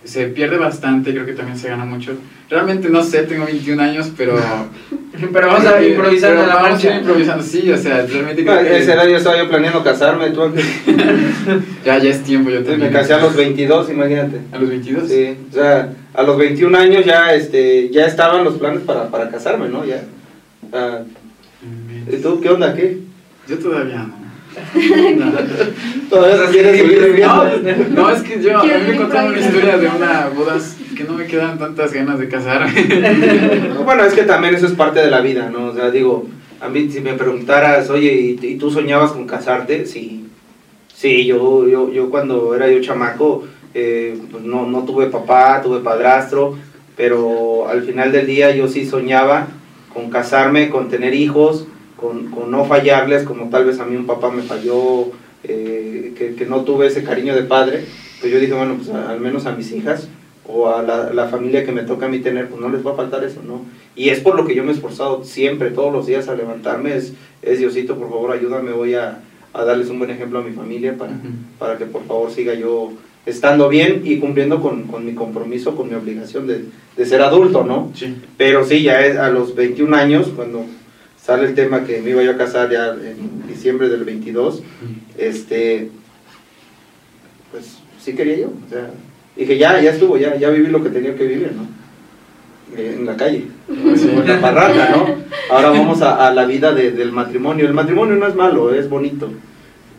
Se 0.03 0.27
pierde 0.27 0.57
bastante, 0.57 1.11
creo 1.11 1.25
que 1.25 1.33
también 1.33 1.57
se 1.57 1.69
gana 1.69 1.85
mucho. 1.85 2.11
Realmente 2.49 2.89
no 2.89 3.01
sé, 3.03 3.23
tengo 3.23 3.45
21 3.45 3.81
años, 3.81 4.11
pero... 4.17 4.35
Pero 5.31 5.47
vamos 5.47 5.65
a 5.67 5.73
Pero- 5.75 5.87
improvisar 5.89 6.31
pero 6.31 6.43
a 6.43 6.47
la 6.47 6.55
vamos 6.55 6.69
a 6.69 6.71
marcha. 6.73 6.97
improvisando, 6.97 7.43
sí, 7.43 7.71
o 7.71 7.77
sea, 7.77 8.03
realmente 8.03 8.43
creo 8.43 8.55
A 8.59 8.63
que 8.63 8.79
esa 8.79 8.95
edad 8.95 9.07
yo 9.07 9.17
estaba 9.17 9.37
yo 9.37 9.47
planeando 9.47 9.83
casarme, 9.83 10.31
tú 10.31 10.41
antes. 10.41 10.65
ya, 11.85 11.99
ya 11.99 12.09
es 12.09 12.23
tiempo, 12.23 12.49
yo 12.49 12.57
también. 12.63 12.79
me 12.79 12.89
casé 12.91 13.13
a 13.13 13.19
los 13.19 13.35
22, 13.35 13.91
imagínate. 13.91 14.39
¿A 14.51 14.57
los 14.57 14.69
22? 14.69 15.07
Sí, 15.07 15.37
o 15.51 15.53
sea, 15.53 15.93
a 16.15 16.23
los 16.23 16.35
21 16.37 16.75
años 16.77 17.05
ya, 17.05 17.31
este, 17.35 17.89
ya 17.91 18.07
estaban 18.07 18.43
los 18.43 18.55
planes 18.55 18.81
para, 18.81 19.07
para 19.09 19.29
casarme, 19.29 19.69
¿no? 19.69 19.85
Ya. 19.85 20.03
Ah, 20.73 21.01
¿Y 22.11 22.15
tú 22.17 22.41
qué 22.41 22.49
onda? 22.49 22.73
¿Qué? 22.73 22.97
Yo 23.47 23.59
todavía 23.59 23.97
no. 23.99 24.15
Todavía 26.09 26.45
se 26.45 26.51
quiere 26.51 26.77
seguir 26.77 27.21
No, 27.21 27.43
no, 27.89 28.09
es 28.09 28.21
que 28.21 28.41
yo, 28.41 28.59
a 28.59 28.63
mí 28.63 28.71
me 28.87 28.95
contaron 28.95 29.31
una 29.31 29.39
historia 29.39 29.77
de 29.77 29.87
una 29.87 30.29
boda 30.35 30.57
que 30.95 31.03
no 31.03 31.13
me 31.13 31.25
quedan 31.25 31.57
tantas 31.57 31.91
ganas 31.93 32.19
de 32.19 32.27
casarme. 32.27 32.73
Bueno, 33.83 34.03
es 34.03 34.13
que 34.13 34.23
también 34.23 34.55
eso 34.55 34.67
es 34.67 34.73
parte 34.73 34.99
de 34.99 35.09
la 35.09 35.21
vida, 35.21 35.49
¿no? 35.49 35.67
O 35.67 35.73
sea, 35.73 35.91
digo, 35.91 36.27
a 36.61 36.69
mí 36.69 36.89
si 36.89 37.01
me 37.01 37.13
preguntaras, 37.13 37.89
oye, 37.89 38.13
¿y, 38.13 38.45
y 38.45 38.55
tú 38.55 38.71
soñabas 38.71 39.11
con 39.11 39.27
casarte? 39.27 39.85
Sí. 39.85 40.25
Sí, 40.93 41.25
yo, 41.25 41.67
yo, 41.67 41.91
yo 41.91 42.09
cuando 42.09 42.55
era 42.55 42.69
yo 42.69 42.79
chamaco, 42.79 43.43
eh, 43.73 44.17
pues 44.31 44.43
no, 44.43 44.67
no 44.67 44.83
tuve 44.83 45.07
papá, 45.07 45.61
tuve 45.61 45.79
padrastro, 45.79 46.55
pero 46.95 47.67
al 47.67 47.81
final 47.83 48.11
del 48.11 48.27
día 48.27 48.55
yo 48.55 48.67
sí 48.67 48.85
soñaba 48.85 49.47
con 49.93 50.09
casarme, 50.09 50.69
con 50.69 50.89
tener 50.89 51.13
hijos, 51.13 51.67
con, 52.03 52.29
con 52.31 52.51
no 52.51 52.65
fallarles, 52.65 53.23
como 53.23 53.49
tal 53.49 53.63
vez 53.63 53.79
a 53.79 53.85
mí 53.85 53.95
un 53.95 54.05
papá 54.05 54.29
me 54.29 54.41
falló, 54.41 55.11
eh, 55.45 56.13
que, 56.17 56.35
que 56.35 56.45
no 56.45 56.61
tuve 56.65 56.87
ese 56.87 57.01
cariño 57.03 57.33
de 57.33 57.43
padre, 57.43 57.85
pues 58.19 58.31
yo 58.31 58.39
dije, 58.39 58.53
bueno, 58.53 58.75
pues 58.75 58.89
a- 58.89 59.09
al 59.09 59.21
menos 59.21 59.45
a 59.45 59.53
mis 59.55 59.71
hijas 59.71 60.09
o 60.45 60.67
a 60.67 60.81
la, 60.83 61.13
la 61.13 61.27
familia 61.29 61.65
que 61.65 61.71
me 61.71 61.83
toca 61.83 62.07
a 62.07 62.09
mí 62.09 62.19
tener, 62.19 62.49
pues 62.49 62.59
no 62.59 62.67
les 62.67 62.85
va 62.85 62.91
a 62.91 62.95
faltar 62.95 63.23
eso, 63.23 63.41
¿no? 63.47 63.61
Y 63.95 64.09
es 64.09 64.19
por 64.19 64.35
lo 64.35 64.45
que 64.45 64.53
yo 64.53 64.63
me 64.65 64.71
he 64.71 64.75
esforzado 64.75 65.23
siempre, 65.23 65.71
todos 65.71 65.93
los 65.93 66.05
días 66.05 66.27
a 66.27 66.35
levantarme, 66.35 66.97
es, 66.97 67.13
es 67.41 67.59
Diosito, 67.59 67.95
por 67.97 68.09
favor, 68.09 68.31
ayúdame, 68.33 68.71
voy 68.73 68.95
a, 68.95 69.19
a 69.53 69.63
darles 69.63 69.89
un 69.89 69.99
buen 69.99 70.11
ejemplo 70.11 70.39
a 70.39 70.43
mi 70.43 70.51
familia 70.51 70.97
para, 70.97 71.13
para 71.57 71.77
que 71.77 71.85
por 71.85 72.03
favor 72.05 72.29
siga 72.31 72.53
yo 72.53 72.91
estando 73.25 73.69
bien 73.69 74.01
y 74.03 74.17
cumpliendo 74.19 74.61
con, 74.61 74.83
con 74.83 75.05
mi 75.05 75.13
compromiso, 75.13 75.75
con 75.77 75.87
mi 75.87 75.95
obligación 75.95 76.45
de, 76.47 76.65
de 76.97 77.05
ser 77.05 77.21
adulto, 77.21 77.63
¿no? 77.63 77.91
Sí. 77.95 78.13
Pero 78.35 78.65
sí, 78.65 78.81
ya 78.83 79.05
es 79.05 79.15
a 79.15 79.29
los 79.29 79.55
21 79.55 79.95
años, 79.95 80.29
cuando 80.35 80.65
sale 81.23 81.45
el 81.47 81.55
tema 81.55 81.85
que 81.85 82.01
me 82.01 82.09
iba 82.09 82.21
yo 82.21 82.31
a 82.31 82.37
casar 82.37 82.69
ya 82.69 82.89
en 82.89 83.47
diciembre 83.47 83.87
del 83.89 84.03
22, 84.03 84.61
este, 85.17 85.89
pues 87.51 87.79
sí 87.99 88.13
quería 88.13 88.37
yo, 88.39 88.47
o 88.47 88.69
sea, 88.69 88.89
dije 89.35 89.57
ya, 89.57 89.79
ya 89.81 89.91
estuvo, 89.91 90.17
ya, 90.17 90.35
ya 90.35 90.49
viví 90.49 90.67
lo 90.67 90.83
que 90.83 90.89
tenía 90.89 91.15
que 91.15 91.25
vivir, 91.25 91.53
¿no? 91.55 91.63
Eh, 92.77 92.95
En 92.97 93.05
la 93.05 93.15
calle, 93.15 93.45
en 93.69 94.27
la 94.27 94.41
parrata, 94.41 94.89
¿no? 94.89 95.05
Ahora 95.55 95.69
vamos 95.69 96.01
a, 96.01 96.27
a 96.27 96.33
la 96.33 96.45
vida 96.45 96.73
de- 96.73 96.91
del 96.91 97.11
matrimonio. 97.11 97.67
El 97.67 97.73
matrimonio 97.73 98.15
no 98.15 98.25
es 98.27 98.33
malo, 98.35 98.73
es 98.73 98.89
bonito. 98.89 99.29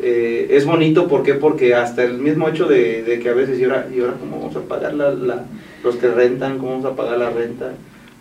Eh, 0.01 0.49
es 0.51 0.65
bonito, 0.67 1.07
¿por 1.07 1.23
qué? 1.23 1.35
Porque 1.35 1.75
hasta 1.75 2.03
el 2.03 2.19
mismo 2.19 2.49
hecho 2.49 2.67
de, 2.67 3.05
de 3.05 3.21
que 3.21 3.29
a 3.29 3.35
veces, 3.35 3.61
¿y 3.61 3.65
ahora, 3.65 3.87
y 3.95 4.01
ahora 4.01 4.15
cómo 4.19 4.41
vamos 4.41 4.57
a 4.57 4.61
pagar 4.63 4.95
la, 4.95 5.11
la- 5.13 5.45
los 5.85 5.95
que 5.97 6.09
rentan? 6.09 6.59
¿Cómo 6.59 6.73
vamos 6.73 6.87
a 6.87 6.97
pagar 6.97 7.19
la 7.19 7.31
renta? 7.31 7.73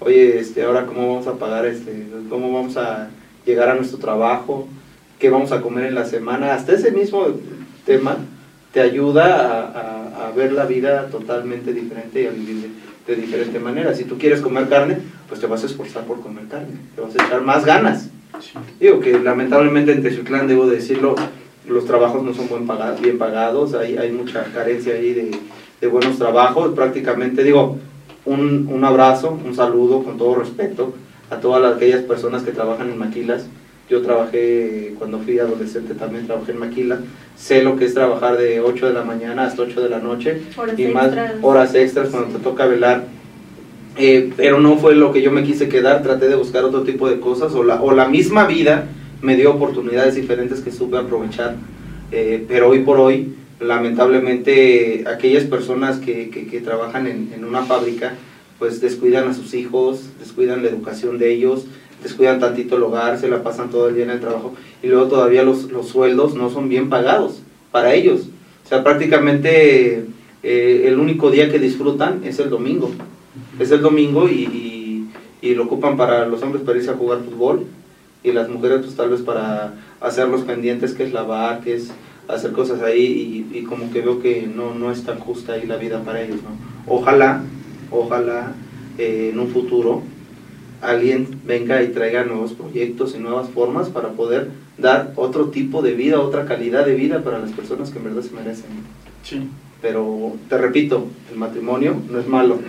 Oye, 0.06 0.40
este, 0.40 0.64
ahora 0.64 0.86
cómo 0.86 1.08
vamos 1.08 1.28
a 1.28 1.34
pagar, 1.34 1.66
este, 1.66 2.08
cómo 2.30 2.52
vamos 2.52 2.76
a 2.78 3.10
llegar 3.46 3.70
a 3.70 3.76
nuestro 3.76 4.00
trabajo, 4.00 4.68
qué 5.20 5.30
vamos 5.30 5.52
a 5.52 5.62
comer 5.62 5.86
en 5.86 5.96
la 5.96 6.06
semana, 6.06 6.54
hasta 6.54 6.74
ese 6.74 6.92
mismo 6.92 7.26
tema 7.86 8.18
te 8.74 8.82
ayuda 8.82 9.36
a, 9.36 9.62
a- 9.68 10.28
a 10.28 10.32
ver 10.32 10.54
la 10.54 10.66
vida 10.66 11.08
totalmente 11.08 11.74
diferente 11.74 12.24
y 12.24 12.28
a 12.28 12.32
vivir 12.32 12.70
de, 13.08 13.16
de 13.16 13.22
diferente 13.22 13.60
manera. 13.60 13.94
Si 13.94 14.04
tú 14.06 14.18
quieres 14.18 14.42
comer 14.42 14.68
carne, 14.70 14.98
pues 15.28 15.40
te 15.42 15.48
vas 15.48 15.64
a 15.64 15.66
esforzar 15.68 16.04
por 16.06 16.22
comer 16.22 16.46
carne, 16.48 16.76
te 16.96 17.02
vas 17.02 17.16
a 17.18 17.26
echar 17.26 17.42
más 17.42 17.66
ganas. 17.66 18.10
Sí. 18.40 18.54
Digo 18.80 19.00
que 19.00 19.20
lamentablemente 19.20 19.92
en 19.92 20.02
Texutlán, 20.02 20.48
debo 20.48 20.66
decirlo, 20.68 21.16
los 21.68 21.86
trabajos 21.86 22.24
no 22.24 22.34
son 22.34 22.48
buen 22.50 22.66
paga- 22.66 22.96
bien 23.00 23.18
pagados, 23.18 23.74
hay, 23.74 23.96
hay 23.98 24.12
mucha 24.12 24.44
carencia 24.54 24.96
ahí 24.96 25.14
de, 25.14 25.32
de 25.82 25.88
buenos 25.88 26.18
trabajos, 26.18 26.74
prácticamente 26.74 27.44
digo, 27.44 27.78
un, 28.26 28.68
un 28.72 28.84
abrazo, 28.86 29.38
un 29.46 29.56
saludo 29.56 30.04
con 30.04 30.18
todo 30.18 30.36
respeto 30.36 30.94
a 31.30 31.38
todas 31.38 31.62
las- 31.62 31.76
aquellas 31.76 32.02
personas 32.02 32.44
que 32.44 32.52
trabajan 32.52 32.90
en 32.90 32.98
maquilas. 32.98 33.46
Yo 33.90 34.02
trabajé, 34.02 34.96
cuando 34.98 35.20
fui 35.20 35.38
adolescente 35.40 35.94
también 35.94 36.26
trabajé 36.26 36.54
en 36.54 36.60
maquila, 36.60 37.00
sé 37.36 37.62
lo 37.64 37.76
que 37.76 37.86
es 37.86 37.94
trabajar 37.94 38.38
de 38.38 38.62
8 38.62 38.88
de 38.88 38.94
la 38.94 39.04
mañana 39.04 39.44
hasta 39.46 39.62
8 39.64 39.82
de 39.82 39.90
la 39.90 40.00
noche 40.00 40.42
Horas 40.58 40.80
y 40.80 40.84
más 40.94 41.08
horas 41.44 41.76
extras 41.76 42.10
cuando 42.10 42.38
te 42.38 42.44
toca 42.44 42.66
velar. 42.66 43.04
Eh, 43.98 44.32
pero 44.36 44.60
no 44.60 44.78
fue 44.78 44.96
lo 44.96 45.12
que 45.12 45.22
yo 45.22 45.32
me 45.32 45.44
quise 45.44 45.68
quedar, 45.70 46.02
traté 46.02 46.28
de 46.28 46.36
buscar 46.36 46.64
otro 46.64 46.82
tipo 46.84 47.08
de 47.10 47.20
cosas 47.20 47.54
o 47.54 47.64
la, 47.64 47.82
o 47.82 47.92
la 47.94 48.08
misma 48.08 48.46
vida 48.48 48.86
me 49.22 49.36
dio 49.36 49.52
oportunidades 49.52 50.16
diferentes 50.16 50.62
que 50.62 50.72
supe 50.72 50.98
aprovechar. 50.98 51.56
Eh, 52.12 52.44
pero 52.48 52.70
hoy 52.70 52.80
por 52.80 53.00
hoy, 53.00 53.36
lamentablemente, 53.64 55.04
aquellas 55.08 55.44
personas 55.46 55.98
que, 56.00 56.30
que- 56.30 56.62
trabajan 56.62 57.08
en, 57.08 57.32
en 57.34 57.46
una 57.46 57.64
fábrica, 57.64 58.14
pues 58.60 58.80
descuidan 58.80 59.28
a 59.28 59.34
sus 59.34 59.54
hijos, 59.54 60.10
descuidan 60.20 60.62
la 60.64 60.70
educación 60.70 61.18
de 61.18 61.34
ellos, 61.34 61.66
descuidan 62.02 62.40
tantito 62.40 62.78
el 62.78 62.84
hogar, 62.84 63.18
se 63.20 63.28
la 63.28 63.44
pasan 63.44 63.70
todo 63.70 63.90
el 63.90 63.96
día 63.96 64.06
en 64.06 64.12
el 64.12 64.20
trabajo 64.20 64.54
y 64.82 64.88
luego 64.88 65.08
todavía 65.08 65.44
los, 65.44 65.72
los 65.72 65.88
sueldos 65.90 66.36
no 66.36 66.50
son 66.50 66.70
bien 66.70 66.90
pagados 66.90 67.42
para 67.72 67.94
ellos. 67.94 68.22
O 68.66 68.68
sea, 68.70 68.84
prácticamente 68.84 70.06
eh, 70.44 70.84
el 70.86 71.00
único 71.00 71.32
día 71.32 71.52
que 71.52 71.60
disfrutan 71.60 72.22
es 72.24 72.40
el 72.40 72.50
domingo. 72.50 72.92
Es 73.60 73.72
el 73.72 73.82
domingo 73.82 74.30
y, 74.30 74.44
y- 74.44 75.10
y 75.42 75.56
lo 75.56 75.64
ocupan 75.64 75.98
para 75.98 76.26
los 76.26 76.42
hombres 76.42 76.64
para 76.64 76.78
irse 76.78 76.92
a 76.92 76.94
jugar 76.94 77.20
fútbol 77.20 77.66
y 78.24 78.32
las 78.32 78.48
mujeres 78.48 78.80
pues 78.84 78.96
tal 78.96 79.10
vez 79.10 79.22
para 79.22 79.74
hacer 80.00 80.30
los 80.30 80.42
pendientes 80.44 80.94
que 80.94 81.04
es 81.04 81.12
lavar, 81.12 81.60
que 81.62 81.76
es 81.76 81.92
hacer 82.28 82.52
cosas 82.52 82.82
ahí 82.82 83.46
y, 83.52 83.58
y 83.58 83.64
como 83.64 83.92
que 83.92 84.02
veo 84.02 84.22
que 84.22 84.48
no, 84.48 84.74
no 84.74 84.92
es 84.92 85.04
tan 85.04 85.20
justa 85.20 85.54
ahí 85.54 85.66
la 85.66 85.78
vida 85.78 86.04
para 86.04 86.22
ellos. 86.22 86.38
¿no? 86.38 86.94
Ojalá, 86.94 87.44
ojalá 87.92 88.54
eh, 88.98 89.32
en 89.34 89.40
un 89.40 89.48
futuro 89.50 90.04
alguien 90.82 91.28
venga 91.46 91.82
y 91.82 91.88
traiga 91.88 92.26
nuevos 92.26 92.54
proyectos 92.54 93.16
y 93.16 93.20
nuevas 93.20 93.50
formas 93.50 93.90
para 93.90 94.10
poder 94.10 94.52
dar 94.78 95.14
otro 95.16 95.50
tipo 95.50 95.82
de 95.82 95.94
vida, 95.94 96.20
otra 96.20 96.46
calidad 96.46 96.86
de 96.86 96.96
vida 96.96 97.24
para 97.24 97.40
las 97.40 97.52
personas 97.52 97.90
que 97.90 98.00
en 98.00 98.06
verdad 98.06 98.22
se 98.22 98.34
merecen. 98.36 98.66
Sí. 99.24 99.48
Pero 99.82 100.34
te 100.50 100.58
repito, 100.58 101.08
el 101.32 101.38
matrimonio 101.38 101.96
no 102.10 102.20
es 102.20 102.28
malo. 102.28 102.60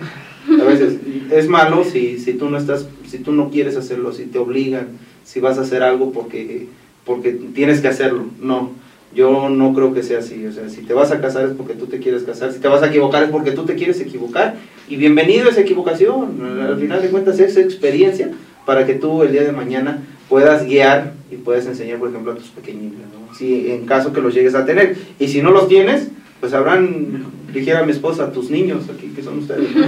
A 0.47 0.63
veces 0.63 0.99
es 1.31 1.47
malo 1.47 1.83
si, 1.83 2.19
si 2.19 2.33
tú 2.33 2.49
no 2.49 2.57
estás, 2.57 2.87
si 3.07 3.19
tú 3.19 3.31
no 3.31 3.49
quieres 3.49 3.75
hacerlo, 3.75 4.13
si 4.13 4.25
te 4.25 4.37
obligan, 4.37 4.89
si 5.23 5.39
vas 5.39 5.57
a 5.57 5.61
hacer 5.61 5.81
algo 5.81 6.11
porque, 6.11 6.67
porque 7.05 7.31
tienes 7.31 7.81
que 7.81 7.87
hacerlo. 7.87 8.25
No, 8.39 8.71
yo 9.15 9.49
no 9.49 9.73
creo 9.73 9.93
que 9.93 10.03
sea 10.03 10.19
así. 10.19 10.45
O 10.45 10.51
sea, 10.51 10.69
si 10.69 10.81
te 10.81 10.93
vas 10.93 11.11
a 11.11 11.21
casar 11.21 11.45
es 11.45 11.53
porque 11.53 11.73
tú 11.73 11.87
te 11.87 11.99
quieres 11.99 12.23
casar, 12.23 12.51
si 12.51 12.59
te 12.59 12.67
vas 12.67 12.83
a 12.83 12.87
equivocar 12.87 13.23
es 13.23 13.29
porque 13.29 13.51
tú 13.51 13.65
te 13.65 13.75
quieres 13.75 13.99
equivocar. 14.01 14.55
Y 14.89 14.97
bienvenido 14.97 15.47
a 15.47 15.51
esa 15.51 15.61
equivocación. 15.61 16.41
Al 16.61 16.77
final 16.77 17.01
de 17.01 17.09
cuentas 17.09 17.39
es 17.39 17.57
experiencia 17.57 18.29
para 18.65 18.85
que 18.85 18.95
tú 18.95 19.23
el 19.23 19.31
día 19.31 19.43
de 19.43 19.51
mañana 19.51 20.03
puedas 20.27 20.65
guiar 20.65 21.13
y 21.31 21.37
puedas 21.37 21.65
enseñar, 21.65 21.97
por 21.97 22.09
ejemplo, 22.09 22.33
a 22.33 22.35
tus 22.35 22.49
pequeñitos, 22.49 22.99
¿no? 22.99 23.33
Si 23.33 23.71
en 23.71 23.85
caso 23.85 24.11
que 24.11 24.21
los 24.21 24.33
llegues 24.33 24.53
a 24.53 24.65
tener. 24.65 24.97
Y 25.17 25.27
si 25.29 25.41
no 25.41 25.51
los 25.51 25.67
tienes, 25.67 26.09
pues 26.39 26.53
habrán, 26.53 27.25
dijera 27.53 27.83
mi 27.83 27.91
esposa, 27.91 28.31
tus 28.31 28.49
niños 28.49 28.83
aquí, 28.89 29.07
que 29.15 29.23
son 29.23 29.39
ustedes. 29.39 29.69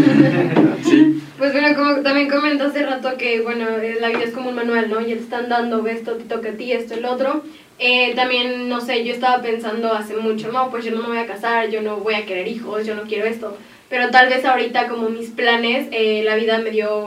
Sí. 0.83 1.21
Pues 1.37 1.51
bueno, 1.51 1.75
como 1.75 2.01
también 2.01 2.29
comenté 2.29 2.63
hace 2.63 2.85
rato 2.85 3.09
que, 3.17 3.41
bueno, 3.41 3.67
eh, 3.67 3.97
la 3.99 4.07
vida 4.09 4.23
es 4.23 4.31
como 4.31 4.49
un 4.49 4.55
manual, 4.55 4.89
¿no? 4.89 5.01
Y 5.01 5.05
te 5.05 5.13
están 5.15 5.49
dando, 5.49 5.85
esto 5.85 6.13
te 6.13 6.23
toca 6.23 6.49
a 6.49 6.53
ti, 6.53 6.71
esto, 6.71 6.93
el 6.93 7.03
otro. 7.03 7.43
Eh, 7.79 8.13
también, 8.15 8.69
no 8.69 8.81
sé, 8.81 9.03
yo 9.05 9.13
estaba 9.13 9.41
pensando 9.41 9.93
hace 9.93 10.15
mucho, 10.15 10.51
no, 10.51 10.71
pues 10.71 10.83
yo 10.83 10.91
no 10.91 11.03
me 11.03 11.09
voy 11.09 11.17
a 11.19 11.27
casar, 11.27 11.69
yo 11.69 11.81
no 11.81 11.97
voy 11.97 12.15
a 12.15 12.25
querer 12.25 12.47
hijos, 12.47 12.85
yo 12.85 12.95
no 12.95 13.03
quiero 13.03 13.25
esto. 13.25 13.55
Pero 13.89 14.09
tal 14.09 14.29
vez 14.29 14.43
ahorita 14.43 14.87
como 14.87 15.09
mis 15.09 15.29
planes, 15.29 15.87
eh, 15.91 16.23
la 16.25 16.35
vida 16.35 16.57
me 16.57 16.71
dio 16.71 17.05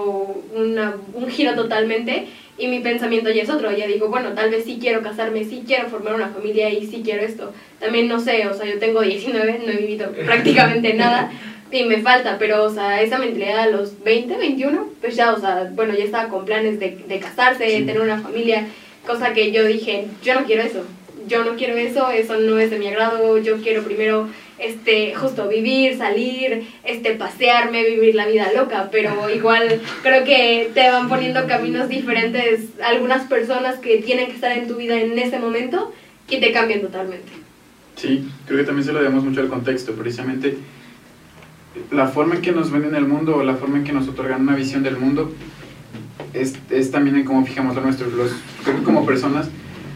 una, 0.54 0.94
un 1.12 1.28
giro 1.28 1.54
totalmente 1.54 2.28
y 2.56 2.68
mi 2.68 2.78
pensamiento 2.80 3.30
ya 3.30 3.42
es 3.42 3.50
otro. 3.50 3.70
Ya 3.72 3.86
digo, 3.86 4.08
bueno, 4.08 4.32
tal 4.32 4.50
vez 4.50 4.64
sí 4.64 4.78
quiero 4.80 5.02
casarme, 5.02 5.44
sí 5.44 5.64
quiero 5.66 5.88
formar 5.88 6.14
una 6.14 6.28
familia 6.28 6.70
y 6.70 6.86
sí 6.86 7.02
quiero 7.04 7.22
esto. 7.22 7.52
También 7.80 8.08
no 8.08 8.20
sé, 8.20 8.46
o 8.46 8.54
sea, 8.54 8.66
yo 8.66 8.78
tengo 8.78 9.02
19, 9.02 9.62
no 9.66 9.72
he 9.72 9.76
vivido 9.76 10.10
prácticamente 10.24 10.94
nada 10.94 11.30
y 11.72 11.84
me 11.84 11.98
falta, 11.98 12.36
pero, 12.38 12.64
o 12.64 12.70
sea, 12.70 13.00
esa 13.00 13.18
mentalidad 13.18 13.60
a 13.60 13.66
los 13.66 14.02
20, 14.02 14.36
21, 14.36 14.88
pues 15.00 15.14
ya, 15.16 15.32
o 15.32 15.38
sea, 15.38 15.70
bueno, 15.72 15.94
ya 15.94 16.04
estaba 16.04 16.28
con 16.28 16.44
planes 16.44 16.80
de, 16.80 16.96
de 17.06 17.18
casarse, 17.20 17.64
de 17.64 17.82
tener 17.82 18.00
una 18.00 18.18
familia, 18.18 18.66
cosa 19.10 19.32
que 19.32 19.52
yo 19.52 19.64
dije, 19.64 20.06
yo 20.22 20.34
no 20.34 20.46
quiero 20.46 20.62
eso, 20.62 20.84
yo 21.26 21.44
no 21.44 21.56
quiero 21.56 21.76
eso, 21.76 22.10
eso 22.10 22.38
no 22.38 22.58
es 22.58 22.70
de 22.70 22.78
mi 22.78 22.88
agrado, 22.88 23.38
yo 23.38 23.56
quiero 23.58 23.82
primero, 23.82 24.28
este, 24.58 25.14
justo 25.14 25.48
vivir, 25.48 25.96
salir, 25.96 26.68
este, 26.84 27.14
pasearme, 27.14 27.84
vivir 27.84 28.14
la 28.14 28.26
vida 28.26 28.52
loca, 28.54 28.88
pero 28.92 29.28
igual 29.30 29.80
creo 30.02 30.24
que 30.24 30.70
te 30.74 30.88
van 30.90 31.08
poniendo 31.08 31.46
caminos 31.46 31.88
diferentes 31.88 32.66
algunas 32.84 33.26
personas 33.26 33.78
que 33.78 33.98
tienen 33.98 34.26
que 34.26 34.34
estar 34.34 34.52
en 34.52 34.68
tu 34.68 34.76
vida 34.76 35.00
en 35.00 35.18
ese 35.18 35.38
momento 35.38 35.92
y 36.28 36.38
te 36.38 36.52
cambian 36.52 36.80
totalmente. 36.80 37.32
Sí, 37.96 38.28
creo 38.46 38.58
que 38.58 38.64
también 38.64 38.86
se 38.86 38.92
lo 38.92 39.00
debemos 39.00 39.24
mucho 39.24 39.40
al 39.40 39.48
contexto, 39.48 39.92
precisamente 39.94 40.56
la 41.90 42.08
forma 42.08 42.36
en 42.36 42.42
que 42.42 42.52
nos 42.52 42.70
ven 42.70 42.84
en 42.84 42.94
el 42.94 43.06
mundo 43.06 43.36
o 43.36 43.42
la 43.42 43.54
forma 43.54 43.78
en 43.78 43.84
que 43.84 43.92
nos 43.92 44.08
otorgan 44.08 44.42
una 44.42 44.56
visión 44.56 44.82
del 44.82 44.96
mundo 44.96 45.32
es, 46.32 46.54
es 46.70 46.90
también 46.90 47.16
en 47.16 47.24
cómo 47.24 47.44
fijamos 47.44 47.74
lo 47.76 47.82
nuestro. 47.82 48.08
Los, 48.08 48.32
creo 48.64 48.78
que 48.78 48.82
como 48.82 49.06
personas 49.06 49.48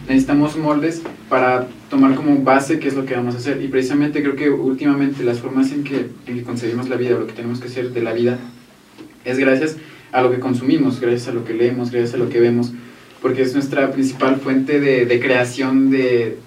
necesitamos 0.09 0.57
moldes 0.57 1.03
para 1.29 1.69
tomar 1.91 2.15
como 2.15 2.43
base 2.43 2.79
qué 2.79 2.89
es 2.89 2.95
lo 2.95 3.07
que 3.07 3.15
vamos 3.15 3.35
a 3.35 3.39
hacer. 3.39 3.63
Y 3.63 3.69
precisamente 3.69 4.23
creo 4.23 4.37
que 4.37 4.51
últimamente 4.51 5.25
las 5.25 5.41
formas 5.41 5.73
en 5.73 5.85
que, 5.85 6.11
en 6.27 6.35
que 6.37 6.43
concebimos 6.43 6.89
la 6.89 6.97
vida 6.97 7.19
lo 7.19 7.27
que 7.27 7.33
tenemos 7.33 7.61
que 7.61 7.69
hacer 7.69 7.93
de 7.93 8.03
la 8.03 8.13
vida 8.13 8.39
es 9.25 9.39
gracias 9.39 9.77
a 10.13 10.23
lo 10.23 10.31
que 10.31 10.39
consumimos, 10.39 11.01
gracias 11.01 11.29
a 11.29 11.33
lo 11.33 11.45
que 11.45 11.55
leemos, 11.55 11.91
gracias 11.91 12.15
a 12.15 12.19
lo 12.19 12.29
que 12.29 12.39
vemos, 12.39 12.73
porque 13.21 13.43
es 13.43 13.55
nuestra 13.55 13.91
principal 13.91 14.37
fuente 14.37 14.81
de, 14.81 15.07
de 15.07 15.21
creación 15.21 15.91
de, 15.91 16.39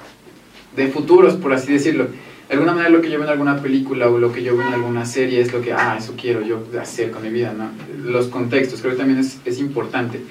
de 0.76 0.88
futuros, 0.88 1.36
por 1.36 1.54
así 1.54 1.74
decirlo. 1.74 2.08
De 2.48 2.54
alguna 2.54 2.72
manera 2.74 2.90
lo 2.90 3.02
que 3.02 3.10
yo 3.10 3.18
veo 3.18 3.26
en 3.28 3.32
alguna 3.34 3.62
película 3.62 4.08
o 4.10 4.18
lo 4.18 4.32
que 4.32 4.42
yo 4.42 4.56
veo 4.56 4.68
en 4.68 4.74
alguna 4.74 5.06
serie 5.06 5.42
es 5.42 5.52
lo 5.52 5.62
que, 5.62 5.74
ah, 5.74 5.98
eso 6.00 6.14
quiero 6.20 6.42
yo 6.42 6.64
hacer 6.82 7.12
con 7.12 7.22
mi 7.24 7.30
vida, 7.30 7.54
¿no? 7.54 7.70
Los 8.10 8.28
contextos, 8.28 8.80
creo 8.80 8.94
que 8.94 9.00
también 9.00 9.20
es, 9.20 9.40
es 9.44 9.60
importante. 9.60 10.22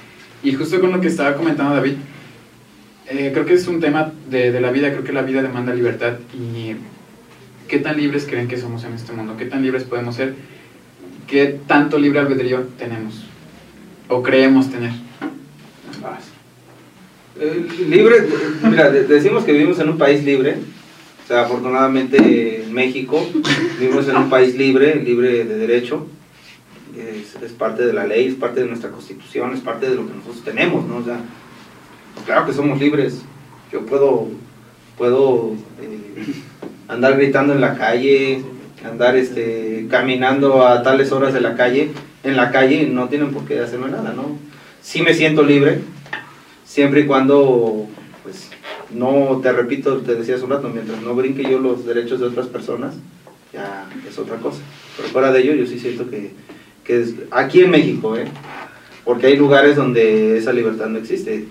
Y 0.43 0.55
justo 0.55 0.81
con 0.81 0.93
lo 0.93 1.01
que 1.01 1.09
estaba 1.09 1.35
comentando 1.35 1.75
David, 1.75 1.95
eh, 3.09 3.31
creo 3.35 3.45
que 3.45 3.55
es 3.55 3.69
un 3.69 3.81
tema 3.81 4.13
de, 4.31 4.51
de, 4.51 4.61
la 4.61 4.71
vida, 4.71 4.91
creo 4.91 5.05
que 5.05 5.13
la 5.13 5.23
vida 5.23 5.43
demanda 5.43 5.75
libertad 5.75 6.15
y 6.35 6.77
qué 7.69 7.79
tan 7.79 7.97
libres 7.99 8.25
creen 8.29 8.49
que 8.49 8.57
somos 8.57 8.83
en 8.85 8.95
este 8.95 9.13
mundo, 9.13 9.37
qué 9.37 9.45
tan 9.45 9.63
libres 9.63 9.85
podemos 9.85 10.15
ser, 10.17 10.35
qué 11.27 11.59
tanto 11.67 11.99
libre 11.99 12.21
albedrío 12.21 12.63
tenemos 12.79 13.25
o 14.09 14.23
creemos 14.23 14.71
tener. 14.71 14.93
Eh, 17.39 17.67
libre, 17.89 18.27
mira, 18.63 18.91
de- 18.91 19.05
decimos 19.05 19.45
que 19.45 19.53
vivimos 19.53 19.79
en 19.81 19.91
un 19.91 19.99
país 19.99 20.25
libre, 20.25 20.57
o 21.27 21.29
sea, 21.29 21.43
afortunadamente 21.43 22.63
en 22.63 22.73
México 22.73 23.21
vivimos 23.81 24.07
en 24.07 24.17
un 24.17 24.31
país 24.31 24.55
libre, 24.55 24.95
libre 25.03 25.45
de 25.45 25.59
derecho, 25.59 26.07
es, 26.97 27.43
es 27.43 27.51
parte 27.51 27.85
de 27.85 27.93
la 27.93 28.07
ley, 28.07 28.29
es 28.29 28.37
parte 28.37 28.61
de 28.61 28.69
nuestra 28.69 28.93
constitución, 28.93 29.53
es 29.53 29.61
parte 29.61 29.91
de 29.91 29.97
lo 29.97 30.07
que 30.07 30.15
nosotros 30.15 30.45
tenemos, 30.45 30.87
¿no? 30.87 30.99
O 30.99 31.03
sea, 31.03 31.19
claro 32.25 32.47
que 32.47 32.53
somos 32.53 32.79
libres, 32.79 33.23
yo 33.73 33.85
puedo, 33.87 34.29
puedo 34.97 35.55
eh, 35.83 36.33
andar 36.87 37.17
gritando 37.17 37.55
en 37.55 37.61
la 37.61 37.75
calle, 37.75 38.45
andar 38.85 39.17
este, 39.17 39.89
caminando 39.91 40.65
a 40.65 40.85
tales 40.85 41.11
horas 41.11 41.35
de 41.35 41.41
la 41.41 41.57
calle, 41.57 41.91
en 42.23 42.37
la 42.37 42.53
calle 42.53 42.87
no 42.87 43.09
tienen 43.09 43.33
por 43.33 43.47
qué 43.47 43.59
hacerme 43.59 43.91
nada, 43.91 44.13
¿no? 44.13 44.39
Sí 44.81 45.03
me 45.03 45.13
siento 45.13 45.43
libre, 45.43 45.81
siempre 46.65 47.01
y 47.01 47.07
cuando, 47.07 47.89
pues, 47.95 47.96
no, 48.91 49.41
te 49.43 49.53
repito, 49.53 49.99
te 49.99 50.15
decía 50.15 50.37
hace 50.37 50.45
un 50.45 50.51
rato, 50.51 50.69
mientras 50.69 51.01
no 51.03 51.15
brinque 51.15 51.43
yo 51.43 51.59
los 51.59 51.87
derechos 51.87 52.21
de 52.21 52.27
otras 52.27 52.47
personas, 52.47 52.95
ya 53.53 53.89
es 54.09 54.19
otra 54.19 54.37
cosa. 54.37 54.61
Pero 54.97 55.09
fuera 55.09 55.33
de 55.33 55.41
ello, 55.41 55.55
yo 55.55 55.67
sí 55.67 55.79
siento 55.79 56.09
que, 56.09 56.31
que 56.85 57.01
es, 57.01 57.15
aquí 57.31 57.61
en 57.61 57.71
México, 57.71 58.17
¿eh? 58.17 58.27
Porque 59.05 59.29
hay 59.29 59.37
lugares 59.37 59.77
donde 59.77 60.37
esa 60.39 60.53
libertad 60.53 60.87
no 60.87 60.99
existe. 60.99 61.45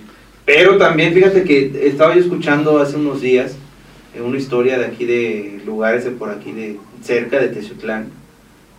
Pero 0.45 0.77
también, 0.77 1.13
fíjate 1.13 1.43
que 1.43 1.87
estaba 1.87 2.13
yo 2.13 2.21
escuchando 2.21 2.79
hace 2.79 2.97
unos 2.97 3.21
días 3.21 3.55
una 4.21 4.37
historia 4.37 4.77
de 4.77 4.85
aquí 4.85 5.05
de 5.05 5.61
lugares 5.65 6.05
de 6.05 6.11
por 6.11 6.29
aquí, 6.29 6.51
de 6.51 6.79
cerca 7.01 7.39
de 7.39 7.49
Tezutlán, 7.49 8.09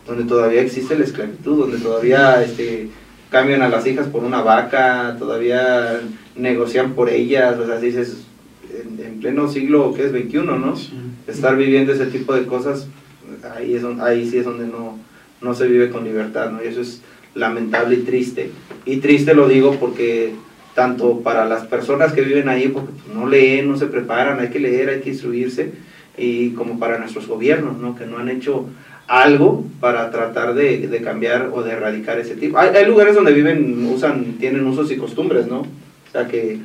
donde 0.07 0.25
todavía 0.25 0.63
existe 0.63 0.97
la 0.97 1.05
esclavitud, 1.05 1.59
donde 1.59 1.79
todavía 1.79 2.43
este, 2.43 2.89
cambian 3.31 3.63
a 3.63 3.69
las 3.69 3.87
hijas 3.87 4.07
por 4.07 4.25
una 4.25 4.43
vaca, 4.43 5.17
todavía 5.19 6.01
negocian 6.37 6.95
por 6.95 7.11
ellas, 7.11 7.59
o 7.59 7.67
sea, 7.67 7.79
dices, 7.79 8.25
en, 8.87 9.05
en 9.05 9.21
pleno 9.21 9.49
siglo 9.49 9.93
que 9.95 10.05
es 10.05 10.13
21, 10.13 10.59
¿no? 10.59 10.77
Sí. 10.77 10.93
Estar 11.27 11.57
viviendo 11.57 11.93
ese 11.93 12.07
tipo 12.07 12.35
de 12.35 12.47
cosas, 12.47 12.89
ahí, 13.55 13.75
es, 13.75 13.85
ahí 14.01 14.29
sí 14.29 14.39
es 14.39 14.45
donde 14.45 14.67
no, 14.67 14.99
no 15.41 15.55
se 15.55 15.67
vive 15.67 15.91
con 15.91 16.05
libertad, 16.05 16.51
¿no? 16.51 16.63
Y 16.63 16.69
eso 16.69 16.81
es 16.81 17.03
lamentable 17.35 17.97
y 17.97 18.03
triste. 18.03 18.51
Y 18.85 18.99
triste 18.99 19.35
lo 19.35 19.49
digo 19.49 19.77
porque 19.79 20.35
tanto 20.75 21.21
para 21.21 21.47
las 21.47 21.65
personas 21.67 22.13
que 22.13 22.21
viven 22.21 22.49
ahí, 22.49 22.69
porque 22.69 22.93
pues, 22.93 23.17
no 23.17 23.29
leen, 23.29 23.69
no 23.69 23.77
se 23.77 23.87
preparan, 23.87 24.41
hay 24.41 24.49
que 24.49 24.61
leer, 24.61 24.91
hay 24.91 25.01
que 25.01 25.11
instruirse, 25.11 25.73
y 26.19 26.51
como 26.51 26.79
para 26.79 26.99
nuestros 26.99 27.27
gobiernos, 27.27 27.79
¿no? 27.79 27.97
Que 27.97 28.07
no 28.07 28.19
han 28.19 28.29
hecho 28.29 28.67
algo 29.07 29.65
para 29.81 30.11
tratar 30.11 30.55
de, 30.55 30.89
de 30.89 31.01
cambiar 31.01 31.51
o 31.53 31.63
de 31.63 31.73
erradicar 31.73 32.19
ese 32.19 32.37
tipo. 32.37 32.59
Hay, 32.59 32.71
hay 32.77 32.87
lugares 32.87 33.15
donde 33.15 33.33
viven, 33.33 33.87
usan, 33.87 34.35
tienen 34.39 34.67
usos 34.67 34.91
y 34.91 34.97
costumbres, 34.97 35.47
¿no? 35.47 35.61
O 35.61 36.13
sea, 36.13 36.27
que, 36.27 36.59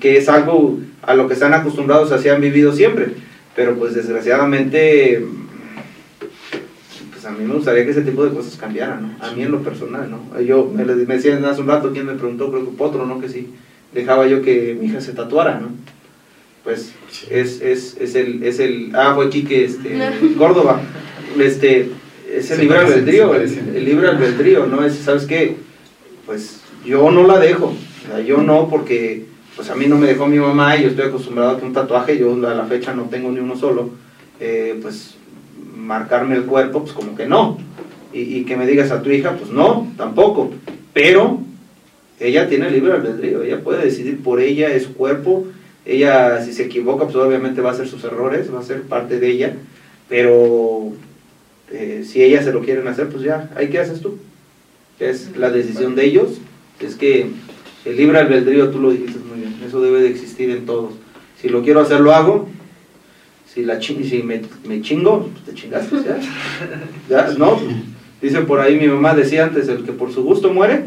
que 0.00 0.18
es 0.18 0.28
algo 0.28 0.78
a 1.06 1.14
lo 1.14 1.26
que 1.28 1.34
están 1.34 1.54
acostumbrados, 1.54 2.12
así 2.12 2.28
han 2.28 2.40
vivido 2.40 2.72
siempre. 2.72 3.08
Pero 3.56 3.74
pues 3.76 3.94
desgraciadamente, 3.94 5.24
pues 7.12 7.24
a 7.24 7.30
mí 7.30 7.44
me 7.44 7.54
gustaría 7.54 7.84
que 7.84 7.90
ese 7.92 8.02
tipo 8.02 8.24
de 8.24 8.34
cosas 8.34 8.56
cambiaran, 8.56 9.02
¿no? 9.18 9.24
A 9.24 9.32
mí 9.32 9.42
en 9.42 9.52
lo 9.52 9.62
personal, 9.62 10.10
¿no? 10.10 10.40
Yo, 10.40 10.70
me, 10.74 10.84
le- 10.84 10.94
me 11.06 11.14
decían 11.14 11.44
hace 11.44 11.60
un 11.60 11.68
rato, 11.68 11.92
quien 11.92 12.06
me 12.06 12.14
preguntó, 12.14 12.50
creo 12.50 12.64
que 12.64 12.76
Potro, 12.76 13.06
¿no? 13.06 13.20
Que 13.20 13.28
si 13.28 13.50
dejaba 13.92 14.26
yo 14.26 14.42
que 14.42 14.76
mi 14.78 14.86
hija 14.86 15.00
se 15.00 15.12
tatuara, 15.12 15.60
¿no? 15.60 15.68
Pues 16.64 16.92
es, 17.30 17.60
es, 17.60 17.96
es 18.00 18.14
el, 18.14 18.42
es 18.42 18.58
el, 18.58 18.90
ah, 18.94 19.12
fue 19.14 19.28
Quique, 19.30 19.64
este, 19.64 19.98
Córdoba, 20.38 20.80
este, 21.38 21.90
es 22.32 22.50
el 22.50 22.60
libre 22.62 22.76
parecen, 22.78 22.98
albedrío, 23.00 23.34
el, 23.34 23.76
el 23.76 23.84
libre 23.84 24.08
albedrío, 24.08 24.66
¿no? 24.66 24.84
Es, 24.84 24.96
¿sabes 24.96 25.24
qué? 25.26 25.56
Pues 26.26 26.60
yo 26.84 27.10
no 27.10 27.26
la 27.26 27.38
dejo, 27.38 27.66
o 27.66 28.06
sea, 28.08 28.20
yo 28.20 28.38
no 28.38 28.68
porque 28.68 29.26
pues 29.56 29.70
a 29.70 29.74
mí 29.74 29.86
no 29.86 29.96
me 29.96 30.06
dejó 30.06 30.26
mi 30.26 30.38
mamá 30.38 30.76
y 30.76 30.82
yo 30.82 30.88
estoy 30.88 31.06
acostumbrado 31.06 31.52
a 31.52 31.58
que 31.58 31.66
un 31.66 31.72
tatuaje, 31.72 32.18
yo 32.18 32.32
a 32.32 32.54
la 32.54 32.64
fecha 32.64 32.94
no 32.94 33.04
tengo 33.04 33.30
ni 33.30 33.40
uno 33.40 33.56
solo, 33.56 33.90
eh, 34.40 34.78
pues 34.82 35.14
marcarme 35.76 36.36
el 36.36 36.44
cuerpo, 36.44 36.82
pues 36.82 36.92
como 36.92 37.14
que 37.14 37.26
no. 37.26 37.58
Y, 38.12 38.20
y 38.20 38.44
que 38.44 38.56
me 38.56 38.66
digas 38.66 38.90
a 38.90 39.02
tu 39.02 39.10
hija, 39.10 39.36
pues 39.36 39.50
no, 39.50 39.92
tampoco. 39.96 40.50
Pero 40.92 41.40
ella 42.20 42.48
tiene 42.48 42.70
libre 42.70 42.92
albedrío, 42.92 43.42
ella 43.42 43.60
puede 43.62 43.84
decidir 43.84 44.22
por 44.22 44.40
ella, 44.40 44.68
es 44.68 44.84
su 44.84 44.94
cuerpo, 44.94 45.46
ella 45.84 46.42
si 46.44 46.52
se 46.52 46.64
equivoca, 46.64 47.04
pues 47.04 47.16
obviamente 47.16 47.60
va 47.60 47.70
a 47.70 47.72
hacer 47.72 47.88
sus 47.88 48.04
errores, 48.04 48.52
va 48.54 48.60
a 48.60 48.64
ser 48.64 48.82
parte 48.82 49.18
de 49.18 49.30
ella, 49.30 49.56
pero 50.08 50.92
eh, 51.70 52.04
si 52.06 52.22
ellas 52.22 52.44
se 52.44 52.52
lo 52.52 52.62
quieren 52.62 52.86
hacer, 52.88 53.08
pues 53.08 53.22
ya, 53.22 53.50
ahí 53.56 53.68
qué 53.68 53.80
haces 53.80 54.00
tú. 54.00 54.18
Es 54.98 55.36
la 55.36 55.50
decisión 55.50 55.94
de 55.96 56.04
ellos, 56.04 56.40
Es 56.80 56.94
que 56.94 57.30
el 57.84 57.96
libre 57.96 58.18
albedrío, 58.18 58.70
tú 58.70 58.80
lo 58.80 58.92
dijiste 58.92 59.18
eso 59.74 59.82
debe 59.82 60.02
de 60.02 60.08
existir 60.08 60.50
en 60.50 60.66
todos. 60.66 60.92
Si 61.40 61.48
lo 61.48 61.62
quiero 61.62 61.80
hacer, 61.80 61.98
lo 61.98 62.14
hago. 62.14 62.48
Si, 63.52 63.64
la 63.64 63.80
chi- 63.80 64.04
si 64.08 64.22
me, 64.22 64.40
me 64.68 64.80
chingo, 64.82 65.28
pues 65.32 65.44
te 65.46 65.54
chingaste, 65.54 65.96
ya. 66.04 66.18
Ya, 67.10 67.34
¿no? 67.36 67.58
Dice 68.22 68.40
por 68.42 68.60
ahí 68.60 68.78
mi 68.78 68.86
mamá, 68.86 69.14
decía 69.14 69.42
antes, 69.44 69.66
el 69.68 69.84
que 69.84 69.90
por 69.92 70.12
su 70.12 70.22
gusto 70.22 70.52
muere, 70.52 70.84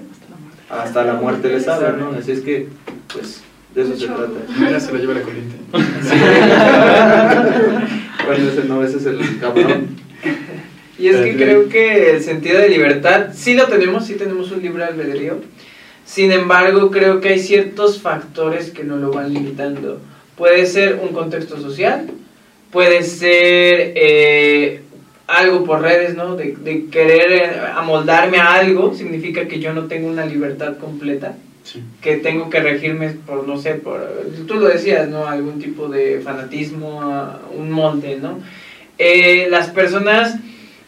hasta 0.70 1.04
la 1.04 1.16
muerte 1.16 1.50
le 1.50 1.60
sabe, 1.60 1.98
¿no? 1.98 2.12
Así 2.18 2.32
es 2.32 2.40
que, 2.40 2.70
pues, 3.14 3.42
de 3.76 3.82
eso 3.84 3.98
se 3.98 4.08
trata. 4.08 4.30
Mira, 4.58 4.80
se 4.80 4.94
lo 4.94 5.00
lleva 5.00 5.14
la 5.16 5.22
corriente. 5.22 5.56
Bueno, 8.26 8.50
ese 8.50 8.64
no, 8.66 8.84
ese 8.84 8.98
es 8.98 9.06
el 9.06 9.40
cabrón. 9.40 9.88
Y 11.00 11.08
es 11.08 11.16
que 11.18 11.36
creo 11.38 11.70
que 11.70 12.12
el 12.12 12.22
sentido 12.24 12.60
de 12.60 12.68
libertad 12.70 13.28
sí 13.34 13.54
lo 13.54 13.68
tenemos, 13.68 14.06
sí 14.06 14.16
tenemos 14.16 14.52
un 14.52 14.62
libre 14.62 14.84
albedrío. 14.84 15.40
Sin 16.08 16.32
embargo, 16.32 16.90
creo 16.90 17.20
que 17.20 17.30
hay 17.30 17.40
ciertos 17.40 18.02
factores 18.02 18.72
que 18.72 18.84
nos 18.84 19.00
lo 19.00 19.12
van 19.12 19.32
limitando. 19.34 20.00
Puede 20.38 20.66
ser 20.66 21.00
un 21.04 21.10
contexto 21.10 21.60
social, 21.60 22.08
puede 22.72 23.04
ser 23.04 23.92
eh, 23.96 24.82
algo 25.28 25.66
por 25.66 25.82
redes, 25.82 26.16
¿no? 26.16 26.38
De, 26.38 26.56
de 26.56 26.86
querer 26.86 27.32
eh, 27.34 27.52
amoldarme 27.76 28.38
a 28.38 28.54
algo, 28.54 28.96
significa 28.96 29.48
que 29.50 29.60
yo 29.60 29.74
no 29.74 29.84
tengo 29.88 30.08
una 30.08 30.26
libertad 30.26 30.78
completa 30.78 31.36
Sí. 31.64 31.84
que 32.02 32.16
tengo 32.16 32.50
que 32.50 32.62
regirme 32.62 33.10
por, 33.10 33.46
no 33.46 33.58
sé, 33.58 33.74
por, 33.74 34.00
tú 34.48 34.54
lo 34.54 34.70
decías, 34.70 35.10
¿no? 35.10 35.28
Algún 35.28 35.60
tipo 35.60 35.90
de 35.90 36.22
fanatismo, 36.22 37.02
un 37.54 37.70
molde, 37.72 38.20
¿no? 38.22 38.40
Eh, 38.98 39.48
las 39.50 39.68
personas, 39.72 40.38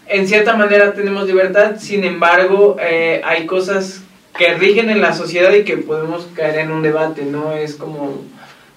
en 0.07 0.25
cierta 0.25 0.55
manera, 0.55 0.93
tenemos 0.93 1.27
libertad, 1.27 1.75
sin 1.79 2.05
embargo, 2.05 2.77
eh, 2.79 3.19
hay 3.25 3.45
cosas 3.45 4.03
que 4.39 4.53
rigen 4.53 4.89
en 4.89 5.01
la 5.01 5.13
sociedad 5.13 5.53
y 5.53 5.65
que 5.65 5.75
podemos 5.75 6.25
caer 6.33 6.59
en 6.59 6.71
un 6.71 6.81
debate, 6.81 7.25
¿no? 7.25 7.51
Es 7.51 7.75
como, 7.75 8.23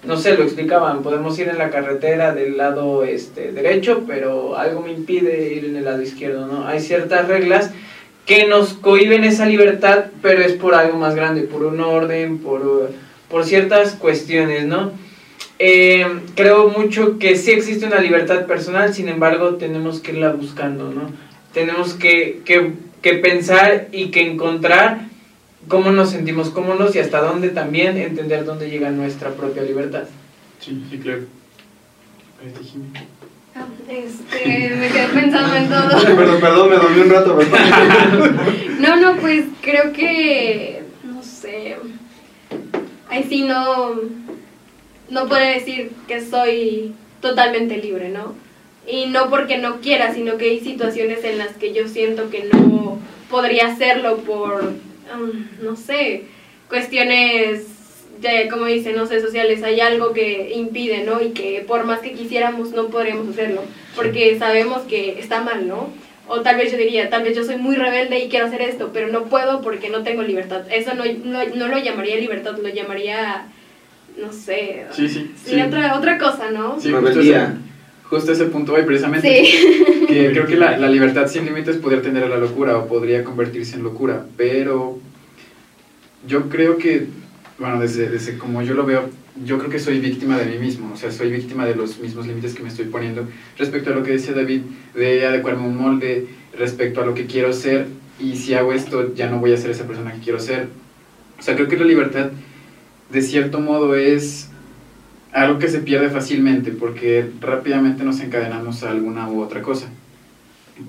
no 0.03 0.17
sé, 0.17 0.35
lo 0.35 0.43
explicaban, 0.43 1.01
podemos 1.01 1.39
ir 1.39 1.47
en 1.47 1.57
la 1.57 1.69
carretera 1.69 2.35
del 2.35 2.57
lado 2.57 3.05
este, 3.05 3.53
derecho, 3.53 4.03
pero 4.05 4.57
algo 4.57 4.81
me 4.81 4.91
impide 4.91 5.53
ir 5.53 5.63
en 5.63 5.77
el 5.77 5.85
lado 5.85 6.01
izquierdo, 6.01 6.47
¿no? 6.47 6.67
Hay 6.67 6.81
ciertas 6.81 7.29
reglas 7.29 7.71
que 8.25 8.45
nos 8.45 8.73
cohiben 8.73 9.23
esa 9.23 9.45
libertad, 9.45 10.07
pero 10.21 10.41
es 10.41 10.51
por 10.51 10.75
algo 10.75 10.97
más 10.97 11.15
grande, 11.15 11.43
por 11.43 11.63
un 11.63 11.79
orden, 11.79 12.39
por, 12.39 12.91
por 13.29 13.45
ciertas 13.45 13.93
cuestiones, 13.93 14.65
¿no? 14.65 14.91
Eh, 15.59 16.05
creo 16.35 16.67
mucho 16.67 17.19
que 17.19 17.37
sí 17.37 17.51
existe 17.51 17.85
una 17.85 18.01
libertad 18.01 18.47
personal, 18.47 18.93
sin 18.93 19.07
embargo 19.07 19.55
tenemos 19.55 20.01
que 20.01 20.11
irla 20.11 20.33
buscando, 20.33 20.91
¿no? 20.91 21.09
Tenemos 21.53 21.93
que, 21.93 22.41
que, 22.43 22.73
que 23.01 23.13
pensar 23.13 23.87
y 23.93 24.07
que 24.07 24.29
encontrar 24.29 25.12
cómo 25.67 25.91
nos 25.91 26.11
sentimos 26.11 26.49
cómodos 26.49 26.95
y 26.95 26.99
hasta 26.99 27.21
dónde 27.21 27.49
también 27.49 27.97
entender 27.97 28.45
dónde 28.45 28.69
llega 28.69 28.89
nuestra 28.91 29.29
propia 29.31 29.63
libertad. 29.63 30.03
Sí, 30.59 30.83
sí, 30.89 30.97
claro. 30.99 31.23
Ah, 33.55 33.65
Este, 33.87 34.69
me 34.75 34.87
quedé 34.89 35.07
pensando 35.07 35.55
en 35.55 35.69
todo. 35.69 36.15
Perdón, 36.15 36.41
perdón, 36.41 36.69
me 36.69 36.75
dormí 36.75 37.01
un 37.01 37.09
rato, 37.09 37.37
perdón. 37.37 38.39
No, 38.79 38.97
no, 38.97 39.15
pues 39.17 39.45
creo 39.61 39.93
que, 39.93 40.83
no 41.05 41.23
sé, 41.23 41.77
ahí 43.09 43.25
sí 43.29 43.43
no, 43.43 43.93
no 45.09 45.27
puedo 45.27 45.45
decir 45.45 45.91
que 46.05 46.19
soy 46.19 46.93
totalmente 47.21 47.77
libre, 47.77 48.09
¿no? 48.09 48.33
Y 48.85 49.05
no 49.05 49.29
porque 49.29 49.57
no 49.57 49.79
quiera, 49.79 50.13
sino 50.13 50.35
que 50.35 50.49
hay 50.49 50.59
situaciones 50.59 51.23
en 51.23 51.37
las 51.37 51.55
que 51.55 51.73
yo 51.73 51.87
siento 51.87 52.29
que 52.29 52.49
no 52.51 52.97
podría 53.29 53.67
hacerlo 53.67 54.17
por, 54.17 54.73
um, 55.13 55.47
no 55.63 55.75
sé, 55.75 56.23
cuestiones, 56.69 57.65
de, 58.19 58.47
como 58.49 58.65
dicen, 58.65 58.95
no 58.95 59.05
sé, 59.05 59.19
sociales. 59.21 59.63
Hay 59.63 59.79
algo 59.79 60.13
que 60.13 60.53
impide, 60.55 61.03
¿no? 61.03 61.21
Y 61.21 61.29
que 61.29 61.63
por 61.67 61.83
más 61.85 61.99
que 61.99 62.13
quisiéramos 62.13 62.71
no 62.71 62.87
podríamos 62.87 63.27
hacerlo, 63.29 63.63
porque 63.95 64.37
sabemos 64.37 64.83
que 64.83 65.19
está 65.19 65.41
mal, 65.41 65.67
¿no? 65.67 65.89
O 66.27 66.41
tal 66.41 66.55
vez 66.55 66.71
yo 66.71 66.77
diría, 66.77 67.09
tal 67.09 67.23
vez 67.23 67.35
yo 67.35 67.43
soy 67.43 67.57
muy 67.57 67.75
rebelde 67.75 68.19
y 68.19 68.29
quiero 68.29 68.45
hacer 68.45 68.61
esto, 68.61 68.91
pero 68.93 69.09
no 69.09 69.25
puedo 69.25 69.61
porque 69.61 69.89
no 69.89 70.03
tengo 70.03 70.21
libertad. 70.21 70.61
Eso 70.71 70.93
no, 70.93 71.03
no, 71.05 71.43
no 71.55 71.67
lo 71.67 71.77
llamaría 71.79 72.15
libertad, 72.15 72.57
lo 72.57 72.69
llamaría, 72.69 73.47
no 74.17 74.31
sé, 74.31 74.85
Sí, 74.91 75.09
sí. 75.09 75.31
sí, 75.43 75.61
Otra, 75.61 75.97
otra 75.97 76.17
cosa, 76.17 76.49
¿no? 76.49 76.79
Sí, 76.79 76.91
Rebeldía. 76.91 77.57
Justo 78.13 78.31
ese 78.31 78.45
punto 78.45 78.73
voy 78.73 78.83
precisamente. 78.83 79.43
Sí. 79.43 79.83
Que 80.07 80.29
creo 80.33 80.45
que 80.45 80.55
la, 80.55 80.77
la 80.77 80.89
libertad 80.89 81.27
sin 81.27 81.45
límites 81.45 81.77
podría 81.77 82.01
tender 82.01 82.23
a 82.23 82.29
la 82.29 82.37
locura 82.37 82.77
o 82.77 82.87
podría 82.87 83.23
convertirse 83.23 83.75
en 83.75 83.83
locura, 83.83 84.25
pero 84.37 84.99
yo 86.27 86.49
creo 86.49 86.77
que, 86.77 87.07
bueno, 87.59 87.79
desde, 87.79 88.09
desde 88.09 88.37
como 88.37 88.61
yo 88.61 88.73
lo 88.73 88.85
veo, 88.85 89.09
yo 89.43 89.57
creo 89.57 89.69
que 89.69 89.79
soy 89.79 89.99
víctima 89.99 90.37
de 90.37 90.45
mí 90.45 90.57
mismo, 90.57 90.91
o 90.93 90.97
sea, 90.97 91.11
soy 91.11 91.31
víctima 91.31 91.65
de 91.65 91.75
los 91.75 91.99
mismos 91.99 92.27
límites 92.27 92.53
que 92.53 92.61
me 92.61 92.69
estoy 92.69 92.85
poniendo 92.85 93.27
respecto 93.57 93.91
a 93.91 93.95
lo 93.95 94.03
que 94.03 94.11
decía 94.11 94.33
David, 94.33 94.61
de 94.93 95.25
adecuarme 95.25 95.63
a 95.63 95.67
un 95.67 95.77
molde, 95.77 96.27
respecto 96.57 97.01
a 97.01 97.05
lo 97.05 97.13
que 97.13 97.25
quiero 97.25 97.51
ser, 97.51 97.87
y 98.19 98.35
si 98.35 98.53
hago 98.53 98.73
esto 98.73 99.13
ya 99.15 99.29
no 99.29 99.39
voy 99.39 99.53
a 99.53 99.57
ser 99.57 99.71
esa 99.71 99.87
persona 99.87 100.13
que 100.13 100.19
quiero 100.19 100.39
ser. 100.39 100.67
O 101.39 101.41
sea, 101.41 101.55
creo 101.55 101.67
que 101.67 101.77
la 101.77 101.85
libertad, 101.85 102.29
de 103.11 103.21
cierto 103.21 103.59
modo, 103.59 103.95
es 103.95 104.49
algo 105.33 105.57
que 105.57 105.67
se 105.67 105.79
pierde 105.79 106.09
fácilmente 106.09 106.71
porque 106.71 107.29
rápidamente 107.41 108.03
nos 108.03 108.19
encadenamos 108.21 108.83
a 108.83 108.91
alguna 108.91 109.29
u 109.29 109.41
otra 109.41 109.61
cosa. 109.61 109.87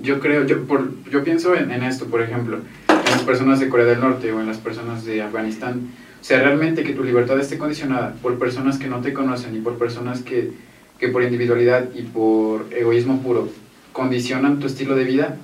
Yo 0.03 0.21
creo, 0.21 0.47
yo, 0.47 0.65
por, 0.65 0.91
yo 1.11 1.25
pienso 1.25 1.55
en, 1.55 1.71
en 1.71 1.83
esto, 1.83 2.07
por 2.07 2.23
ejemplo, 2.23 2.59
en 2.89 3.11
las 3.11 3.23
personas 3.23 3.61
de 3.61 3.69
Corea 3.69 3.87
del 3.87 4.01
Norte 4.01 4.33
o 4.33 4.41
en 4.41 4.47
las 4.47 4.59
personas 4.59 5.05
de 5.05 5.23
Afganistán. 5.23 5.89
O 6.21 6.25
sea, 6.25 6.39
realmente 6.41 6.85
que 6.85 6.93
tu 6.93 7.05
libertad 7.05 7.39
esté 7.41 7.59
condicionada 7.59 8.15
por 8.23 8.39
personas 8.39 8.79
que 8.79 8.89
no 8.89 9.01
te 9.01 9.13
conocen 9.13 9.57
y 9.57 9.61
por 9.61 9.77
personas 9.79 10.23
que, 10.23 10.53
que 10.99 11.09
por 11.09 11.23
individualidad 11.23 11.89
y 11.95 12.03
por 12.03 12.67
egoísmo 12.71 13.21
puro 13.21 13.49
condicionan 13.93 14.59
tu 14.59 14.67
estilo 14.67 14.95
de 14.95 15.05
vida, 15.05 15.37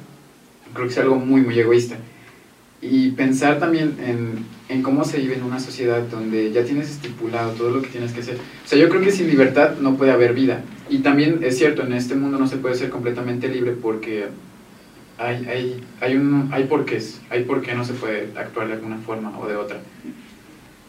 creo 0.75 0.87
que 0.87 0.93
es 0.93 0.99
algo 0.99 1.17
muy, 1.17 1.41
muy 1.41 1.59
egoísta. 1.59 1.97
Y 2.83 3.11
pensar 3.11 3.59
también 3.59 3.97
en, 4.03 4.47
en 4.71 4.83
cómo 4.83 5.05
se 5.05 5.19
vive 5.19 5.35
en 5.35 5.43
una 5.43 5.61
sociedad 5.61 6.01
donde 6.03 6.51
ya 6.53 6.65
tienes 6.65 6.91
estipulado 6.91 7.53
todo 7.53 7.71
lo 7.71 7.83
que 7.83 7.89
tienes 7.89 8.13
que 8.13 8.21
hacer. 8.21 8.37
O 8.37 8.69
sea, 8.69 8.79
yo 8.79 8.89
creo 8.89 9.03
que 9.03 9.11
sin 9.11 9.29
libertad 9.29 9.79
no 9.81 9.97
puede 9.97 10.13
haber 10.13 10.33
vida. 10.33 10.63
Y 10.89 10.99
también 10.99 11.41
es 11.43 11.59
cierto, 11.59 11.83
en 11.83 11.93
este 11.93 12.15
mundo 12.15 12.39
no 12.39 12.47
se 12.47 12.57
puede 12.57 12.75
ser 12.75 12.89
completamente 12.89 13.49
libre 13.49 13.73
porque 13.73 14.29
hay, 15.19 15.47
hay, 15.47 15.85
hay, 16.01 16.17
un, 16.17 16.49
hay 16.53 16.65
porqués, 16.65 17.21
hay 17.29 17.45
por 17.45 17.61
qué 17.61 17.75
no 17.75 17.85
se 17.85 17.93
puede 17.93 18.29
actuar 18.37 18.69
de 18.69 18.75
alguna 18.75 18.97
forma 18.99 19.39
o 19.39 19.47
de 19.47 19.57
otra. 19.57 19.79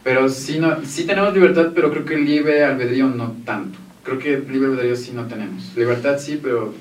Pero 0.02 0.28
sí, 0.28 0.58
no, 0.58 0.84
sí 0.84 1.04
tenemos 1.04 1.34
libertad, 1.34 1.72
pero 1.74 1.90
creo 1.90 2.04
que 2.04 2.16
libre 2.16 2.64
albedrío 2.64 3.08
no 3.08 3.36
tanto. 3.44 3.78
Creo 4.02 4.18
que 4.18 4.38
libre 4.38 4.68
albedrío 4.68 4.96
sí 4.96 5.12
no 5.14 5.26
tenemos. 5.26 5.72
Libertad 5.76 6.18
sí, 6.18 6.40
pero 6.42 6.74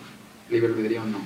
libre 0.49 0.69
albedrío 0.69 1.01
no. 1.05 1.19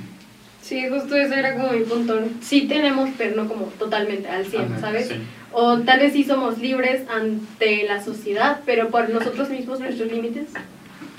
Sí, 0.65 0.83
justo 0.89 1.15
ese 1.15 1.37
era 1.37 1.53
como 1.53 1.71
mi 1.73 1.83
punto. 1.83 2.19
Sí 2.41 2.61
tenemos, 2.67 3.09
pero 3.19 3.35
no 3.35 3.47
como 3.47 3.65
totalmente 3.77 4.27
al 4.27 4.45
100, 4.47 4.63
Ajá, 4.63 4.79
¿sabes? 4.81 5.09
sí. 5.09 5.15
O 5.51 5.77
tal 5.81 5.99
vez 5.99 6.13
sí 6.13 6.23
somos 6.23 6.57
libres 6.57 7.03
ante 7.07 7.83
la 7.87 8.03
sociedad, 8.03 8.61
pero 8.65 8.89
por 8.89 9.07
nosotros 9.09 9.47
mismos, 9.49 9.79
nuestros 9.79 10.11
límites, 10.11 10.47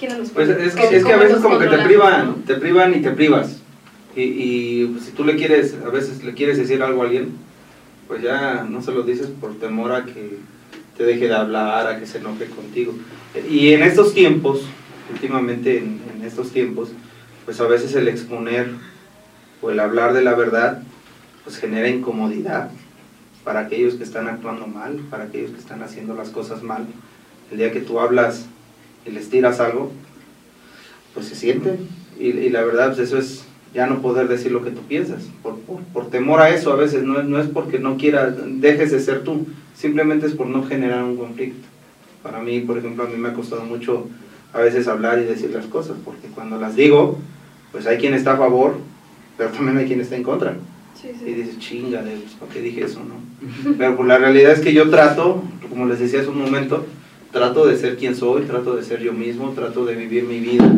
¿quién 0.01 0.11
nos 0.11 0.19
los 0.21 0.31
Pues 0.31 0.49
pone? 0.49 0.67
es 0.67 0.75
¿Cómo- 0.75 0.89
que, 0.91 0.97
es 0.97 1.05
que 1.05 1.13
a 1.13 1.17
veces 1.17 1.39
como 1.39 1.59
que 1.61 1.69
te 1.69 1.79
privan, 1.79 2.27
no? 2.27 2.35
te 2.45 2.55
privan 2.57 2.95
y 2.95 3.03
te 3.03 3.11
privas. 3.13 3.61
Y, 4.17 4.23
y 4.23 4.87
pues, 4.87 5.05
si 5.05 5.13
tú 5.13 5.25
le 5.25 5.37
quieres, 5.37 5.77
a 5.85 5.91
veces 5.91 6.25
le 6.25 6.35
quieres 6.35 6.59
decir 6.59 6.83
algo 6.83 7.03
a 7.03 7.05
alguien, 7.07 7.31
pues 8.09 8.23
ya 8.23 8.67
no 8.69 8.83
se 8.83 8.91
lo 8.91 9.05
dices 9.05 9.29
por 9.41 9.55
temor 9.61 9.93
a 9.93 10.05
que 10.07 10.39
te 10.97 11.05
deje 11.05 11.29
de 11.29 11.35
hablar, 11.35 11.87
a 11.87 12.01
que 12.01 12.07
se 12.07 12.19
enoje 12.19 12.47
contigo. 12.47 12.95
Y 13.49 13.73
en 13.75 13.85
estos 13.85 14.13
tiempos, 14.13 14.63
últimamente 15.13 15.79
en, 15.79 16.01
en 16.17 16.25
estos 16.27 16.51
tiempos, 16.51 16.89
pues 17.45 17.61
a 17.61 17.67
veces 17.69 17.95
el 17.95 18.09
exponer 18.09 18.71
o 19.63 19.71
el 19.71 19.81
hablar 19.81 20.13
de 20.13 20.23
la 20.23 20.35
verdad, 20.35 20.83
pues 21.45 21.59
genera 21.59 21.89
incomodidad 21.89 22.71
para 23.45 23.61
aquellos 23.61 23.95
que 23.95 24.05
están 24.05 24.27
actuando 24.27 24.67
mal, 24.67 24.97
para 25.11 25.25
aquellos 25.25 25.53
que 25.53 25.61
están 25.61 25.83
haciendo 25.83 26.15
las 26.15 26.31
cosas 26.31 26.63
mal. 26.63 26.87
El 27.51 27.59
día 27.59 27.73
que 27.73 27.81
tú 27.81 28.01
hablas 28.01 28.47
y 29.07 29.11
les 29.11 29.31
tiras 29.31 29.61
algo, 29.61 29.93
pues 31.15 31.27
se 31.27 31.37
siente. 31.37 31.79
Y, 32.19 32.49
la 32.51 32.65
verdad, 32.65 32.89
pues 32.89 32.99
eso 32.99 33.19
es 33.19 33.45
ya 33.73 33.87
no 33.87 34.01
poder 34.01 34.27
decir 34.27 34.53
lo 34.53 34.65
que 34.65 34.71
tú 34.71 34.81
piensas, 34.83 35.25
por, 35.43 35.59
por, 35.61 35.81
por 35.93 36.09
temor 36.09 36.41
a 36.41 36.49
eso 36.49 36.73
a 36.73 36.77
veces, 36.77 37.03
no, 37.03 37.23
no 37.23 37.39
es 37.39 37.47
porque 37.47 37.79
no 37.79 37.99
quieras, 37.99 38.35
dejes 38.47 38.91
de 38.91 39.01
ser 39.01 39.23
tú, 39.23 39.47
simplemente 39.77 40.27
es 40.27 40.33
por 40.33 40.47
no 40.47 40.65
generar 40.65 41.05
un 41.05 41.17
conflicto. 41.17 41.69
Para 42.23 42.41
mí, 42.41 42.61
por 42.61 42.79
ejemplo, 42.79 43.05
a 43.05 43.07
mí 43.07 43.17
me 43.17 43.29
ha 43.29 43.35
costado 43.35 43.65
mucho 43.65 44.09
a 44.55 44.61
veces 44.61 44.89
hablar 44.89 45.19
y 45.19 45.25
decir 45.25 45.51
las 45.51 45.67
cosas, 45.67 45.97
porque 46.05 46.29
cuando 46.29 46.59
las 46.59 46.75
digo, 46.75 47.19
pues 47.71 47.87
hay 47.87 47.99
quien 47.99 48.15
está 48.15 48.33
a 48.33 48.39
favor, 48.39 48.79
pero 49.37 49.51
también 49.51 49.77
hay 49.79 49.87
quien 49.87 50.01
está 50.01 50.17
en 50.17 50.23
contra. 50.23 50.55
Sí, 51.01 51.09
Y 51.15 51.19
sí. 51.25 51.35
dices, 51.35 51.59
chingale, 51.59 52.13
pues, 52.13 52.33
¿por 52.35 52.49
qué 52.49 52.61
dije 52.61 52.85
eso, 52.85 53.01
no? 53.01 53.75
Pero 53.77 53.97
pues, 53.97 54.09
la 54.09 54.19
realidad 54.19 54.53
es 54.53 54.61
que 54.61 54.73
yo 54.73 54.89
trato, 54.91 55.43
como 55.69 55.87
les 55.87 55.99
decía 56.01 56.21
hace 56.21 56.31
un 56.31 56.39
momento, 56.41 56.87
trato 57.33 57.67
de 57.67 57.77
ser 57.77 57.97
quien 57.97 58.15
soy, 58.17 58.43
trato 58.43 58.75
de 58.77 58.83
ser 58.83 59.01
yo 59.03 59.13
mismo, 59.13 59.51
trato 59.51 59.85
de 59.85 59.95
vivir 59.95 60.25
mi 60.25 60.41
vida 60.41 60.71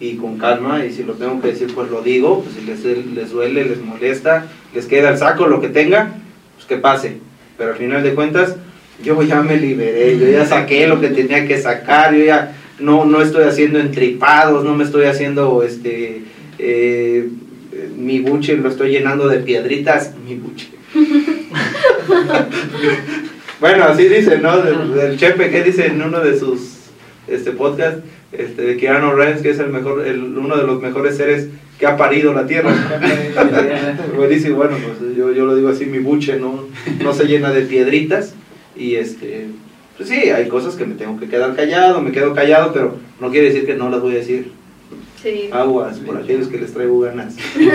y 0.00 0.14
con 0.14 0.38
calma, 0.38 0.84
y 0.86 0.92
si 0.92 1.02
lo 1.02 1.14
tengo 1.14 1.40
que 1.40 1.48
decir, 1.48 1.74
pues 1.74 1.90
lo 1.90 2.02
digo, 2.02 2.42
pues 2.44 2.54
si 2.54 2.64
les, 2.64 3.06
les 3.14 3.30
duele, 3.30 3.64
les 3.64 3.82
molesta, 3.82 4.46
les 4.74 4.86
queda 4.86 5.10
el 5.10 5.18
saco, 5.18 5.46
lo 5.46 5.60
que 5.60 5.68
tenga, 5.68 6.14
pues 6.54 6.66
que 6.66 6.76
pase. 6.76 7.18
pero 7.58 7.72
al 7.72 7.76
final 7.76 8.02
de 8.02 8.14
cuentas 8.14 8.56
yo 9.04 9.20
ya 9.22 9.42
me 9.42 9.56
liberé, 9.58 10.16
yo 10.18 10.28
ya 10.28 10.46
saqué 10.46 10.86
lo 10.86 11.00
que 11.00 11.08
tenía 11.08 11.46
que 11.46 11.60
sacar, 11.60 12.14
yo 12.14 12.24
ya 12.24 12.56
no, 12.78 13.04
no 13.04 13.20
estoy 13.20 13.44
haciendo 13.44 13.80
entripados, 13.80 14.64
no 14.64 14.74
me 14.74 14.84
estoy 14.84 15.04
haciendo 15.06 15.62
este 15.62 16.22
eh, 16.58 17.28
mi 17.96 18.20
buche 18.20 18.56
lo 18.56 18.68
estoy 18.68 18.90
llenando 18.90 19.28
de 19.28 19.38
piedritas, 19.38 20.14
mi 20.26 20.34
buche. 20.34 20.68
bueno, 23.60 23.84
así 23.84 24.08
dice, 24.08 24.38
¿no? 24.38 24.58
Del, 24.58 24.94
del 24.94 25.18
Chepe, 25.18 25.50
¿qué 25.50 25.62
dice 25.62 25.86
en 25.86 26.02
uno 26.02 26.20
de 26.20 26.38
sus 26.38 26.78
este 27.26 27.52
podcast? 27.52 27.98
Este, 28.30 28.60
de 28.60 28.76
Keanu 28.76 29.12
Reeves, 29.12 29.40
que 29.40 29.50
es 29.50 29.58
el 29.58 29.70
mejor, 29.70 30.06
el, 30.06 30.22
uno 30.22 30.56
de 30.56 30.64
los 30.64 30.82
mejores 30.82 31.16
seres 31.16 31.48
que 31.78 31.86
ha 31.86 31.96
parido 31.96 32.34
la 32.34 32.46
tierra. 32.46 32.70
Buenísimo, 34.16 34.56
bueno, 34.56 34.76
pues 34.76 35.16
yo, 35.16 35.32
yo 35.32 35.46
lo 35.46 35.56
digo 35.56 35.70
así, 35.70 35.86
mi 35.86 35.98
buche 35.98 36.38
no, 36.38 36.66
no 37.02 37.14
se 37.14 37.24
llena 37.24 37.52
de 37.52 37.62
piedritas 37.62 38.34
y 38.76 38.96
este, 38.96 39.46
pues 39.96 40.10
sí, 40.10 40.30
hay 40.30 40.46
cosas 40.48 40.76
que 40.76 40.84
me 40.84 40.94
tengo 40.94 41.18
que 41.18 41.28
quedar 41.28 41.56
callado, 41.56 42.02
me 42.02 42.12
quedo 42.12 42.34
callado, 42.34 42.72
pero 42.72 42.96
no 43.18 43.30
quiere 43.30 43.48
decir 43.48 43.64
que 43.64 43.74
no 43.74 43.88
las 43.88 44.02
voy 44.02 44.12
a 44.12 44.18
decir. 44.18 44.52
Sí. 45.22 45.50
Aguas, 45.52 45.98
por 45.98 46.16
aquellos 46.18 46.48
que 46.48 46.58
les 46.58 46.72
traigo 46.72 47.00
ganas. 47.00 47.36
Bien, 47.56 47.70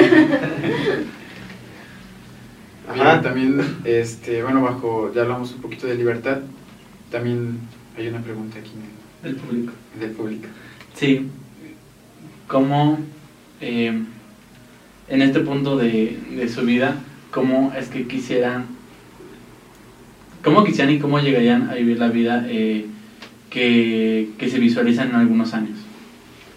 Ajá. 3.02 3.22
también, 3.22 3.62
este, 3.86 4.44
bueno, 4.44 4.62
bajo, 4.62 5.12
ya 5.14 5.22
hablamos 5.22 5.52
un 5.54 5.62
poquito 5.62 5.88
de 5.88 5.96
libertad, 5.96 6.40
también 7.12 7.60
hay 7.98 8.08
una 8.08 8.20
pregunta 8.22 8.60
aquí 8.60 8.72
El 9.24 9.36
público. 9.36 9.74
del 10.00 10.12
público. 10.12 10.48
Sí. 10.96 11.28
¿Cómo, 12.48 13.00
eh, 13.62 14.04
en 15.08 15.22
este 15.22 15.40
punto 15.42 15.78
de, 15.78 16.18
de 16.36 16.50
su 16.50 16.62
vida, 16.64 16.96
cómo 17.32 17.74
es 17.78 17.88
que 17.88 18.06
quisieran, 18.08 18.66
cómo 20.44 20.64
quisieran 20.64 20.94
y 20.94 21.00
cómo 21.00 21.20
llegarían 21.20 21.70
a 21.70 21.76
vivir 21.76 22.00
la 22.00 22.10
vida 22.10 22.46
eh, 22.50 22.86
que, 23.50 24.30
que 24.38 24.50
se 24.50 24.60
visualizan 24.60 25.10
en 25.10 25.16
algunos 25.16 25.54
años? 25.54 25.78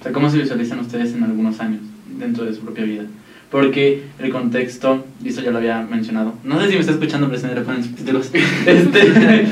Sea, 0.06 0.12
¿cómo 0.12 0.30
se 0.30 0.38
visualizan 0.38 0.78
ustedes 0.78 1.14
en 1.14 1.24
algunos 1.24 1.58
años 1.58 1.80
dentro 2.16 2.44
de 2.44 2.54
su 2.54 2.60
propia 2.60 2.84
vida? 2.84 3.02
Porque 3.50 4.04
el 4.20 4.30
contexto, 4.30 5.04
y 5.24 5.30
eso 5.30 5.42
ya 5.42 5.50
lo 5.50 5.58
había 5.58 5.82
mencionado, 5.82 6.34
no 6.44 6.60
sé 6.60 6.68
si 6.68 6.74
me 6.74 6.80
está 6.80 6.92
escuchando, 6.92 7.26
pero 7.26 7.40
se 7.40 7.48
me 7.48 7.54
le 7.56 7.62
ponen 7.62 7.82
subtítulos, 7.82 8.30
este, 8.66 9.46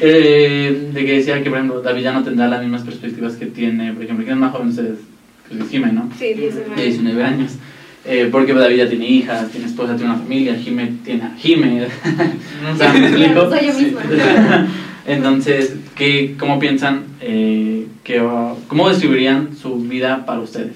eh, 0.00 0.90
de 0.94 1.04
que 1.04 1.12
decía 1.12 1.42
que, 1.42 1.50
por 1.50 1.58
ejemplo, 1.58 1.82
David 1.82 2.02
ya 2.02 2.12
no 2.12 2.22
tendrá 2.22 2.46
las 2.46 2.62
mismas 2.62 2.82
perspectivas 2.82 3.34
que 3.34 3.46
tiene, 3.46 3.92
por 3.94 4.04
ejemplo, 4.04 4.24
que 4.24 4.30
es 4.30 4.36
más 4.36 4.52
joven 4.52 4.68
ustedes, 4.68 4.98
pues 5.48 5.70
Jime, 5.70 5.90
¿no? 5.90 6.08
Sí, 6.16 6.34
19. 6.34 6.76
De 6.76 6.82
19 6.82 7.24
años. 7.24 7.52
Eh, 8.04 8.28
porque 8.30 8.54
David 8.54 8.76
ya 8.76 8.88
tiene 8.88 9.08
hijas, 9.08 9.50
tiene 9.50 9.66
esposa, 9.66 9.96
tiene 9.96 10.12
una 10.12 10.20
familia, 10.20 10.54
Jime 10.54 10.92
tiene 11.04 11.24
a 11.24 11.34
Jime. 11.36 11.84
o 12.72 12.76
sea, 12.76 12.92
¿me 12.92 13.08
explico? 13.08 13.50
Soy 13.50 13.66
yo 13.66 13.74
misma. 13.74 14.00
Entonces, 15.06 15.74
¿qué, 15.94 16.34
¿cómo 16.38 16.58
piensan 16.58 17.04
eh, 17.20 17.86
que, 18.02 18.20
uh, 18.20 18.56
cómo 18.66 18.88
describirían 18.88 19.56
su 19.56 19.76
vida 19.76 20.24
para 20.26 20.40
ustedes? 20.40 20.74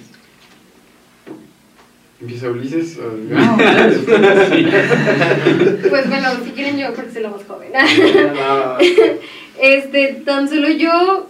¿Empieza 2.21 2.49
Ulises? 2.51 2.97
o- 2.99 3.17
No, 3.29 3.53
ustedes, 3.55 3.97
ustedes, 3.99 4.49
sí. 4.49 5.89
Pues 5.89 6.09
bueno, 6.09 6.29
si 6.45 6.51
quieren 6.53 6.79
yo, 6.79 6.93
porque 6.95 7.11
soy 7.13 7.23
la 7.23 7.31
más 7.31 7.45
joven. 7.47 7.71
Este, 9.63 10.23
tan 10.25 10.49
solo 10.49 10.71
yo, 10.71 11.29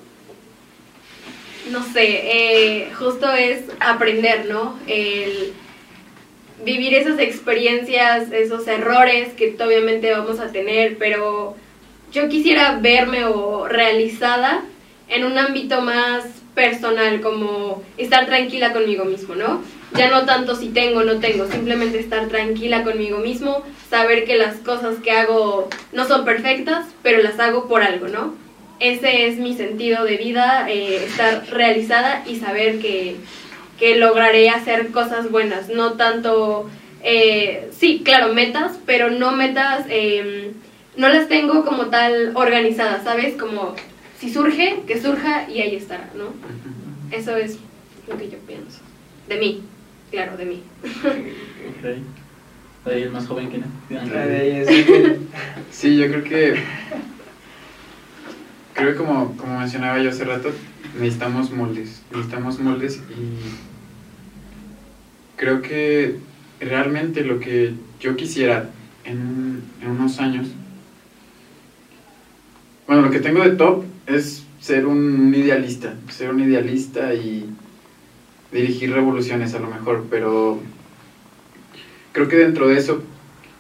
no 1.73 1.83
sé, 1.93 2.03
eh, 2.05 2.93
justo 2.97 3.29
es 3.33 3.63
aprender, 3.81 4.47
¿no? 4.49 4.79
El 4.87 5.53
vivir 6.65 6.95
esas 6.95 7.19
experiencias, 7.19 8.31
esos 8.31 8.69
errores 8.69 9.33
que 9.33 9.57
obviamente 9.61 10.13
vamos 10.13 10.39
a 10.39 10.53
tener, 10.53 10.97
pero 10.97 11.57
yo 12.13 12.29
quisiera 12.29 12.79
verme 12.81 13.25
o 13.25 13.69
realizada 13.69 14.63
en 15.09 15.25
un 15.25 15.39
ámbito 15.39 15.81
más 15.81 16.25
personal, 16.55 17.21
como 17.21 17.83
estar 17.97 18.27
tranquila 18.27 18.73
conmigo 18.73 19.05
mismo, 19.05 19.35
¿no? 19.35 19.63
Ya 19.95 20.09
no 20.09 20.25
tanto 20.25 20.55
si 20.55 20.69
tengo 20.69 21.01
o 21.01 21.05
no 21.05 21.19
tengo, 21.19 21.47
simplemente 21.47 21.99
estar 21.99 22.29
tranquila 22.29 22.85
conmigo 22.85 23.19
mismo, 23.19 23.65
saber 23.89 24.25
que 24.25 24.37
las 24.37 24.57
cosas 24.57 24.97
que 25.03 25.11
hago 25.11 25.69
no 25.93 26.07
son 26.07 26.25
perfectas, 26.25 26.87
pero 27.03 27.23
las 27.23 27.39
hago 27.41 27.67
por 27.67 27.83
algo, 27.83 28.09
¿no? 28.09 28.35
Ese 28.79 29.27
es 29.27 29.39
mi 29.39 29.55
sentido 29.57 30.05
de 30.05 30.17
vida, 30.17 30.71
eh, 30.71 31.05
estar 31.05 31.45
realizada 31.51 32.25
y 32.27 32.37
saber 32.37 32.79
que, 32.79 33.17
que 33.79 33.97
lograré 33.97 34.49
hacer 34.49 34.91
cosas 34.91 35.31
buenas, 35.31 35.69
no 35.69 35.95
tanto, 35.95 36.71
eh, 37.03 37.69
sí, 37.77 38.03
claro, 38.05 38.33
metas, 38.33 38.79
pero 38.87 39.11
no 39.11 39.33
metas, 39.33 39.87
eh, 39.89 40.53
no 40.97 41.09
las 41.09 41.29
tengo 41.29 41.65
como 41.65 41.87
tal 41.87 42.33
organizadas, 42.35 43.05
¿sabes? 43.05 43.37
Como 43.37 43.75
si 44.19 44.33
surge, 44.33 44.83
que 44.87 45.01
surja 45.01 45.49
y 45.49 45.61
ahí 45.61 45.77
estará, 45.77 46.11
¿no? 46.15 46.27
Eso 47.17 47.37
es 47.37 47.59
lo 48.09 48.17
que 48.17 48.29
yo 48.29 48.39
pienso. 48.47 48.81
De 49.29 49.39
mí, 49.39 49.63
claro, 50.11 50.37
de 50.37 50.45
mí. 50.45 50.63
Ok. 50.85 51.87
David 52.85 53.05
es 53.05 53.13
más 53.13 53.27
joven 53.27 53.51
que 53.51 53.59
nadie. 53.59 55.19
Sí, 55.71 55.97
yo 55.97 56.07
creo 56.09 56.25
que. 56.25 56.63
Creo 58.75 58.93
que 58.93 58.97
como, 58.97 59.37
como 59.37 59.59
mencionaba 59.59 59.99
yo 60.01 60.11
hace 60.11 60.25
rato, 60.25 60.51
necesitamos 60.99 61.51
moldes. 61.51 62.03
Necesitamos 62.11 62.59
moldes 62.59 62.97
y. 62.97 63.39
Creo 65.37 65.63
que 65.63 66.17
realmente 66.61 67.23
lo 67.25 67.41
que 67.41 67.75
yo 68.01 68.17
quisiera 68.17 68.71
en, 69.05 69.63
en 69.83 69.91
unos 69.91 70.19
años. 70.21 70.49
Bueno, 72.91 73.05
lo 73.05 73.13
que 73.13 73.21
tengo 73.21 73.45
de 73.45 73.51
top 73.51 73.85
es 74.09 74.45
ser 74.59 74.85
un 74.85 75.33
idealista. 75.33 75.95
Ser 76.09 76.31
un 76.31 76.41
idealista 76.41 77.15
y 77.15 77.49
dirigir 78.51 78.93
revoluciones 78.93 79.55
a 79.55 79.61
lo 79.61 79.69
mejor, 79.69 80.07
pero 80.11 80.59
creo 82.11 82.27
que 82.27 82.35
dentro 82.35 82.67
de 82.67 82.79
eso 82.79 83.01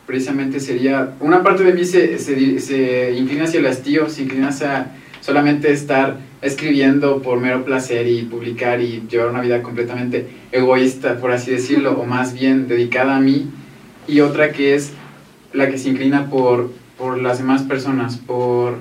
precisamente 0.05 0.59
sería, 0.59 1.15
una 1.21 1.45
parte 1.45 1.63
de 1.63 1.73
mí 1.73 1.85
se, 1.85 2.19
se, 2.19 3.13
inclina 3.17 3.45
hacia 3.45 3.61
el 3.61 3.67
hastío, 3.67 4.09
se 4.09 4.23
inclina 4.23 4.49
hacia 4.49 4.97
solamente 5.21 5.71
estar 5.71 6.19
escribiendo 6.43 7.23
por 7.23 7.39
mero 7.39 7.65
placer 7.65 8.09
y 8.09 8.23
publicar 8.23 8.81
y 8.81 9.05
llevar 9.09 9.29
una 9.29 9.43
vida 9.43 9.63
completamente 9.63 10.27
egoísta, 10.51 11.21
por 11.21 11.31
así 11.31 11.53
decirlo, 11.53 11.93
o 11.93 12.05
más 12.05 12.35
bien 12.35 12.67
dedicada 12.67 13.19
a 13.19 13.21
mí, 13.21 13.49
y 14.09 14.23
otra 14.23 14.51
que 14.51 14.75
es 14.75 14.91
la 15.53 15.71
que 15.71 15.79
se 15.79 15.91
inclina 15.91 16.29
por, 16.29 16.73
por 16.99 17.23
las 17.23 17.39
demás 17.39 17.63
personas, 17.63 18.17
por, 18.17 18.75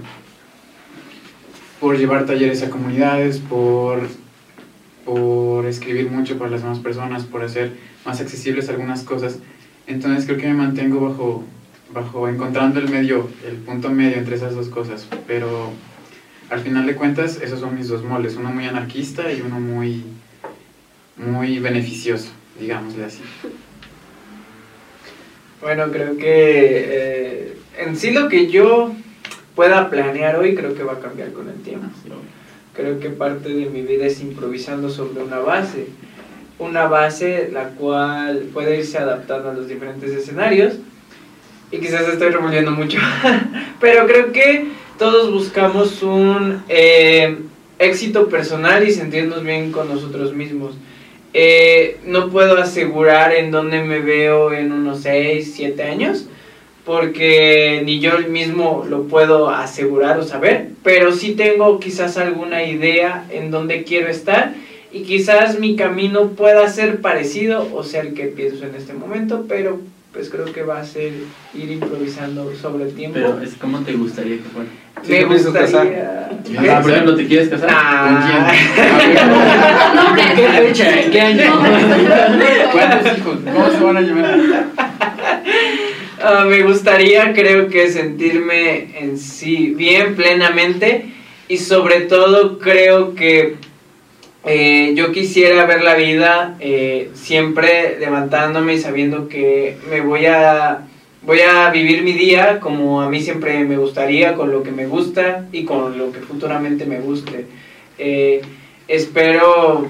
por 1.80 1.98
llevar 1.98 2.26
talleres 2.26 2.62
a 2.64 2.70
comunidades, 2.70 3.40
por, 3.40 4.02
por 5.06 5.66
escribir 5.66 6.10
mucho 6.12 6.38
para 6.38 6.52
las 6.52 6.62
demás 6.62 6.80
personas, 6.80 7.24
por 7.24 7.44
hacer 7.44 7.74
más 8.06 8.20
accesibles 8.20 8.70
algunas 8.70 9.04
cosas. 9.04 9.40
Entonces 9.88 10.26
creo 10.26 10.38
que 10.38 10.48
me 10.48 10.54
mantengo 10.54 11.00
bajo, 11.00 11.44
bajo 11.94 12.28
encontrando 12.28 12.80
el 12.80 12.90
medio, 12.90 13.30
el 13.48 13.56
punto 13.56 13.90
medio 13.90 14.18
entre 14.18 14.36
esas 14.36 14.56
dos 14.56 14.68
cosas. 14.68 15.08
Pero 15.26 15.72
al 16.50 16.60
final 16.60 16.86
de 16.86 16.96
cuentas, 16.96 17.40
esos 17.42 17.60
son 17.60 17.76
mis 17.76 17.88
dos 17.88 18.04
moldes, 18.04 18.36
uno 18.36 18.50
muy 18.50 18.66
anarquista 18.66 19.32
y 19.32 19.42
uno 19.42 19.60
muy, 19.60 20.04
muy 21.16 21.60
beneficioso, 21.60 22.30
digámosle 22.60 23.06
así. 23.06 23.22
Bueno, 25.62 25.92
creo 25.92 26.18
que 26.18 26.26
eh, 26.28 27.58
en 27.78 27.96
sí 27.98 28.12
lo 28.12 28.30
que 28.30 28.48
yo 28.48 28.94
pueda 29.60 29.90
planear 29.90 30.38
hoy 30.38 30.56
creo 30.56 30.74
que 30.74 30.84
va 30.84 30.94
a 30.94 31.00
cambiar 31.02 31.34
con 31.34 31.50
el 31.50 31.62
tiempo. 31.62 31.88
Creo 32.74 32.98
que 33.02 33.10
parte 33.10 33.50
de 33.50 33.66
mi 33.66 33.82
vida 33.82 34.06
es 34.06 34.22
improvisando 34.22 34.90
sobre 34.90 35.22
una 35.22 35.40
base. 35.40 35.88
Una 36.60 36.88
base 36.88 37.50
la 37.52 37.72
cual 37.72 38.48
puede 38.54 38.78
irse 38.78 39.00
adaptando 39.00 39.50
a 39.50 39.54
los 39.54 39.68
diferentes 39.68 40.12
escenarios. 40.12 40.76
Y 41.74 41.80
quizás 41.80 42.08
estoy 42.08 42.30
revolviendo 42.30 42.72
mucho. 42.72 43.00
Pero 43.82 44.08
creo 44.08 44.32
que 44.32 44.68
todos 44.98 45.30
buscamos 45.30 46.02
un 46.04 46.64
eh, 46.70 47.40
éxito 47.80 48.30
personal 48.30 48.88
y 48.88 48.94
sentirnos 48.94 49.44
bien 49.44 49.74
con 49.74 49.90
nosotros 49.90 50.34
mismos. 50.34 50.74
Eh, 51.34 52.00
no 52.06 52.30
puedo 52.30 52.58
asegurar 52.60 53.34
en 53.34 53.52
dónde 53.52 53.84
me 53.84 54.00
veo 54.00 54.54
en 54.54 54.72
unos 54.72 55.02
6, 55.02 55.52
7 55.54 55.84
años, 55.84 56.30
porque 56.90 57.84
ni 57.86 58.00
yo 58.00 58.18
mismo 58.30 58.84
lo 58.90 59.04
puedo 59.04 59.52
asegurar 59.52 60.18
o 60.18 60.24
saber, 60.24 60.70
pero 60.82 61.14
sí 61.14 61.34
tengo 61.34 61.80
quizás 61.80 62.18
alguna 62.18 62.64
idea 62.64 63.26
en 63.30 63.52
dónde 63.52 63.84
quiero 63.84 64.08
estar 64.08 64.56
y 64.92 65.04
quizás 65.04 65.60
mi 65.60 65.76
camino 65.76 66.30
pueda 66.30 66.68
ser 66.68 67.00
parecido 67.00 67.70
o 67.76 67.84
sea 67.84 68.02
el 68.02 68.16
que 68.16 68.24
pienso 68.24 68.66
en 68.66 68.74
este 68.74 68.94
momento, 68.94 69.46
pero 69.48 69.80
pues 70.12 70.32
creo 70.32 70.52
que 70.52 70.64
va 70.64 70.80
a 70.80 70.84
ser 70.84 71.14
ir 71.54 71.70
improvisando 71.70 72.52
sobre 72.56 72.86
el 72.86 72.96
tiempo. 72.96 73.20
Pero 73.20 73.40
es 73.40 73.54
como 73.54 73.82
te 73.82 73.94
gustaría 73.94 74.38
que 74.38 74.44
fuera. 74.46 74.70
Sí, 75.04 75.12
me 75.12 75.38
gustaría... 75.38 76.30
¿Qué? 76.44 76.70
Ah, 76.72 76.82
por 76.82 76.90
ejemplo, 76.90 77.16
¿te 77.16 77.28
quieres 77.28 77.50
casar? 77.50 77.70
Nah. 77.70 78.52
No, 79.94 80.08
hombre. 80.08 80.24
¿Qué 80.36 80.48
fecha? 80.48 80.86
¿Qué 81.12 81.22
año? 81.22 81.54
¿Cuántos 82.72 83.18
hijos? 83.20 83.38
¿Cómo 83.46 83.70
se 83.70 83.80
van 83.80 83.98
a 83.98 84.02
llamar? 84.02 84.89
Ah, 86.22 86.44
me 86.46 86.64
gustaría, 86.64 87.32
creo 87.32 87.70
que 87.70 87.90
sentirme 87.90 89.00
en 89.00 89.18
sí 89.18 89.74
bien, 89.74 90.18
plenamente, 90.18 91.06
y 91.48 91.58
sobre 91.58 92.02
todo 92.02 92.60
creo 92.60 93.16
que 93.16 93.56
eh, 94.46 94.94
yo 94.96 95.14
quisiera 95.14 95.66
ver 95.66 95.82
la 95.82 95.96
vida 95.96 96.58
eh, 96.60 97.10
siempre 97.14 97.98
levantándome 98.02 98.74
y 98.74 98.80
sabiendo 98.80 99.30
que 99.30 99.78
me 99.90 100.02
voy 100.02 100.26
a 100.26 100.88
voy 101.22 101.40
a 101.40 101.70
vivir 101.70 102.02
mi 102.02 102.12
día 102.12 102.60
como 102.60 103.02
a 103.02 103.10
mí 103.10 103.22
siempre 103.22 103.64
me 103.64 103.78
gustaría, 103.78 104.36
con 104.36 104.52
lo 104.52 104.62
que 104.62 104.72
me 104.72 104.88
gusta 104.88 105.48
y 105.54 105.64
con 105.64 105.98
lo 105.98 106.12
que 106.12 106.20
futuramente 106.20 106.86
me 106.86 107.00
guste. 107.00 107.46
Eh, 107.98 108.42
espero 108.90 109.88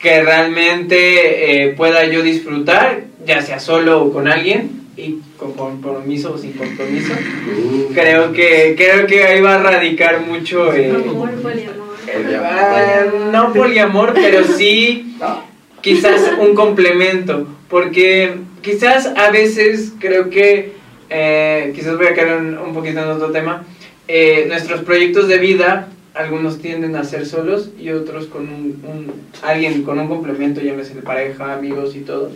que 0.00 0.20
realmente 0.20 1.74
pueda 1.76 2.04
yo 2.06 2.22
disfrutar, 2.22 3.04
ya 3.24 3.40
sea 3.40 3.60
solo 3.60 4.02
o 4.02 4.12
con 4.12 4.26
alguien, 4.26 4.83
y 4.96 5.20
con 5.36 5.52
compromiso 5.52 6.34
o 6.34 6.38
sin 6.38 6.52
compromiso. 6.52 7.12
Uh. 7.12 7.92
Creo 7.92 8.32
que 8.32 8.74
creo 8.76 9.06
que 9.06 9.24
ahí 9.24 9.40
va 9.40 9.56
a 9.56 9.62
radicar 9.62 10.20
mucho 10.20 10.70
Amor, 10.70 11.30
poliamor. 11.42 11.84
Eh, 12.06 13.10
no 13.32 13.52
poliamor, 13.52 14.14
pero 14.14 14.44
sí 14.44 15.16
quizás 15.84 16.32
un 16.40 16.54
complemento, 16.54 17.46
porque 17.68 18.36
quizás 18.62 19.12
a 19.16 19.30
veces 19.30 19.92
creo 19.98 20.30
que, 20.30 20.72
eh, 21.10 21.72
quizás 21.74 21.98
voy 21.98 22.06
a 22.06 22.14
caer 22.14 22.38
un, 22.38 22.72
poquito 22.72 23.00
en 23.00 23.08
otro 23.10 23.30
tema, 23.30 23.64
eh, 24.08 24.46
nuestros 24.48 24.80
proyectos 24.80 25.28
de 25.28 25.38
vida, 25.38 25.88
algunos 26.14 26.60
tienden 26.60 26.96
a 26.96 27.04
ser 27.04 27.26
solos 27.26 27.70
y 27.78 27.90
otros 27.90 28.26
con 28.26 28.48
un, 28.48 29.12
alguien 29.42 29.82
con 29.82 29.98
un 29.98 30.08
complemento, 30.08 30.62
llámese 30.62 30.94
de 30.94 31.02
pareja, 31.02 31.52
amigos 31.52 31.94
y 31.96 32.00
todo, 32.00 32.30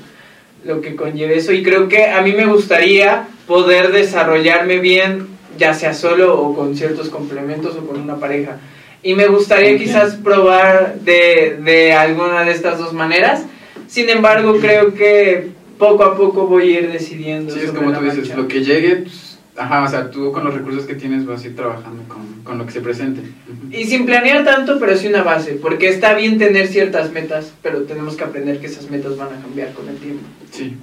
lo 0.64 0.80
que 0.80 0.96
conlleve 0.96 1.36
eso. 1.36 1.52
Y 1.52 1.62
creo 1.62 1.88
que 1.88 2.06
a 2.06 2.22
mí 2.22 2.32
me 2.32 2.46
gustaría 2.46 3.28
poder 3.46 3.92
desarrollarme 3.92 4.78
bien, 4.78 5.28
ya 5.58 5.74
sea 5.74 5.94
solo 5.94 6.40
o 6.40 6.54
con 6.54 6.76
ciertos 6.76 7.08
complementos 7.08 7.76
o 7.76 7.86
con 7.86 8.00
una 8.00 8.16
pareja. 8.16 8.58
Y 9.02 9.14
me 9.14 9.26
gustaría 9.26 9.78
quizás 9.78 10.16
probar 10.16 10.96
de, 11.00 11.58
de 11.62 11.92
alguna 11.92 12.44
de 12.44 12.52
estas 12.52 12.78
dos 12.78 12.92
maneras. 12.92 13.44
Sin 13.86 14.08
embargo, 14.08 14.58
creo 14.60 14.94
que 14.94 15.50
poco 15.78 16.02
a 16.02 16.16
poco 16.16 16.46
voy 16.46 16.76
a 16.76 16.80
ir 16.80 16.92
decidiendo. 16.92 17.54
Sí, 17.54 17.60
es 17.64 17.70
como 17.70 17.92
tú 17.92 18.04
dices, 18.04 18.36
lo 18.36 18.48
que 18.48 18.64
llegue, 18.64 18.96
pues, 18.96 19.27
ajá, 19.58 19.82
o 19.82 19.88
sea, 19.88 20.10
tú 20.10 20.32
con 20.32 20.44
los 20.44 20.54
recursos 20.54 20.84
que 20.86 20.94
tienes 20.94 21.26
vas 21.26 21.42
a 21.42 21.48
ir 21.48 21.56
trabajando 21.56 22.02
con, 22.08 22.42
con 22.44 22.58
lo 22.58 22.66
que 22.66 22.72
se 22.72 22.80
presente. 22.80 23.22
Y 23.70 23.84
sin 23.84 24.06
planear 24.06 24.44
tanto, 24.44 24.78
pero 24.78 24.96
sí 24.96 25.08
una 25.08 25.22
base, 25.22 25.52
porque 25.54 25.88
está 25.88 26.14
bien 26.14 26.38
tener 26.38 26.68
ciertas 26.68 27.12
metas, 27.12 27.52
pero 27.62 27.82
tenemos 27.82 28.16
que 28.16 28.24
aprender 28.24 28.60
que 28.60 28.66
esas 28.66 28.90
metas 28.90 29.16
van 29.16 29.28
a 29.28 29.40
cambiar 29.40 29.72
con 29.72 29.88
el 29.88 29.96
tiempo. 29.96 30.24
Sí. 30.50 30.76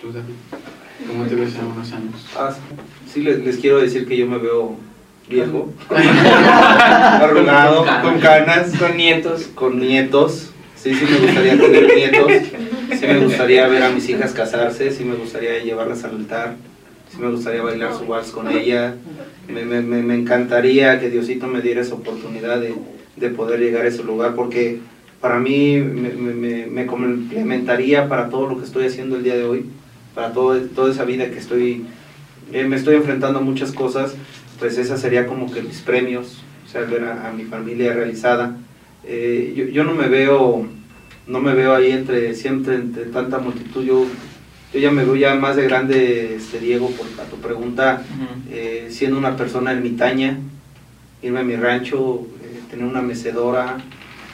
tú, 0.00 0.12
David, 0.12 0.34
¿cómo 1.06 1.24
te 1.24 1.34
ves 1.36 1.54
en 1.54 1.66
unos 1.66 1.92
años? 1.92 2.26
Ah, 2.36 2.54
sí, 3.12 3.22
les, 3.22 3.38
les 3.44 3.56
quiero 3.58 3.78
decir 3.78 4.06
que 4.06 4.16
yo 4.16 4.26
me 4.26 4.38
veo 4.38 4.76
viejo, 5.28 5.72
arrugado, 7.20 7.86
con 8.02 8.18
canas, 8.20 8.76
con 8.76 8.96
nietos. 8.96 9.48
Con 9.54 9.78
nietos. 9.78 10.50
Sí, 10.76 10.94
sí 10.94 11.04
me 11.04 11.18
gustaría 11.18 11.58
tener 11.58 11.94
nietos. 11.94 12.32
Sí 12.98 13.06
me 13.06 13.18
gustaría 13.20 13.66
ver 13.68 13.82
a 13.82 13.90
mis 13.90 14.08
hijas 14.08 14.32
casarse. 14.32 14.90
Sí 14.90 15.04
me 15.04 15.14
gustaría 15.14 15.62
llevarlas 15.62 16.04
al 16.04 16.16
altar. 16.16 16.56
Sí 17.10 17.18
me 17.20 17.30
gustaría 17.30 17.62
bailar 17.62 17.94
su 17.94 18.06
vals 18.06 18.30
con 18.30 18.48
ella. 18.48 18.94
Me, 19.48 19.64
me, 19.64 19.80
me 19.80 20.14
encantaría 20.14 20.98
que 21.00 21.10
Diosito 21.10 21.46
me 21.46 21.60
diera 21.60 21.80
esa 21.80 21.94
oportunidad 21.94 22.60
de, 22.60 22.74
de 23.16 23.30
poder 23.30 23.60
llegar 23.60 23.84
a 23.84 23.88
ese 23.88 24.02
lugar 24.02 24.34
porque 24.34 24.80
para 25.20 25.38
mí 25.38 25.78
me, 25.78 26.66
me, 26.66 26.86
complementaría 26.86 28.08
para 28.08 28.28
todo 28.28 28.48
lo 28.48 28.58
que 28.58 28.64
estoy 28.64 28.86
haciendo 28.86 29.16
el 29.16 29.24
día 29.24 29.36
de 29.36 29.44
hoy, 29.44 29.66
para 30.14 30.32
todo, 30.32 30.60
toda 30.60 30.92
esa 30.92 31.04
vida 31.04 31.30
que 31.30 31.38
estoy, 31.38 31.86
eh, 32.52 32.64
me 32.64 32.76
estoy 32.76 32.96
enfrentando 32.96 33.38
a 33.38 33.42
muchas 33.42 33.72
cosas 33.72 34.14
pues 34.58 34.78
esa 34.78 34.96
sería 34.96 35.26
como 35.26 35.50
que 35.50 35.62
mis 35.62 35.80
premios, 35.80 36.42
o 36.64 36.68
sea, 36.68 36.82
ver 36.82 37.04
a, 37.04 37.32
mi 37.32 37.44
familia 37.44 37.92
realizada. 37.92 38.56
Eh, 39.04 39.52
yo, 39.56 39.64
yo, 39.66 39.84
no 39.84 39.94
me 39.94 40.08
veo, 40.08 40.66
no 41.26 41.40
me 41.40 41.54
veo 41.54 41.74
ahí 41.74 41.90
entre, 41.90 42.34
siempre 42.34 42.76
entre 42.76 43.06
tanta 43.06 43.38
multitud, 43.38 43.84
yo, 43.84 44.06
yo 44.72 44.80
ya 44.80 44.90
me 44.90 45.04
veo 45.04 45.16
ya 45.16 45.34
más 45.34 45.56
de 45.56 45.64
grande, 45.64 46.36
este, 46.36 46.60
Diego, 46.60 46.90
por 46.90 47.06
a 47.20 47.28
tu 47.28 47.36
pregunta, 47.36 48.02
eh, 48.50 48.88
siendo 48.90 49.18
una 49.18 49.36
persona 49.36 49.72
ermitaña, 49.72 50.38
irme 51.22 51.40
a 51.40 51.44
mi 51.44 51.56
rancho, 51.56 52.26
eh, 52.42 52.60
tener 52.70 52.86
una 52.86 53.02
mecedora, 53.02 53.78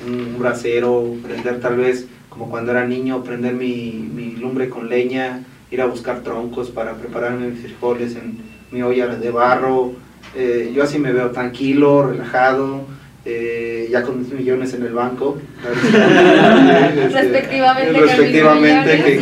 un, 0.06 0.38
brasero, 0.38 1.14
prender 1.22 1.60
tal 1.60 1.76
vez, 1.76 2.06
como 2.28 2.50
cuando 2.50 2.72
era 2.72 2.86
niño, 2.86 3.22
prender 3.24 3.54
mi, 3.54 4.08
mi 4.12 4.32
lumbre 4.36 4.68
con 4.68 4.88
leña, 4.88 5.44
ir 5.70 5.80
a 5.80 5.86
buscar 5.86 6.20
troncos 6.20 6.70
para 6.70 6.94
prepararme 6.94 7.48
mis 7.48 7.60
frijoles 7.60 8.16
en 8.16 8.38
mi 8.70 8.82
olla 8.82 9.06
de 9.06 9.30
barro, 9.30 9.92
eh, 10.34 10.72
yo 10.74 10.82
así 10.82 10.98
me 10.98 11.12
veo 11.12 11.30
tranquilo, 11.30 12.08
relajado, 12.08 12.86
eh, 13.24 13.88
ya 13.90 14.02
con 14.02 14.18
mis 14.18 14.32
millones 14.32 14.74
en 14.74 14.82
el 14.82 14.92
banco. 14.92 15.38
respectivamente. 17.12 18.00
respectivamente 18.00 19.20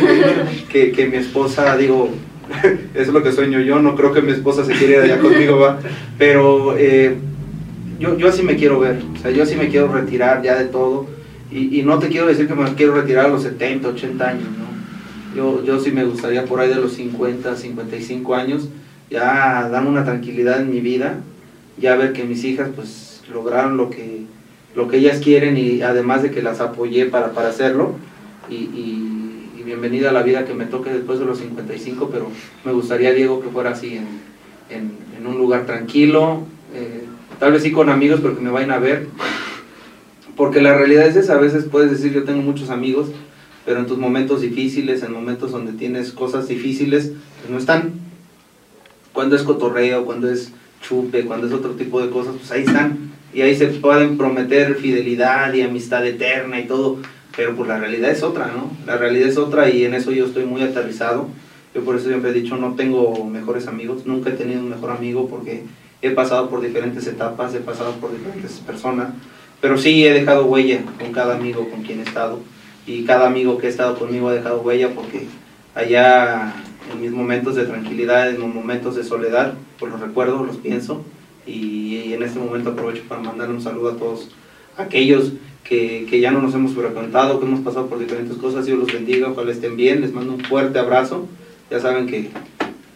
que, 0.69 0.91
que, 0.91 1.07
mi 1.07 1.17
esposa, 1.17 1.77
digo, 1.77 2.09
eso 2.61 2.79
es 2.95 3.07
lo 3.09 3.21
que 3.23 3.31
sueño 3.31 3.59
yo, 3.59 3.79
no 3.79 3.95
creo 3.95 4.11
que 4.11 4.21
mi 4.21 4.31
esposa 4.31 4.65
se 4.65 4.73
quiera 4.73 5.05
ir 5.05 5.11
allá 5.11 5.19
conmigo, 5.19 5.59
va, 5.59 5.79
pero 6.17 6.75
eh, 6.77 7.15
yo, 7.99 8.17
yo 8.17 8.29
así 8.29 8.43
me 8.43 8.55
quiero 8.55 8.79
ver, 8.79 9.01
o 9.13 9.17
sea, 9.19 9.31
yo 9.31 9.43
así 9.43 9.55
me 9.55 9.69
quiero 9.69 9.91
retirar 9.93 10.41
ya 10.41 10.55
de 10.55 10.65
todo, 10.65 11.07
y, 11.51 11.79
y, 11.79 11.83
no 11.83 11.99
te 11.99 12.07
quiero 12.07 12.27
decir 12.27 12.47
que 12.47 12.55
me 12.55 12.73
quiero 12.73 12.95
retirar 12.95 13.25
a 13.25 13.29
los 13.29 13.43
70, 13.43 13.89
80 13.89 14.29
años, 14.29 14.43
¿no? 14.43 15.35
Yo, 15.35 15.63
yo 15.63 15.79
sí 15.79 15.91
me 15.91 16.05
gustaría 16.05 16.45
por 16.45 16.59
ahí 16.59 16.69
de 16.69 16.75
los 16.75 16.93
50, 16.93 17.55
55 17.55 18.35
años, 18.35 18.69
ya 19.09 19.69
darme 19.69 19.89
una 19.89 20.05
tranquilidad 20.05 20.61
en 20.61 20.71
mi 20.71 20.79
vida, 20.79 21.19
ya 21.77 21.95
ver 21.95 22.13
que 22.13 22.23
mis 22.23 22.43
hijas 22.43 22.69
pues 22.75 23.10
lograron 23.31 23.77
lo 23.77 23.89
que, 23.89 24.25
lo 24.75 24.87
que 24.87 24.97
ellas 24.97 25.19
quieren 25.19 25.57
y 25.57 25.81
además 25.81 26.23
de 26.23 26.31
que 26.31 26.41
las 26.41 26.59
apoyé 26.59 27.05
para, 27.05 27.31
para 27.33 27.49
hacerlo. 27.49 27.95
Y, 28.49 29.07
bienvenida 29.63 30.09
a 30.09 30.11
la 30.11 30.23
vida 30.23 30.43
que 30.43 30.53
me 30.53 30.65
toque 30.65 30.91
después 30.91 31.19
de 31.19 31.23
los 31.23 31.37
55, 31.37 32.09
pero 32.11 32.29
me 32.65 32.73
gustaría 32.73 33.13
Diego 33.13 33.41
que 33.41 33.47
fuera 33.47 33.69
así 33.69 33.95
en, 33.95 34.07
en, 34.69 34.91
en 35.17 35.27
un 35.27 35.37
lugar 35.37 35.65
tranquilo, 35.65 36.41
eh, 36.73 37.05
tal 37.39 37.53
vez 37.53 37.63
sí 37.63 37.71
con 37.71 37.89
amigos 37.89 38.19
pero 38.21 38.35
que 38.35 38.41
me 38.41 38.49
vayan 38.49 38.71
a 38.71 38.79
ver, 38.79 39.07
porque 40.35 40.61
la 40.61 40.75
realidad 40.75 41.05
es 41.07 41.15
esa, 41.15 41.35
a 41.35 41.39
veces 41.39 41.65
puedes 41.71 41.91
decir 41.91 42.11
yo 42.11 42.23
tengo 42.23 42.41
muchos 42.41 42.69
amigos, 42.69 43.11
pero 43.65 43.79
en 43.79 43.85
tus 43.85 43.97
momentos 43.97 44.41
difíciles, 44.41 45.03
en 45.03 45.13
momentos 45.13 45.51
donde 45.51 45.73
tienes 45.73 46.11
cosas 46.11 46.47
difíciles, 46.47 47.11
pues 47.39 47.51
no 47.51 47.57
están. 47.57 47.93
Cuando 49.13 49.35
es 49.35 49.43
cotorreo, 49.43 50.05
cuando 50.05 50.29
es 50.29 50.51
chupe, 50.81 51.25
cuando 51.25 51.47
es 51.47 51.53
otro 51.53 51.71
tipo 51.71 52.01
de 52.01 52.09
cosas, 52.09 52.35
pues 52.37 52.51
ahí 52.51 52.63
están. 52.63 53.11
Y 53.33 53.41
ahí 53.41 53.55
se 53.55 53.67
pueden 53.67 54.17
prometer 54.17 54.75
fidelidad 54.75 55.53
y 55.53 55.61
amistad 55.61 56.05
eterna 56.05 56.59
y 56.59 56.67
todo, 56.67 56.97
pero 57.35 57.55
pues 57.55 57.67
la 57.69 57.79
realidad 57.79 58.11
es 58.11 58.23
otra, 58.23 58.47
¿no? 58.47 58.71
La 58.85 58.97
realidad 58.97 59.29
es 59.29 59.37
otra 59.37 59.69
y 59.69 59.85
en 59.85 59.93
eso 59.93 60.11
yo 60.11 60.25
estoy 60.25 60.45
muy 60.45 60.61
aterrizado. 60.61 61.27
Yo 61.73 61.83
por 61.85 61.95
eso 61.95 62.07
siempre 62.09 62.31
he 62.31 62.33
dicho, 62.33 62.57
no 62.57 62.75
tengo 62.75 63.25
mejores 63.25 63.67
amigos, 63.67 64.05
nunca 64.05 64.29
he 64.29 64.33
tenido 64.33 64.59
un 64.59 64.69
mejor 64.69 64.91
amigo 64.91 65.29
porque 65.29 65.63
he 66.01 66.09
pasado 66.09 66.49
por 66.49 66.61
diferentes 66.61 67.07
etapas, 67.07 67.55
he 67.55 67.59
pasado 67.59 67.93
por 67.93 68.11
diferentes 68.11 68.59
personas, 68.59 69.13
pero 69.61 69.77
sí 69.77 70.05
he 70.05 70.11
dejado 70.11 70.45
huella 70.45 70.81
con 70.99 71.13
cada 71.13 71.35
amigo 71.35 71.69
con 71.69 71.83
quien 71.83 71.99
he 71.99 72.03
estado 72.03 72.39
y 72.85 73.05
cada 73.05 73.27
amigo 73.27 73.57
que 73.57 73.67
ha 73.67 73.69
estado 73.69 73.97
conmigo 73.97 74.27
ha 74.27 74.33
dejado 74.33 74.61
huella 74.61 74.89
porque 74.93 75.27
allá 75.73 76.53
en 76.91 77.01
mis 77.01 77.11
momentos 77.11 77.55
de 77.55 77.63
tranquilidad, 77.63 78.29
en 78.29 78.39
los 78.39 78.53
momentos 78.53 78.95
de 78.97 79.05
soledad, 79.05 79.53
pues 79.79 79.91
los 79.91 80.01
recuerdo, 80.01 80.43
los 80.43 80.57
pienso 80.57 81.05
y, 81.45 82.13
en 82.13 82.23
este 82.23 82.39
momento 82.39 82.71
aprovecho 82.71 83.03
para 83.07 83.21
mandar 83.21 83.49
un 83.49 83.61
saludo 83.61 83.91
a 83.91 83.97
todos 83.97 84.29
aquellos 84.77 85.33
que, 85.63 86.05
que, 86.09 86.19
ya 86.19 86.31
no 86.31 86.41
nos 86.41 86.53
hemos 86.53 86.73
frecuentado, 86.73 87.39
que 87.39 87.45
hemos 87.45 87.61
pasado 87.61 87.87
por 87.87 87.99
diferentes 87.99 88.37
cosas, 88.37 88.65
Dios 88.65 88.79
los 88.79 88.91
bendiga, 88.91 89.29
ojalá 89.29 89.51
estén 89.51 89.75
bien, 89.75 90.01
les 90.01 90.13
mando 90.13 90.33
un 90.33 90.43
fuerte 90.43 90.79
abrazo, 90.79 91.27
ya 91.69 91.79
saben 91.79 92.07
que 92.07 92.29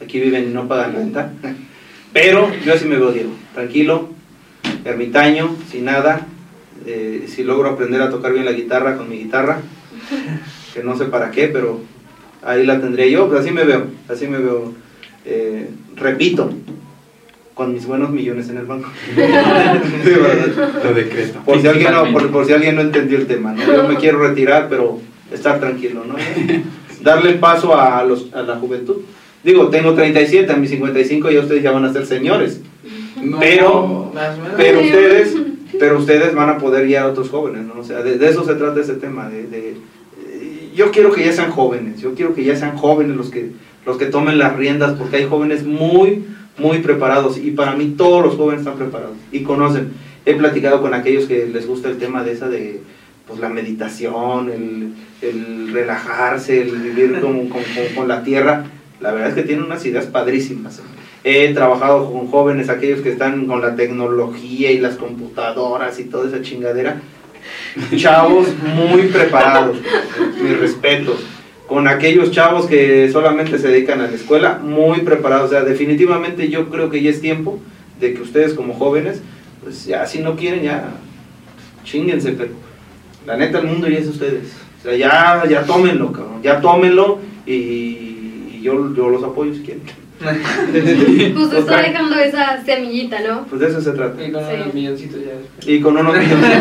aquí 0.02 0.20
viven 0.20 0.50
y 0.50 0.54
no 0.54 0.68
pagan 0.68 0.94
renta, 0.94 1.32
pero 2.14 2.50
yo 2.66 2.74
así 2.74 2.86
me 2.86 2.98
veo, 2.98 3.12
Diego, 3.12 3.32
tranquilo, 3.54 4.10
ermitaño, 4.84 5.56
sin 5.70 5.86
nada, 5.86 6.28
eh, 6.86 7.26
si 7.28 7.44
logro 7.44 7.70
aprender 7.70 8.02
a 8.02 8.10
tocar 8.10 8.34
bien 8.34 8.46
la 8.46 8.52
guitarra 8.52 8.98
con 8.98 9.10
mi 9.10 9.18
guitarra, 9.18 9.62
que 10.74 10.84
no 10.84 10.98
sé 10.98 11.06
para 11.06 11.32
qué, 11.32 11.48
pero 11.48 11.80
ahí 12.44 12.66
la 12.66 12.80
tendría 12.80 13.08
yo, 13.08 13.28
pues 13.28 13.42
así 13.42 13.52
me 13.52 13.64
veo, 13.64 13.88
así 14.08 14.28
me 14.28 14.38
veo. 14.38 14.74
Eh, 15.26 15.70
repito, 15.96 16.52
con 17.56 17.74
mis 17.74 17.88
buenos 17.88 18.12
millones 18.12 18.50
en 18.50 18.58
el 18.58 18.66
banco. 18.66 18.90
Lo 20.84 20.94
decreto. 20.94 21.40
Por 21.44 21.60
si, 21.60 21.68
alguien 21.68 21.92
no, 21.92 22.12
por, 22.12 22.46
si 22.46 22.54
alguien 22.54 22.76
no 22.76 22.82
entendió 22.82 23.18
el 23.18 23.26
tema, 23.26 23.54
¿no? 23.54 23.66
Yo 23.66 23.88
me 23.88 23.96
quiero 23.96 24.20
retirar, 24.20 24.68
pero 24.70 25.00
estar 25.32 25.60
tranquilo, 25.60 26.04
¿no? 26.06 26.16
Darle 27.02 27.34
paso 27.34 27.80
a, 27.80 28.04
los, 28.04 28.32
a 28.34 28.44
la 28.44 28.58
juventud. 28.58 28.98
Digo, 29.44 29.70
tengo 29.70 29.94
37, 29.94 30.52
a 30.52 30.56
mis 30.56 30.70
55 30.70 31.32
ya 31.32 31.40
ustedes 31.40 31.64
ya 31.64 31.72
van 31.72 31.86
a 31.86 31.94
ser 31.94 32.06
señores. 32.06 32.62
pero, 33.40 34.12
pero 34.58 34.82
ustedes, 34.82 35.36
pero 35.80 35.98
ustedes 35.98 36.36
van 36.36 36.50
a 36.50 36.58
poder 36.58 36.86
guiar 36.86 37.06
a 37.06 37.08
otros 37.08 37.30
jóvenes, 37.30 37.66
¿no? 37.66 37.80
O 37.80 37.84
sea, 37.84 38.02
de, 38.02 38.24
eso 38.28 38.44
se 38.44 38.56
trata 38.56 38.82
ese 38.82 38.96
tema, 38.96 39.30
de 39.30 39.78
yo 40.76 40.92
quiero 40.92 41.12
que 41.12 41.26
ya 41.26 41.32
sean 41.32 41.52
jóvenes, 41.52 42.02
yo 42.02 42.14
quiero 42.14 42.36
que 42.36 42.44
ya 42.44 42.56
sean 42.56 42.78
jóvenes 42.78 43.16
los 43.16 43.30
que, 43.30 43.52
los 43.86 43.98
que 43.98 44.08
tomen 44.08 44.38
las 44.38 44.56
riendas, 44.58 44.94
porque 44.98 45.18
hay 45.18 45.26
jóvenes 45.26 45.66
muy, 45.66 46.26
muy 46.58 46.80
preparados, 46.80 47.38
y 47.38 47.52
para 47.52 47.76
mí 47.76 47.96
todos 47.98 48.24
los 48.24 48.36
jóvenes 48.36 48.62
están 48.62 48.78
preparados 48.78 49.18
y 49.32 49.44
conocen. 49.44 49.92
He 50.26 50.34
platicado 50.36 50.82
con 50.82 50.94
aquellos 50.94 51.26
que 51.26 51.46
les 51.48 51.68
gusta 51.68 51.90
el 51.90 51.98
tema 51.98 52.24
de 52.24 52.32
esa 52.32 52.50
de 52.50 52.82
pues 53.28 53.40
la 53.40 53.50
meditación, 53.50 54.50
el, 54.52 54.94
el 55.22 55.74
relajarse, 55.74 56.62
el 56.62 56.72
vivir 56.78 57.20
con, 57.20 57.50
con, 57.50 57.62
con- 57.64 57.96
con 57.96 58.08
la 58.08 58.24
tierra. 58.24 58.66
La 59.02 59.12
verdad 59.12 59.30
es 59.30 59.36
que 59.36 59.44
tienen 59.44 59.66
unas 59.66 59.86
ideas 59.86 60.06
padrísimas. 60.06 60.82
He 61.24 61.54
trabajado 61.54 62.12
con 62.12 62.28
jóvenes, 62.28 62.70
aquellos 62.70 63.02
que 63.02 63.10
están 63.12 63.48
con 63.48 63.62
la 63.62 63.76
tecnología 63.76 64.72
y 64.72 64.80
las 64.80 64.96
computadoras 64.96 66.00
y 66.00 66.04
toda 66.06 66.28
esa 66.28 66.42
chingadera. 66.42 67.02
Chavos 67.96 68.48
muy 68.64 69.04
preparados, 69.08 69.78
mis 70.42 70.58
respetos. 70.60 71.26
Con 71.68 71.88
aquellos 71.88 72.32
chavos 72.32 72.68
que 72.68 73.10
solamente 73.12 73.58
se 73.58 73.70
dedican 73.70 74.02
a 74.02 74.08
la 74.08 74.16
escuela, 74.16 74.60
muy 74.64 75.02
preparados. 75.02 75.48
O 75.48 75.54
sea, 75.54 75.64
definitivamente 75.64 76.50
yo 76.50 76.70
creo 76.70 76.90
que 76.90 77.02
ya 77.02 77.10
es 77.10 77.22
tiempo 77.22 77.60
de 78.00 78.14
que 78.14 78.22
ustedes 78.22 78.54
como 78.54 78.74
jóvenes, 78.74 79.22
pues 79.64 79.86
ya 79.86 80.06
si 80.06 80.20
no 80.20 80.36
quieren, 80.36 80.64
ya 80.64 80.92
chinguense, 81.84 82.34
pero 82.34 82.52
la 83.26 83.38
neta 83.38 83.60
el 83.60 83.68
mundo 83.68 83.88
ya 83.88 83.98
es 83.98 84.06
de 84.06 84.12
ustedes. 84.12 84.54
O 84.80 84.84
sea, 84.84 84.96
ya, 84.96 85.44
ya 85.50 85.64
tómenlo, 85.64 86.12
cabrón, 86.12 86.44
ya 86.44 86.62
tómenlo 86.62 87.20
y, 87.46 87.52
y 87.54 88.60
yo, 88.62 88.94
yo 88.94 89.10
los 89.10 89.24
apoyo 89.24 89.54
si 89.54 89.62
quieren. 89.62 90.05
Justo 91.36 91.58
está 91.58 91.82
dejando 91.82 92.16
esa 92.18 92.64
semillita, 92.64 93.20
¿no? 93.22 93.46
Pues 93.48 93.62
de 93.62 93.68
eso 93.68 93.82
se 93.82 93.92
trata. 93.92 94.24
Y 94.24 94.32
con 94.32 94.44
Sí. 94.44 94.50
unos 94.62 94.74
milloncitos 94.74 95.20
ya. 95.22 95.72
Y 95.72 95.82
con 95.82 95.98
unos 95.98 96.18
millones. 96.18 96.52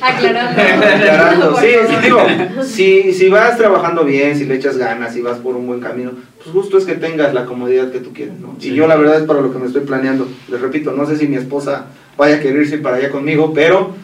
Aclarando. 0.00 0.62
Aclarando. 0.62 1.56
Sí, 1.60 1.66
sí, 1.88 1.94
digo, 2.02 2.26
si, 2.62 3.12
si 3.12 3.28
vas 3.28 3.56
trabajando 3.56 4.04
bien, 4.04 4.36
si 4.36 4.44
le 4.44 4.56
echas 4.56 4.76
ganas, 4.76 5.14
si 5.14 5.20
vas 5.22 5.38
por 5.38 5.56
un 5.56 5.66
buen 5.66 5.80
camino, 5.80 6.12
pues 6.38 6.50
justo 6.52 6.78
es 6.78 6.84
que 6.84 6.94
tengas 6.94 7.32
la 7.34 7.44
comodidad 7.46 7.90
que 7.90 8.00
tú 8.00 8.12
quieres, 8.12 8.38
¿no? 8.40 8.56
Sí. 8.58 8.70
Y 8.70 8.74
yo 8.74 8.86
la 8.86 8.96
verdad 8.96 9.18
es 9.20 9.24
para 9.24 9.40
lo 9.40 9.52
que 9.52 9.58
me 9.58 9.66
estoy 9.66 9.82
planeando. 9.82 10.28
Les 10.48 10.60
repito, 10.60 10.92
no 10.92 11.06
sé 11.06 11.16
si 11.16 11.26
mi 11.26 11.36
esposa 11.36 11.86
vaya 12.16 12.36
a 12.36 12.40
querer 12.40 12.62
irse 12.62 12.78
para 12.78 12.96
allá 12.96 13.10
conmigo, 13.10 13.52
pero 13.54 13.94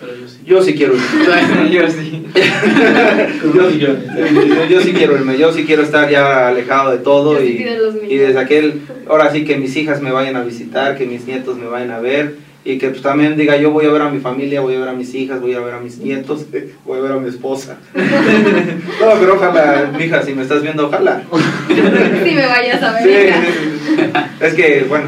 Pero 0.00 0.16
yo 0.16 0.28
sí. 0.28 0.38
yo 0.46 0.62
sí 0.62 0.74
quiero 0.74 0.94
irme. 0.94 1.70
Yo 1.70 1.90
sí. 1.90 2.26
yo, 3.54 3.70
yo, 3.70 3.88
yo 4.68 4.80
sí 4.80 4.92
quiero 4.92 5.14
irme, 5.16 5.36
yo 5.36 5.52
sí 5.52 5.64
quiero 5.64 5.82
estar 5.82 6.08
ya 6.08 6.48
alejado 6.48 6.92
de 6.92 6.98
todo 6.98 7.42
y, 7.44 7.66
y 8.08 8.16
desde 8.16 8.38
aquel, 8.38 8.80
ahora 9.08 9.30
sí 9.30 9.44
que 9.44 9.56
mis 9.56 9.76
hijas 9.76 10.00
me 10.00 10.10
vayan 10.10 10.36
a 10.36 10.42
visitar, 10.42 10.96
que 10.96 11.04
mis 11.06 11.26
nietos 11.26 11.58
me 11.58 11.66
vayan 11.66 11.90
a 11.90 12.00
ver 12.00 12.36
y 12.64 12.78
que 12.78 12.90
pues 12.90 13.02
también 13.02 13.36
diga 13.36 13.56
yo 13.56 13.70
voy 13.70 13.86
a 13.86 13.90
ver 13.90 14.02
a 14.02 14.10
mi 14.10 14.20
familia, 14.20 14.60
voy 14.60 14.74
a 14.74 14.80
ver 14.80 14.88
a 14.90 14.92
mis 14.92 15.14
hijas, 15.14 15.40
voy 15.40 15.54
a 15.54 15.60
ver 15.60 15.74
a 15.74 15.80
mis 15.80 15.98
nietos, 15.98 16.46
voy 16.84 16.98
a 16.98 17.02
ver 17.02 17.12
a 17.12 17.16
mi 17.16 17.28
esposa. 17.28 17.78
No, 19.00 19.18
pero 19.18 19.34
ojalá, 19.34 19.90
mija, 19.96 20.22
si 20.22 20.34
me 20.34 20.42
estás 20.42 20.62
viendo, 20.62 20.86
ojalá. 20.86 21.22
Si 21.68 22.34
me 22.34 22.46
vayas 22.46 22.82
a 22.82 22.92
ver. 22.92 23.32
Sí. 23.32 24.02
es 24.40 24.54
que 24.54 24.84
bueno, 24.86 25.06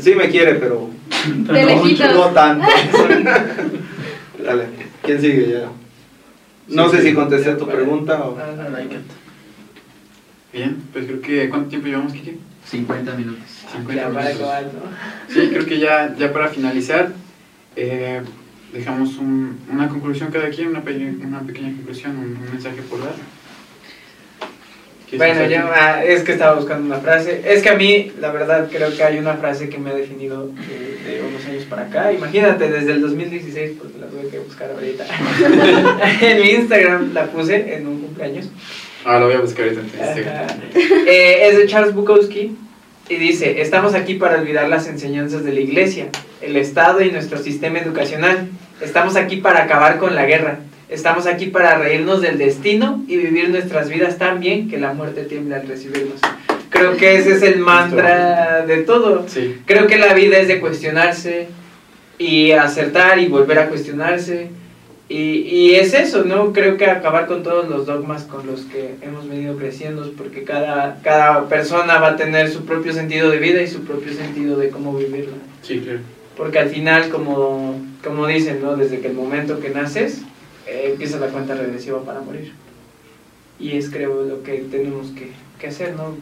sí 0.00 0.14
me 0.16 0.28
quiere, 0.28 0.54
pero 0.54 0.90
De 1.26 1.64
lejitos. 1.64 2.12
no 2.14 2.26
tanto. 2.28 2.66
Dale, 4.44 4.66
¿quién 5.02 5.20
sigue 5.20 5.50
ya? 5.50 5.68
No 6.68 6.88
sé 6.88 7.02
si 7.02 7.12
contesté 7.14 7.54
tu 7.54 7.66
pregunta 7.66 8.20
o... 8.24 8.38
Ah, 8.38 8.52
no, 8.56 8.62
no, 8.64 8.70
no. 8.70 8.78
Bien, 10.52 10.82
pues 10.92 11.06
creo 11.06 11.20
que 11.20 11.48
¿cuánto 11.48 11.68
tiempo 11.68 11.86
llevamos, 11.88 12.12
Kike? 12.12 12.38
50 12.66 13.14
minutos. 13.14 13.44
50 13.72 13.94
Ya 14.02 14.08
para 14.10 14.28
minutos. 14.32 14.48
Sí, 15.28 15.48
creo 15.52 15.66
que 15.66 15.78
ya, 15.78 16.14
ya 16.16 16.32
para 16.32 16.48
finalizar, 16.48 17.12
eh, 17.76 18.20
dejamos 18.72 19.16
un- 19.18 19.58
una 19.70 19.88
conclusión 19.88 20.30
cada 20.30 20.48
quien, 20.50 20.68
una, 20.68 20.82
pe- 20.82 21.14
una 21.24 21.40
pequeña 21.40 21.72
conclusión, 21.72 22.16
un, 22.16 22.36
un 22.36 22.50
mensaje 22.52 22.82
por 22.88 23.00
dar. 23.00 23.14
¿Quieres 25.10 25.36
Bueno, 25.36 25.50
yo 25.50 25.68
ah, 25.74 26.04
es 26.04 26.22
que 26.22 26.32
estaba 26.32 26.54
buscando 26.54 26.86
una 26.86 26.98
frase. 26.98 27.42
Es 27.44 27.62
que 27.62 27.68
a 27.68 27.74
mí, 27.74 28.12
la 28.20 28.30
verdad, 28.30 28.68
creo 28.70 28.94
que 28.96 29.02
hay 29.02 29.18
una 29.18 29.34
frase 29.34 29.68
que 29.68 29.76
me 29.76 29.90
ha 29.90 29.94
definido 29.94 30.46
de, 30.46 31.10
de 31.10 31.22
unos 31.22 31.44
años 31.46 31.64
para 31.64 31.82
acá. 31.82 32.12
Imagínate, 32.12 32.70
desde 32.70 32.92
el 32.92 33.00
2016, 33.00 33.72
porque 33.76 33.98
la 33.98 34.06
tuve 34.06 34.28
que 34.28 34.38
buscar 34.38 34.70
ahorita. 34.70 35.04
en 36.20 36.40
mi 36.40 36.50
Instagram 36.50 37.12
la 37.12 37.26
puse 37.26 37.74
en 37.74 37.88
un 37.88 38.00
cumpleaños. 38.02 38.50
Ah, 39.04 39.18
lo 39.18 39.26
voy 39.26 39.34
a 39.34 39.40
buscar 39.40 39.64
ahorita. 39.64 39.80
en. 39.82 41.08
Eh, 41.08 41.48
es 41.48 41.58
de 41.58 41.66
Charles 41.66 41.92
Bukowski 41.92 42.56
y 43.08 43.16
dice, 43.16 43.60
estamos 43.60 43.94
aquí 43.94 44.14
para 44.14 44.40
olvidar 44.40 44.68
las 44.68 44.86
enseñanzas 44.86 45.42
de 45.42 45.52
la 45.52 45.58
iglesia, 45.58 46.06
el 46.40 46.54
Estado 46.54 47.02
y 47.02 47.10
nuestro 47.10 47.38
sistema 47.38 47.80
educacional. 47.80 48.48
Estamos 48.80 49.16
aquí 49.16 49.38
para 49.38 49.64
acabar 49.64 49.98
con 49.98 50.14
la 50.14 50.24
guerra. 50.24 50.60
Estamos 50.90 51.26
aquí 51.26 51.46
para 51.46 51.78
reírnos 51.78 52.20
del 52.20 52.36
destino 52.36 53.04
y 53.06 53.16
vivir 53.16 53.48
nuestras 53.50 53.88
vidas 53.88 54.18
tan 54.18 54.40
bien 54.40 54.68
que 54.68 54.76
la 54.76 54.92
muerte 54.92 55.22
tiembla 55.22 55.58
al 55.58 55.68
recibirnos. 55.68 56.18
Creo 56.68 56.96
que 56.96 57.16
ese 57.16 57.34
es 57.34 57.42
el 57.42 57.60
mantra 57.60 58.66
de 58.66 58.78
todo. 58.78 59.24
Sí, 59.28 59.56
Creo 59.66 59.86
que 59.86 59.98
la 59.98 60.14
vida 60.14 60.38
es 60.38 60.48
de 60.48 60.58
cuestionarse 60.58 61.46
y 62.18 62.50
acertar 62.50 63.20
y 63.20 63.28
volver 63.28 63.60
a 63.60 63.68
cuestionarse. 63.68 64.48
Y, 65.08 65.42
y 65.42 65.74
es 65.76 65.94
eso, 65.94 66.24
¿no? 66.24 66.52
Creo 66.52 66.76
que 66.76 66.86
acabar 66.86 67.28
con 67.28 67.44
todos 67.44 67.68
los 67.68 67.86
dogmas 67.86 68.24
con 68.24 68.44
los 68.48 68.62
que 68.62 68.96
hemos 69.00 69.28
venido 69.28 69.56
creciendo, 69.56 70.10
porque 70.16 70.42
cada, 70.42 70.98
cada 71.04 71.48
persona 71.48 71.98
va 71.98 72.08
a 72.10 72.16
tener 72.16 72.50
su 72.50 72.64
propio 72.64 72.92
sentido 72.92 73.30
de 73.30 73.38
vida 73.38 73.62
y 73.62 73.68
su 73.68 73.84
propio 73.84 74.12
sentido 74.12 74.56
de 74.56 74.70
cómo 74.70 74.96
vivirla. 74.96 75.36
sí, 75.62 75.78
claro. 75.78 76.00
Porque 76.36 76.58
al 76.58 76.70
final, 76.70 77.10
como, 77.10 77.78
como 78.02 78.26
dicen, 78.26 78.62
¿no? 78.62 78.74
Desde 78.76 79.00
que 79.00 79.08
el 79.08 79.14
momento 79.14 79.60
que 79.60 79.68
naces, 79.68 80.22
eh, 80.70 80.90
empieza 80.92 81.18
la 81.18 81.28
cuenta 81.28 81.54
regresiva 81.54 82.04
para 82.04 82.20
morir. 82.20 82.52
Y 83.58 83.76
es, 83.76 83.90
creo, 83.90 84.22
lo 84.22 84.42
que 84.42 84.58
tenemos 84.70 85.08
que, 85.08 85.32
que 85.58 85.66
hacer, 85.66 85.94
¿no? 85.94 86.16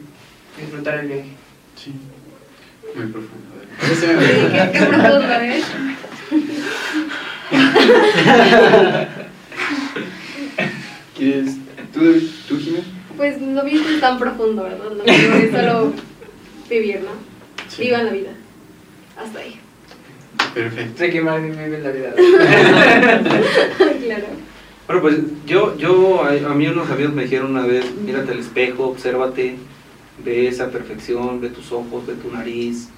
Disfrutar 0.59 1.01
el 1.01 1.09
viaje. 1.09 1.29
Sí. 1.77 1.93
Muy 2.97 3.07
profundo. 3.07 3.47
Sí, 3.81 4.07
qué, 4.51 4.71
qué 4.73 4.87
profundo, 4.87 5.33
¿eh? 5.41 5.63
¿Quieres? 11.17 11.57
¿Tú, 11.93 12.01
tú 12.49 12.59
Jimé? 12.59 12.81
Pues 13.17 13.41
no 13.41 13.65
viste 13.65 13.99
tan 13.99 14.19
profundo, 14.19 14.63
¿verdad? 14.65 14.91
Digo 15.05 15.35
es 15.35 15.51
solo 15.51 15.93
vivir, 16.69 17.01
¿no? 17.01 17.11
Sí. 17.69 17.83
Vivan 17.83 18.07
la 18.07 18.13
vida. 18.13 18.31
Hasta 19.17 19.41
ahí. 19.41 19.61
Perfecto. 20.55 21.03
Ricky 21.03 21.21
Martin 21.21 21.51
vive 21.53 21.81
la 21.81 21.91
vida. 21.91 22.15
claro. 24.05 24.27
Bueno, 24.87 25.03
pues 25.03 25.17
yo, 25.47 25.77
yo 25.77 26.23
a, 26.25 26.31
a 26.51 26.55
mí 26.55 26.67
unos 26.67 26.91
amigos 26.91 27.13
me 27.13 27.23
dijeron 27.25 27.51
una 27.51 27.67
vez, 27.67 27.85
mírate 28.05 28.33
al 28.33 28.39
espejo, 28.39 28.87
obsérvate, 28.89 29.57
ve 30.25 30.49
esa 30.49 30.71
perfección, 30.71 31.41
ve 31.41 31.51
tus 31.51 31.71
ojos, 31.73 32.07
ve 32.07 32.15
tu 32.15 32.33
nariz, 32.33 32.89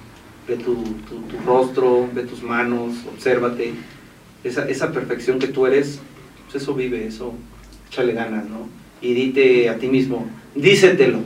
ve 0.47 0.55
tu, 0.55 0.75
tu- 0.75 1.21
tu 1.27 1.37
rostro, 1.45 2.07
ve 2.13 2.23
tus 2.23 2.41
manos, 2.43 2.93
obsérvate. 3.13 3.73
Esa, 4.43 4.67
esa 4.69 4.91
perfección 4.91 5.37
que 5.37 5.47
tú 5.47 5.67
eres, 5.67 5.99
pues 6.49 6.63
eso 6.63 6.73
vive, 6.73 7.05
eso, 7.05 7.33
échale 7.89 8.13
ganas, 8.13 8.45
¿no? 8.47 8.67
Y 9.01 9.13
dite 9.13 9.69
a 9.69 9.77
ti 9.77 9.87
mismo, 9.87 10.25
dícetelo, 10.55 11.19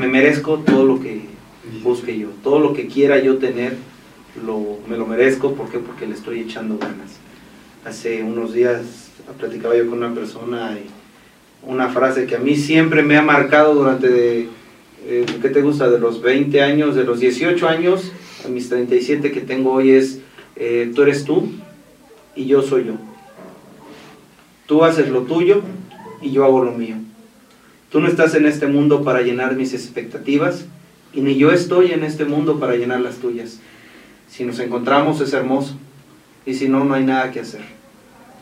me 0.00 0.08
merezco 0.08 0.58
todo 0.58 0.84
lo 0.84 1.00
que 1.00 1.20
busque 1.82 2.18
yo, 2.18 2.28
todo 2.42 2.58
lo 2.60 2.72
que 2.74 2.86
quiera 2.88 3.18
yo 3.20 3.36
tener, 3.38 3.76
lo, 4.44 4.78
me 4.88 4.96
lo 4.96 5.06
merezco, 5.06 5.54
¿por 5.54 5.70
qué? 5.70 5.78
Porque 5.78 6.06
le 6.06 6.14
estoy 6.14 6.40
echando 6.40 6.78
ganas. 6.78 7.18
Hace 7.84 8.22
unos 8.22 8.52
días 8.52 9.10
platicaba 9.38 9.76
yo 9.76 9.88
con 9.88 9.98
una 9.98 10.14
persona 10.14 10.76
y 10.78 10.86
una 11.70 11.88
frase 11.88 12.26
que 12.26 12.36
a 12.36 12.40
mí 12.40 12.56
siempre 12.56 13.02
me 13.02 13.16
ha 13.16 13.22
marcado 13.22 13.74
durante, 13.74 14.08
de, 14.08 14.48
eh, 15.06 15.26
¿qué 15.40 15.48
te 15.48 15.62
gusta? 15.62 15.88
De 15.88 15.98
los 15.98 16.20
20 16.20 16.62
años, 16.62 16.94
de 16.94 17.04
los 17.04 17.20
18 17.20 17.68
años 17.68 18.12
a 18.44 18.48
mis 18.48 18.68
37 18.68 19.32
que 19.32 19.40
tengo 19.40 19.72
hoy 19.72 19.90
es, 19.90 20.20
eh, 20.56 20.92
tú 20.94 21.02
eres 21.02 21.24
tú 21.24 21.48
y 22.36 22.46
yo 22.46 22.62
soy 22.62 22.86
yo. 22.86 22.94
Tú 24.66 24.84
haces 24.84 25.08
lo 25.08 25.22
tuyo 25.22 25.62
y 26.22 26.30
yo 26.30 26.44
hago 26.44 26.64
lo 26.64 26.72
mío. 26.72 26.96
Tú 27.90 28.00
no 28.00 28.08
estás 28.08 28.34
en 28.34 28.46
este 28.46 28.66
mundo 28.66 29.04
para 29.04 29.22
llenar 29.22 29.54
mis 29.56 29.72
expectativas 29.72 30.66
y 31.12 31.20
ni 31.20 31.36
yo 31.36 31.52
estoy 31.52 31.92
en 31.92 32.02
este 32.02 32.24
mundo 32.24 32.58
para 32.58 32.76
llenar 32.76 33.00
las 33.00 33.16
tuyas. 33.16 33.60
Si 34.34 34.42
nos 34.44 34.58
encontramos 34.58 35.20
es 35.20 35.32
hermoso 35.32 35.76
y 36.44 36.54
si 36.54 36.68
no, 36.68 36.82
no 36.82 36.94
hay 36.94 37.04
nada 37.04 37.30
que 37.30 37.38
hacer. 37.38 37.60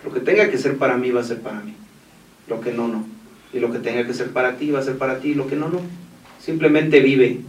Lo 0.03 0.11
que 0.11 0.21
tenga 0.21 0.51
que 0.51 0.57
ser 0.57 0.79
para 0.79 0.97
mí 0.97 1.11
va 1.11 1.21
a 1.21 1.25
ser 1.25 1.43
para 1.43 1.61
mí. 1.61 1.75
Lo 2.49 2.63
que 2.63 2.73
no, 2.73 2.89
no. 2.89 3.05
Y 3.53 3.61
lo 3.61 3.71
que 3.71 3.79
tenga 3.79 4.07
que 4.07 4.15
ser 4.15 4.31
para 4.31 4.57
ti 4.57 4.71
va 4.71 4.79
a 4.79 4.83
ser 4.83 4.97
para 4.97 5.19
ti. 5.19 5.35
Lo 5.35 5.49
que 5.49 5.55
no, 5.55 5.69
no. 5.69 5.83
Simplemente 6.41 7.01
vive. 7.01 7.41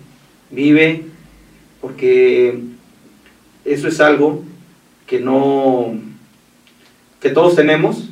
Vive 0.51 1.05
porque 1.79 2.59
eso 3.63 3.87
es 3.87 4.01
algo 4.01 4.43
que 5.07 5.21
no, 5.21 5.93
que 7.21 7.29
todos 7.29 7.55
tenemos, 7.55 8.09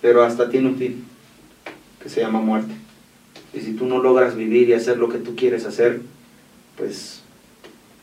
pero 0.00 0.22
hasta 0.22 0.50
tiene 0.50 0.68
un 0.68 0.76
fin, 0.76 1.04
que 2.00 2.08
se 2.08 2.20
llama 2.20 2.40
muerte. 2.40 2.74
Y 3.52 3.58
si 3.58 3.72
tú 3.72 3.86
no 3.86 4.00
logras 4.00 4.36
vivir 4.36 4.68
y 4.68 4.74
hacer 4.74 4.98
lo 4.98 5.08
que 5.08 5.18
tú 5.18 5.34
quieres 5.34 5.64
hacer, 5.64 6.00
pues 6.76 7.17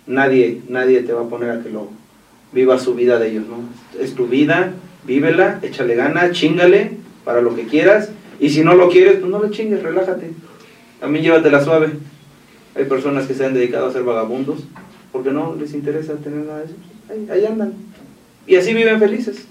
nadie, 0.08 0.62
nadie 0.70 1.02
te 1.02 1.14
va 1.14 1.22
a 1.22 1.30
poner 1.30 1.52
a 1.52 1.64
que 1.64 1.70
lo 1.70 1.90
viva 2.52 2.80
su 2.80 2.96
vida 2.96 3.20
de 3.20 3.32
ellos, 3.32 3.46
¿no? 3.48 3.58
Es 4.00 4.16
tu 4.16 4.28
vida 4.28 4.74
vívela, 5.06 5.60
échale 5.62 5.96
gana, 5.96 6.32
chingale 6.32 6.92
para 7.24 7.42
lo 7.42 7.56
que 7.56 7.66
quieras. 7.66 8.10
Y 8.40 8.50
si 8.50 8.64
no 8.64 8.76
lo 8.76 8.90
quieres, 8.90 9.18
pues 9.18 9.32
no 9.32 9.42
le 9.42 9.52
chingues, 9.52 9.82
relájate. 9.82 10.32
También 11.00 11.24
llévatela 11.24 11.64
suave. 11.64 11.90
Hay 12.76 12.86
personas 12.86 13.26
que 13.28 13.34
se 13.34 13.46
han 13.46 13.54
dedicado 13.54 13.88
a 13.88 13.94
ser 13.94 14.04
vagabundos 14.04 14.64
porque 15.12 15.32
no 15.32 15.56
les 15.56 15.74
interesa 15.74 16.16
tener 16.16 16.46
nada 16.46 16.60
de 16.60 16.66
eso. 16.66 16.76
Ahí, 17.10 17.28
ahí 17.32 17.46
andan. 17.46 17.74
Y 18.48 18.56
así 18.56 18.74
viven 18.74 19.00
felices. 19.00 19.48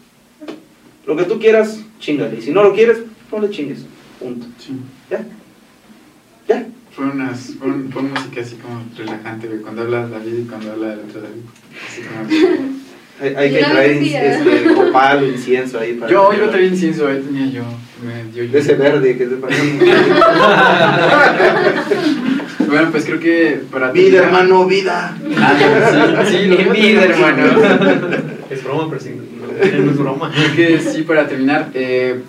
Lo 1.06 1.16
que 1.16 1.24
tú 1.24 1.38
quieras, 1.38 1.80
chingale. 1.98 2.38
Y 2.38 2.42
si 2.42 2.50
no 2.50 2.62
lo 2.62 2.74
quieres, 2.74 2.98
no 3.32 3.38
le 3.38 3.50
chingues. 3.50 3.86
Punto. 4.20 4.46
Sí. 4.58 4.72
¿Ya? 5.10 5.24
¿Ya? 6.48 6.66
Fue, 6.94 7.04
unas, 7.06 7.54
fue, 7.58 7.68
un- 7.68 7.90
fue 7.92 8.02
música 8.02 8.40
así 8.40 8.56
como 8.56 8.82
relajante, 8.96 9.48
güey, 9.48 9.60
cuando 9.60 9.82
habla 9.82 10.06
David 10.08 10.38
y 10.40 10.44
cuando 10.48 10.72
habla 10.72 10.92
el 10.92 11.00
otro 11.00 11.20
David. 11.22 11.42
Así 11.88 12.02
como... 12.02 12.74
Hay, 13.20 13.32
hay 13.36 13.52
que 13.52 13.58
traer 13.60 14.02
este, 14.02 14.74
copal 14.74 15.22
o 15.22 15.26
incienso 15.26 15.78
ahí 15.78 15.94
para. 15.94 16.10
Yo 16.10 16.32
lo 16.32 16.48
traía 16.50 16.66
incienso, 16.66 17.06
ahí 17.06 17.20
tenía 17.20 17.46
yo. 17.46 17.62
Me 18.04 18.24
dio 18.32 18.50
De 18.50 18.58
ese 18.58 18.74
verde 18.74 19.16
que 19.16 19.28
se 19.28 19.36
parece. 19.36 19.78
Bueno, 22.66 22.90
pues 22.90 23.04
creo 23.04 23.20
que 23.20 23.60
para 23.70 23.92
vida, 23.92 24.20
terminar- 24.22 24.42
hermano, 24.42 24.66
vida. 24.66 25.16
Ah, 25.38 26.24
sí, 26.26 26.36
sí, 26.42 26.48
mismo 26.48 26.72
vida, 26.72 27.04
hermano. 27.04 27.44
Es 28.50 28.62
broma, 28.64 28.88
pero 28.88 29.00
sí, 29.00 29.10
no, 29.10 29.84
no 29.84 29.90
es 29.90 29.98
broma. 29.98 30.32
Creo 30.54 30.54
que 30.56 30.80
sí, 30.80 31.02
para 31.02 31.26
terminar, 31.26 31.70
eh, 31.74 32.20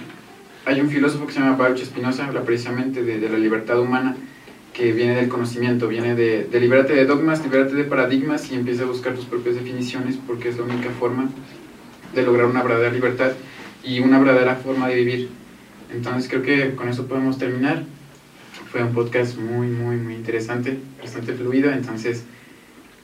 hay 0.65 0.81
un 0.81 0.89
filósofo 0.89 1.27
que 1.27 1.33
se 1.33 1.39
llama 1.39 1.55
Baruch 1.55 1.83
Spinoza, 1.83 2.25
habla 2.25 2.41
precisamente 2.43 3.03
de, 3.03 3.19
de 3.19 3.29
la 3.29 3.37
libertad 3.37 3.79
humana, 3.79 4.15
que 4.75 4.91
viene 4.91 5.15
del 5.15 5.29
conocimiento, 5.29 5.87
viene 5.87 6.15
de, 6.15 6.43
de 6.43 6.59
libérate 6.59 6.93
de 6.93 7.05
dogmas, 7.05 7.41
libérate 7.43 7.75
de 7.75 7.85
paradigmas 7.85 8.51
y 8.51 8.55
empieza 8.55 8.83
a 8.83 8.85
buscar 8.85 9.13
tus 9.13 9.25
propias 9.25 9.55
definiciones 9.55 10.17
porque 10.27 10.49
es 10.49 10.57
la 10.57 10.63
única 10.63 10.89
forma 10.89 11.29
de 12.13 12.23
lograr 12.23 12.47
una 12.47 12.61
verdadera 12.61 12.91
libertad 12.91 13.31
y 13.83 13.99
una 13.99 14.19
verdadera 14.19 14.55
forma 14.55 14.89
de 14.89 14.95
vivir. 14.95 15.29
Entonces 15.93 16.29
creo 16.29 16.41
que 16.41 16.75
con 16.75 16.89
eso 16.89 17.07
podemos 17.07 17.37
terminar. 17.37 17.83
Fue 18.71 18.83
un 18.83 18.93
podcast 18.93 19.37
muy, 19.37 19.67
muy, 19.67 19.95
muy 19.95 20.15
interesante, 20.15 20.77
bastante 21.01 21.33
fluido. 21.33 21.71
Entonces, 21.71 22.23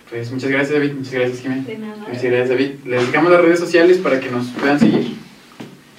pues 0.10 0.30
muchas 0.32 0.50
gracias 0.50 0.78
David, 0.78 0.94
muchas 0.94 1.14
gracias 1.14 1.46
nada. 1.46 1.96
Muchas 2.06 2.24
gracias, 2.24 2.50
David. 2.50 2.72
Les 2.86 3.08
dejamos 3.08 3.32
las 3.32 3.42
redes 3.42 3.60
sociales 3.60 3.98
para 4.00 4.20
que 4.20 4.30
nos 4.30 4.48
puedan 4.48 4.78
seguir. 4.78 5.21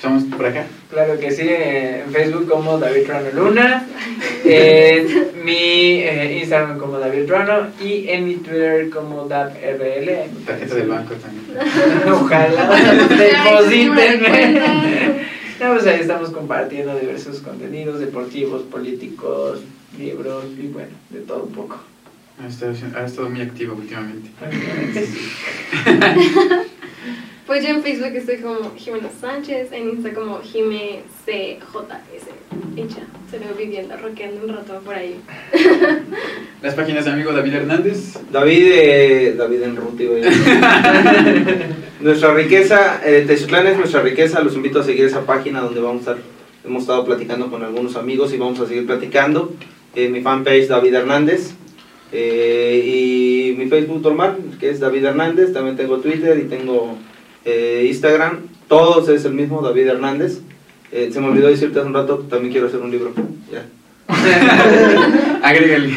Estamos 0.02 0.24
por 0.24 0.44
acá. 0.44 0.66
Claro 0.90 1.16
que 1.20 1.30
sí, 1.30 1.46
en 1.48 2.10
Facebook 2.10 2.48
como 2.48 2.76
David 2.76 3.06
Rano 3.06 3.30
Luna, 3.36 3.86
en 4.44 5.28
mi 5.44 6.00
eh, 6.00 6.40
Instagram 6.40 6.76
como 6.76 6.98
David 6.98 7.30
Rano 7.30 7.68
y 7.80 8.08
en 8.08 8.26
mi 8.26 8.34
Twitter 8.38 8.90
como 8.90 9.28
DabRL. 9.28 10.28
Tarjeta 10.44 10.74
del 10.74 10.88
banco 10.88 11.14
también. 11.14 11.56
Ojalá 12.12 12.68
depositen. 13.10 14.22
No, 15.60 15.72
pues 15.74 15.86
ahí 15.86 16.00
estamos 16.00 16.30
compartiendo 16.30 16.98
diversos 16.98 17.38
contenidos 17.38 18.00
deportivos, 18.00 18.62
políticos, 18.62 19.60
libros 19.96 20.46
y 20.60 20.66
bueno, 20.66 20.90
de 21.10 21.20
todo 21.20 21.44
un 21.44 21.52
poco. 21.52 21.78
Ha 22.42 22.48
estado, 22.48 22.74
ha 22.96 23.04
estado 23.04 23.30
muy 23.30 23.42
activo 23.42 23.76
últimamente. 23.76 24.30
Pues 27.46 27.64
yo 27.64 27.70
en 27.70 27.82
Facebook 27.82 28.14
estoy 28.14 28.36
como 28.36 28.72
Jimena 28.76 29.10
Sánchez, 29.20 29.72
en 29.72 29.90
Insta 29.90 30.14
como 30.14 30.40
Jime 30.40 31.02
CJS. 31.24 32.28
Y 32.76 32.80
ya, 32.82 33.04
se 33.30 33.38
veo 33.38 33.54
viviendo, 33.58 33.96
rockeando 33.96 34.46
un 34.46 34.54
rato 34.54 34.80
por 34.84 34.94
ahí. 34.94 35.16
Las 36.62 36.74
páginas 36.74 37.04
de 37.04 37.10
amigo 37.10 37.32
David 37.32 37.54
Hernández. 37.54 38.16
David, 38.30 38.68
eh, 38.72 39.34
David 39.36 39.62
Enruti, 39.62 40.06
güey. 40.06 40.22
nuestra 42.00 42.32
riqueza, 42.32 43.00
eh, 43.04 43.24
Tezutlán 43.26 43.66
es 43.66 43.76
nuestra 43.76 44.02
riqueza. 44.02 44.40
Los 44.40 44.54
invito 44.54 44.78
a 44.78 44.84
seguir 44.84 45.06
esa 45.06 45.26
página 45.26 45.60
donde 45.60 45.80
vamos 45.80 46.06
a 46.06 46.12
estar. 46.12 46.24
Hemos 46.64 46.82
estado 46.82 47.04
platicando 47.04 47.50
con 47.50 47.64
algunos 47.64 47.96
amigos 47.96 48.32
y 48.32 48.36
vamos 48.36 48.60
a 48.60 48.66
seguir 48.66 48.86
platicando. 48.86 49.52
Eh, 49.96 50.08
mi 50.08 50.20
fanpage 50.20 50.68
David 50.68 50.94
Hernández. 50.94 51.54
Eh, 52.12 52.82
y 52.84 53.56
mi 53.58 53.66
Facebook 53.66 54.00
normal, 54.00 54.36
que 54.60 54.70
es 54.70 54.78
David 54.78 55.06
Hernández. 55.06 55.52
También 55.52 55.76
tengo 55.76 55.98
Twitter 55.98 56.38
y 56.38 56.48
tengo 56.48 56.96
eh, 57.44 57.84
Instagram. 57.88 58.38
Todos 58.68 59.08
es 59.08 59.24
el 59.24 59.34
mismo, 59.34 59.60
David 59.62 59.86
Hernández. 59.88 60.40
Eh, 60.90 61.10
se 61.12 61.20
me 61.20 61.28
olvidó 61.28 61.48
decirte 61.48 61.78
hace 61.78 61.88
un 61.88 61.94
rato, 61.94 62.18
también 62.30 62.52
quiero 62.52 62.66
hacer 62.68 62.80
un 62.80 62.90
libro. 62.90 63.12
Ya. 63.50 63.64
Agrégale. 65.42 65.90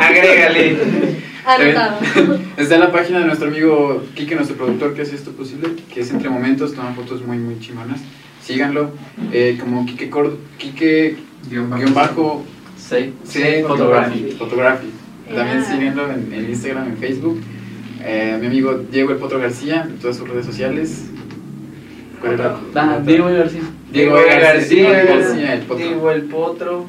Agrégale. 0.00 0.76
Anotado. 1.44 1.96
Está 2.56 2.74
en 2.74 2.80
la 2.80 2.92
página 2.92 3.20
de 3.20 3.26
nuestro 3.26 3.48
amigo 3.48 4.02
Kike, 4.14 4.34
nuestro 4.34 4.56
productor, 4.56 4.94
que 4.94 5.02
hace 5.02 5.14
esto 5.14 5.30
posible, 5.32 5.70
que 5.92 6.00
es 6.00 6.10
Entre 6.10 6.28
Momentos, 6.28 6.74
toma 6.74 6.92
fotos 6.94 7.24
muy, 7.26 7.38
muy 7.38 7.58
chingonas. 7.60 8.00
Síganlo. 8.44 8.90
Eh, 9.32 9.56
como 9.60 9.86
Kike, 9.86 10.10
Cor 10.10 10.36
Kike 10.58 11.16
Guión 11.48 11.70
bajo. 11.70 11.82
guion 11.82 11.94
bajo 11.94 12.44
Sí. 12.76 13.14
C 13.24 13.62
Photography. 13.66 14.34
Photography. 14.36 14.36
Photography. 14.38 14.90
También 15.34 15.58
Ah. 15.58 15.64
síguenlo 15.72 16.10
en, 16.12 16.32
en 16.32 16.50
Instagram, 16.50 16.88
en 16.88 16.96
Facebook. 16.96 17.40
Eh, 18.02 18.38
mi 18.40 18.46
amigo 18.46 18.80
Diego 18.90 19.10
El 19.12 19.18
Potro 19.18 19.38
García, 19.38 19.86
en 19.88 19.98
todas 19.98 20.16
sus 20.16 20.28
redes 20.28 20.46
sociales. 20.46 21.06
¿Cuál 22.20 22.34
era? 22.34 22.56
Ah, 22.74 22.98
Diego 23.04 23.26
García. 23.26 23.62
Diego 23.92 24.16
Diego 24.16 24.30
García, 24.40 25.04
García, 25.04 25.54
el 25.54 25.60
Potro. 25.60 25.84
Diego 25.84 26.10
el 26.10 26.22
Potro. 26.22 26.86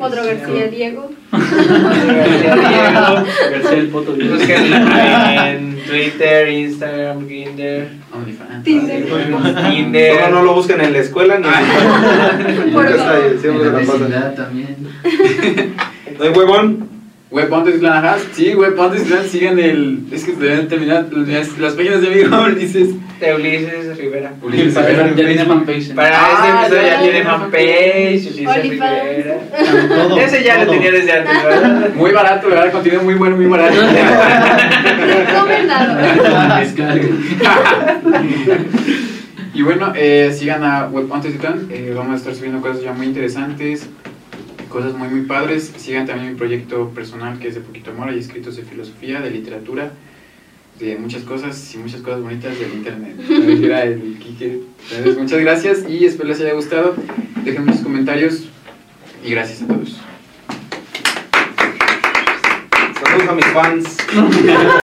Otro 0.00 0.24
García 0.24 0.68
Diego. 0.70 1.10
García 1.32 2.54
Diego. 2.54 3.24
García 3.50 3.78
el 3.78 3.88
Poto 3.88 4.12
Diego. 4.14 4.36
En 4.36 5.78
Twitter, 5.86 6.48
Instagram, 6.48 7.26
Grindr, 7.26 7.88
OnlyFans. 8.12 8.64
Tinder. 8.64 9.06
Tinder. 9.70 10.20
No, 10.20 10.30
no 10.30 10.42
lo 10.42 10.54
busquen 10.54 10.80
en 10.80 10.92
la 10.92 10.98
escuela 10.98 11.38
ni 11.38 11.46
en 11.48 11.54
siempre 13.40 13.70
la 13.70 13.80
pasan. 13.80 14.34
también. 14.36 14.76
¿No 16.18 16.24
hay 16.24 16.30
huevón? 16.30 16.87
Web 17.30 17.48
Pontes 17.50 17.78
Clan, 17.78 17.92
ajá. 18.04 18.16
Sí, 18.32 18.54
Web 18.54 18.74
Pontes 18.74 19.02
Clan, 19.02 19.22
sigan 19.28 19.58
el. 19.58 20.04
Es 20.10 20.24
que 20.24 20.32
deben 20.32 20.66
terminar 20.66 21.06
las, 21.12 21.58
las 21.58 21.74
páginas 21.74 22.00
de 22.00 22.06
amigo 22.08 22.42
Ulises. 22.46 22.88
De 23.20 23.34
Ulises 23.34 23.98
Rivera. 23.98 24.32
Ulises 24.40 24.74
Rivera. 24.74 25.08
Ya 25.10 25.14
tiene 25.14 25.44
fanpage. 25.44 25.94
Para 25.94 26.08
Ah, 26.14 26.62
este 26.64 26.76
episodio 26.76 26.88
ya, 26.94 27.00
tiene 27.02 27.18
ya, 27.18 27.24
fanpage, 27.24 28.26
Ulises. 28.30 28.62
Rivera. 28.62 29.36
Todo, 29.88 30.18
Ese 30.20 30.42
ya 30.42 30.64
lo 30.64 30.70
tenía 30.70 30.90
desde 30.90 31.12
antes, 31.12 31.44
¿verdad? 31.44 31.90
Muy 31.94 32.12
barato, 32.12 32.48
¿verdad? 32.48 32.72
Contenido 32.72 33.02
muy 33.02 33.14
bueno, 33.14 33.36
muy 33.36 33.46
barato. 33.46 33.76
Y 39.54 39.62
bueno, 39.62 39.92
eh, 39.96 40.32
sigan 40.38 40.62
a 40.62 40.86
Web 40.86 41.08
Pontes 41.08 41.34
Clan. 41.36 41.66
Eh, 41.70 41.92
vamos 41.96 42.12
a 42.12 42.16
estar 42.16 42.34
subiendo 42.34 42.60
cosas 42.60 42.82
ya 42.82 42.92
muy 42.92 43.06
interesantes. 43.06 43.88
Cosas 44.68 44.94
muy, 44.94 45.08
muy 45.08 45.22
padres. 45.22 45.72
Sigan 45.76 46.06
también 46.06 46.32
mi 46.32 46.38
proyecto 46.38 46.90
personal 46.90 47.38
que 47.38 47.48
es 47.48 47.54
de 47.54 47.60
Poquito 47.60 47.90
Amor. 47.90 48.10
Hay 48.10 48.18
escritos 48.18 48.56
de 48.56 48.62
filosofía, 48.62 49.20
de 49.20 49.30
literatura, 49.30 49.92
de 50.78 50.96
muchas 50.96 51.22
cosas 51.22 51.74
y 51.74 51.78
muchas 51.78 52.00
cosas 52.02 52.22
bonitas 52.22 52.58
del 52.58 52.74
internet. 52.74 53.16
Como 53.26 53.40
dijera 53.40 53.84
el 53.84 54.18
Quique. 54.18 54.60
Entonces, 54.90 55.18
muchas 55.18 55.40
gracias 55.40 55.88
y 55.88 56.04
espero 56.04 56.28
les 56.28 56.40
haya 56.40 56.54
gustado. 56.54 56.94
Dejen 57.44 57.72
sus 57.72 57.82
comentarios 57.82 58.44
y 59.24 59.30
gracias 59.30 59.62
a 59.62 59.66
todos. 59.66 59.96
Saludos 63.00 63.28
a 63.28 63.32
mis 63.32 63.46
fans. 63.46 64.78